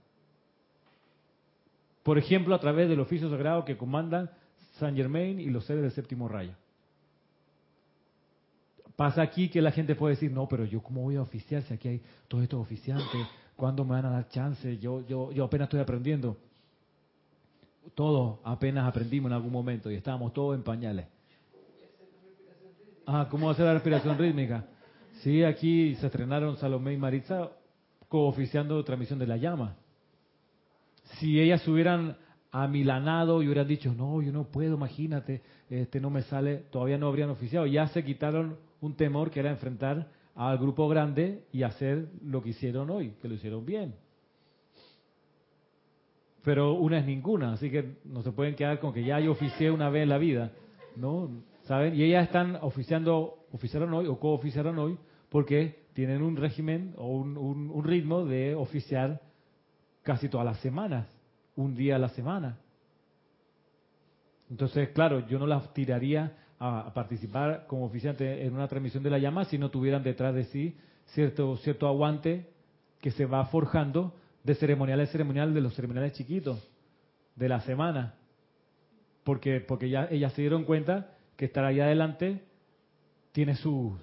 Por 2.03 2.17
ejemplo, 2.17 2.55
a 2.55 2.59
través 2.59 2.87
del 2.87 2.99
oficio 2.99 3.29
sagrado 3.29 3.65
que 3.65 3.75
comandan 3.75 4.29
San 4.79 4.95
Germain 4.95 5.39
y 5.39 5.49
los 5.49 5.65
seres 5.65 5.81
del 5.81 5.91
séptimo 5.91 6.27
rayo. 6.27 6.53
Pasa 8.95 9.21
aquí 9.21 9.49
que 9.49 9.61
la 9.61 9.71
gente 9.71 9.95
puede 9.95 10.15
decir, 10.15 10.31
no, 10.31 10.47
pero 10.47 10.65
yo 10.65 10.81
cómo 10.81 11.01
voy 11.01 11.17
a 11.17 11.21
oficiar 11.21 11.63
si 11.63 11.73
aquí 11.73 11.87
hay 11.87 12.01
todos 12.27 12.43
estos 12.43 12.59
oficiantes, 12.59 13.27
¿cuándo 13.55 13.83
me 13.83 13.91
van 13.91 14.05
a 14.05 14.09
dar 14.11 14.29
chance? 14.29 14.77
Yo, 14.79 15.05
yo, 15.05 15.31
yo 15.31 15.43
apenas 15.43 15.65
estoy 15.65 15.81
aprendiendo. 15.81 16.37
Todos 17.93 18.39
apenas 18.43 18.87
aprendimos 18.87 19.29
en 19.29 19.35
algún 19.35 19.51
momento 19.51 19.91
y 19.91 19.95
estábamos 19.95 20.33
todos 20.33 20.55
en 20.55 20.63
pañales. 20.63 21.05
Ah, 23.09 23.29
¿cómo 23.31 23.49
hacer 23.49 23.63
la 23.63 23.73
respiración 23.73 24.17
rítmica? 24.17 24.65
Sí, 25.21 25.41
aquí 25.41 25.95
se 25.95 26.07
estrenaron 26.07 26.57
Salomé 26.57 26.91
y 26.91 26.97
Maritza 26.97 27.51
cooficiando 28.09 28.83
transmisión 28.83 29.17
de 29.17 29.27
la 29.27 29.37
llama. 29.37 29.77
Si 31.17 31.39
ellas 31.39 31.65
hubieran 31.69 32.17
amilanado 32.51 33.41
y 33.41 33.45
hubieran 33.45 33.65
dicho, 33.65 33.93
no, 33.93 34.21
yo 34.21 34.33
no 34.33 34.51
puedo, 34.51 34.75
imagínate, 34.75 35.41
este 35.69 36.01
no 36.01 36.09
me 36.09 36.23
sale, 36.23 36.57
todavía 36.69 36.97
no 36.97 37.07
habrían 37.07 37.29
oficiado. 37.29 37.65
Ya 37.65 37.87
se 37.87 38.03
quitaron 38.03 38.57
un 38.81 38.97
temor 38.97 39.31
que 39.31 39.39
era 39.39 39.51
enfrentar 39.51 40.09
al 40.35 40.57
grupo 40.57 40.89
grande 40.89 41.45
y 41.53 41.63
hacer 41.63 42.09
lo 42.21 42.43
que 42.43 42.49
hicieron 42.49 42.89
hoy, 42.89 43.13
que 43.21 43.29
lo 43.29 43.35
hicieron 43.35 43.65
bien. 43.65 43.95
Pero 46.43 46.73
una 46.73 46.99
es 46.99 47.05
ninguna, 47.05 47.53
así 47.53 47.71
que 47.71 47.99
no 48.03 48.21
se 48.21 48.33
pueden 48.33 48.55
quedar 48.55 48.81
con 48.81 48.91
que 48.91 49.05
ya 49.05 49.17
yo 49.21 49.31
oficié 49.31 49.71
una 49.71 49.89
vez 49.89 50.03
en 50.03 50.09
la 50.09 50.17
vida. 50.17 50.51
No, 50.97 51.29
¿saben? 51.67 51.95
Y 51.95 52.03
ellas 52.03 52.25
están 52.25 52.57
oficiando, 52.61 53.45
oficiaron 53.51 53.93
hoy 53.93 54.07
o 54.07 54.19
cooficiaron 54.19 54.79
hoy 54.79 54.97
porque 55.29 55.87
tienen 55.93 56.21
un 56.21 56.37
régimen 56.37 56.93
o 56.97 57.07
un, 57.07 57.83
ritmo 57.83 58.25
de 58.25 58.55
oficiar 58.55 59.21
casi 60.01 60.29
todas 60.29 60.45
las 60.45 60.59
semanas, 60.59 61.07
un 61.55 61.75
día 61.75 61.97
a 61.97 61.99
la 61.99 62.09
semana. 62.09 62.57
Entonces, 64.49 64.89
claro, 64.89 65.27
yo 65.27 65.37
no 65.37 65.45
las 65.45 65.73
tiraría 65.73 66.37
a, 66.59 66.93
participar 66.93 67.65
como 67.67 67.85
oficiante 67.85 68.45
en 68.45 68.53
una 68.53 68.69
transmisión 68.69 69.03
de 69.03 69.09
la 69.09 69.19
llama 69.19 69.45
si 69.45 69.57
no 69.57 69.69
tuvieran 69.69 70.03
detrás 70.03 70.33
de 70.33 70.45
sí 70.45 70.77
cierto, 71.07 71.57
cierto 71.57 71.87
aguante 71.87 72.49
que 73.01 73.11
se 73.11 73.25
va 73.25 73.45
forjando 73.47 74.13
de 74.43 74.55
ceremonial 74.55 75.01
en 75.01 75.07
ceremonial 75.07 75.53
de 75.53 75.61
los 75.61 75.75
ceremoniales 75.75 76.13
chiquitos 76.13 76.65
de 77.35 77.49
la 77.49 77.59
semana. 77.61 78.15
Porque, 79.25 79.59
porque 79.59 79.89
ya 79.89 80.07
ellas 80.09 80.31
se 80.33 80.41
dieron 80.41 80.63
cuenta 80.63 81.16
que 81.37 81.45
estar 81.45 81.63
ahí 81.63 81.79
adelante 81.79 82.41
tiene 83.31 83.55
sus 83.55 83.95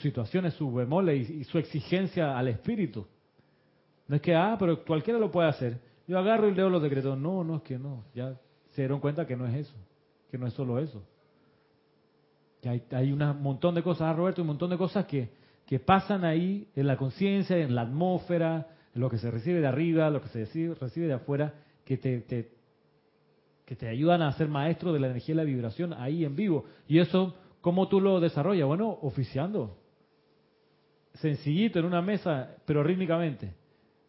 situaciones, 0.00 0.54
sus 0.54 0.72
bemoles 0.72 1.28
y, 1.28 1.44
su 1.44 1.58
exigencia 1.58 2.38
al 2.38 2.48
espíritu. 2.48 3.06
No 4.06 4.16
es 4.16 4.22
que, 4.22 4.36
ah, 4.36 4.56
pero 4.58 4.84
cualquiera 4.84 5.18
lo 5.18 5.30
puede 5.30 5.48
hacer. 5.48 5.80
Yo 6.06 6.18
agarro 6.18 6.48
y 6.48 6.54
leo 6.54 6.68
los 6.68 6.82
decretos. 6.82 7.18
No, 7.18 7.42
no 7.42 7.56
es 7.56 7.62
que 7.62 7.78
no. 7.78 8.04
Ya 8.14 8.38
se 8.72 8.82
dieron 8.82 9.00
cuenta 9.00 9.26
que 9.26 9.36
no 9.36 9.46
es 9.46 9.54
eso, 9.54 9.74
que 10.30 10.36
no 10.36 10.46
es 10.46 10.52
solo 10.52 10.78
eso. 10.78 11.02
Que 12.60 12.68
hay, 12.68 12.82
hay 12.92 13.12
un 13.12 13.18
montón 13.40 13.74
de 13.74 13.82
cosas, 13.82 14.08
ah, 14.08 14.12
Roberto, 14.12 14.42
un 14.42 14.48
montón 14.48 14.70
de 14.70 14.76
cosas 14.76 15.06
que, 15.06 15.30
que 15.66 15.78
pasan 15.78 16.24
ahí 16.24 16.68
en 16.76 16.86
la 16.86 16.96
conciencia, 16.96 17.56
en 17.56 17.74
la 17.74 17.82
atmósfera, 17.82 18.68
en 18.94 19.00
lo 19.00 19.08
que 19.08 19.18
se 19.18 19.30
recibe 19.30 19.60
de 19.60 19.66
arriba, 19.66 20.10
lo 20.10 20.20
que 20.20 20.28
se 20.28 20.40
recibe, 20.40 21.06
de 21.06 21.14
afuera, 21.14 21.54
que 21.84 21.96
te, 21.96 22.20
te, 22.20 22.50
que 23.64 23.76
te 23.76 23.88
ayudan 23.88 24.22
a 24.22 24.32
ser 24.32 24.48
maestro 24.48 24.92
de 24.92 25.00
la 25.00 25.06
energía 25.08 25.34
y 25.34 25.36
la 25.36 25.44
vibración 25.44 25.92
ahí 25.94 26.24
en 26.24 26.36
vivo. 26.36 26.64
Y 26.86 26.98
eso, 26.98 27.34
¿cómo 27.60 27.88
tú 27.88 28.00
lo 28.00 28.20
desarrollas? 28.20 28.66
Bueno, 28.66 28.98
oficiando. 29.02 29.78
Sencillito, 31.14 31.78
en 31.78 31.86
una 31.86 32.02
mesa, 32.02 32.56
pero 32.66 32.82
rítmicamente. 32.82 33.54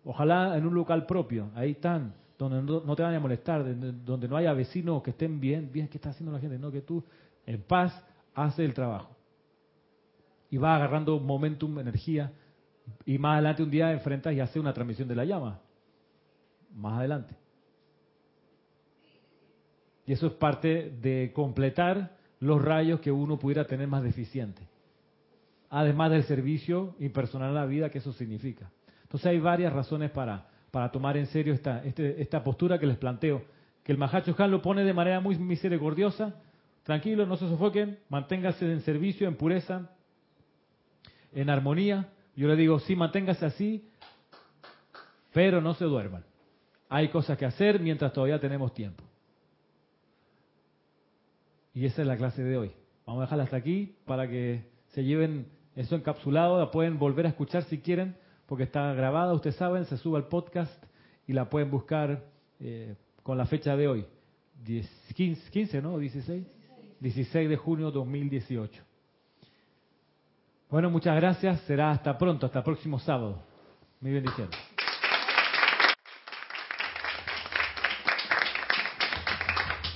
Ojalá 0.03 0.57
en 0.57 0.65
un 0.65 0.75
local 0.75 1.05
propio, 1.05 1.49
ahí 1.55 1.71
están, 1.71 2.13
donde 2.37 2.61
no, 2.61 2.95
te 2.95 3.01
vayan 3.01 3.17
a 3.17 3.21
molestar, 3.21 3.63
donde 4.05 4.27
no 4.27 4.37
haya 4.37 4.53
vecinos 4.53 5.01
que 5.01 5.11
estén 5.11 5.39
bien, 5.39 5.71
bien, 5.71 5.87
¿qué 5.87 5.97
está 5.97 6.09
haciendo 6.09 6.31
la 6.31 6.39
gente? 6.39 6.59
No, 6.59 6.71
que 6.71 6.81
tú 6.81 7.03
en 7.45 7.61
paz 7.63 7.91
haces 8.33 8.59
el 8.59 8.73
trabajo. 8.73 9.15
Y 10.51 10.57
vas 10.57 10.75
agarrando 10.75 11.19
momentum, 11.19 11.79
energía, 11.79 12.31
y 13.05 13.17
más 13.17 13.35
adelante 13.35 13.63
un 13.63 13.71
día 13.71 13.91
enfrentas 13.91 14.33
y 14.33 14.39
haces 14.39 14.57
una 14.57 14.73
transmisión 14.73 15.07
de 15.07 15.15
la 15.15 15.25
llama. 15.25 15.59
Más 16.75 16.99
adelante. 16.99 17.35
Y 20.05 20.13
eso 20.13 20.27
es 20.27 20.33
parte 20.33 20.91
de 21.01 21.31
completar 21.33 22.15
los 22.39 22.63
rayos 22.63 22.99
que 22.99 23.11
uno 23.11 23.39
pudiera 23.39 23.65
tener 23.65 23.87
más 23.87 24.03
deficiente. 24.03 24.61
Además 25.69 26.11
del 26.11 26.23
servicio 26.23 26.95
impersonal 26.99 27.51
a 27.51 27.61
la 27.61 27.65
vida 27.65 27.89
que 27.89 27.97
eso 27.97 28.13
significa. 28.13 28.69
Entonces 29.03 29.27
hay 29.27 29.39
varias 29.39 29.73
razones 29.73 30.11
para, 30.11 30.47
para 30.71 30.91
tomar 30.91 31.17
en 31.17 31.25
serio 31.27 31.53
esta, 31.53 31.83
este, 31.83 32.21
esta 32.21 32.43
postura 32.43 32.79
que 32.79 32.85
les 32.85 32.97
planteo. 32.97 33.43
Que 33.83 33.91
el 33.91 33.97
Mahacho 33.97 34.35
Han 34.37 34.51
lo 34.51 34.61
pone 34.61 34.83
de 34.83 34.93
manera 34.93 35.19
muy 35.19 35.37
misericordiosa. 35.37 36.35
Tranquilo, 36.83 37.25
no 37.25 37.35
se 37.37 37.47
sofoquen, 37.49 37.97
manténgase 38.09 38.71
en 38.71 38.81
servicio, 38.81 39.27
en 39.27 39.35
pureza, 39.35 39.89
en 41.33 41.49
armonía. 41.49 42.09
Yo 42.35 42.47
le 42.47 42.55
digo, 42.55 42.79
sí, 42.79 42.95
manténgase 42.95 43.45
así, 43.45 43.89
Pero 45.33 45.61
no 45.61 45.73
se 45.73 45.85
duerman. 45.85 46.23
Hay 46.89 47.09
cosas 47.09 47.37
que 47.37 47.45
hacer 47.45 47.79
mientras 47.79 48.13
todavía 48.13 48.39
tenemos 48.39 48.73
tiempo. 48.73 49.03
Y 51.75 51.85
esa 51.85 52.01
es 52.01 52.07
la 52.07 52.15
clase 52.15 52.41
de 52.41 52.57
hoy. 52.57 52.71
Vamos 53.05 53.21
a 53.21 53.25
dejarla 53.25 53.43
hasta 53.43 53.57
aquí 53.57 53.97
para 54.05 54.27
que 54.29 54.63
se 54.93 55.03
lleven 55.03 55.45
eso 55.75 55.95
encapsulado. 55.95 56.57
La 56.57 56.71
pueden 56.71 56.97
volver 56.97 57.25
a 57.25 57.29
escuchar 57.29 57.63
si 57.65 57.79
quieren, 57.79 58.15
porque 58.47 58.63
está 58.63 58.93
grabada, 58.93 59.33
ustedes 59.33 59.57
saben, 59.57 59.83
se 59.85 59.97
sube 59.97 60.17
al 60.17 60.27
podcast 60.27 60.73
y 61.27 61.33
la 61.33 61.49
pueden 61.49 61.69
buscar 61.69 62.23
eh, 62.61 62.95
con 63.21 63.37
la 63.37 63.45
fecha 63.45 63.75
de 63.75 63.89
hoy. 63.89 64.05
15, 64.63 65.51
15, 65.51 65.81
¿no? 65.81 65.99
16. 65.99 66.47
16 67.01 67.49
de 67.49 67.57
junio 67.57 67.91
2018. 67.91 68.81
Bueno, 70.69 70.89
muchas 70.89 71.15
gracias. 71.17 71.59
Será 71.61 71.91
hasta 71.91 72.17
pronto, 72.17 72.45
hasta 72.45 72.59
el 72.59 72.65
próximo 72.65 72.99
sábado. 72.99 73.43
Mi 73.99 74.11
bendición. 74.11 74.49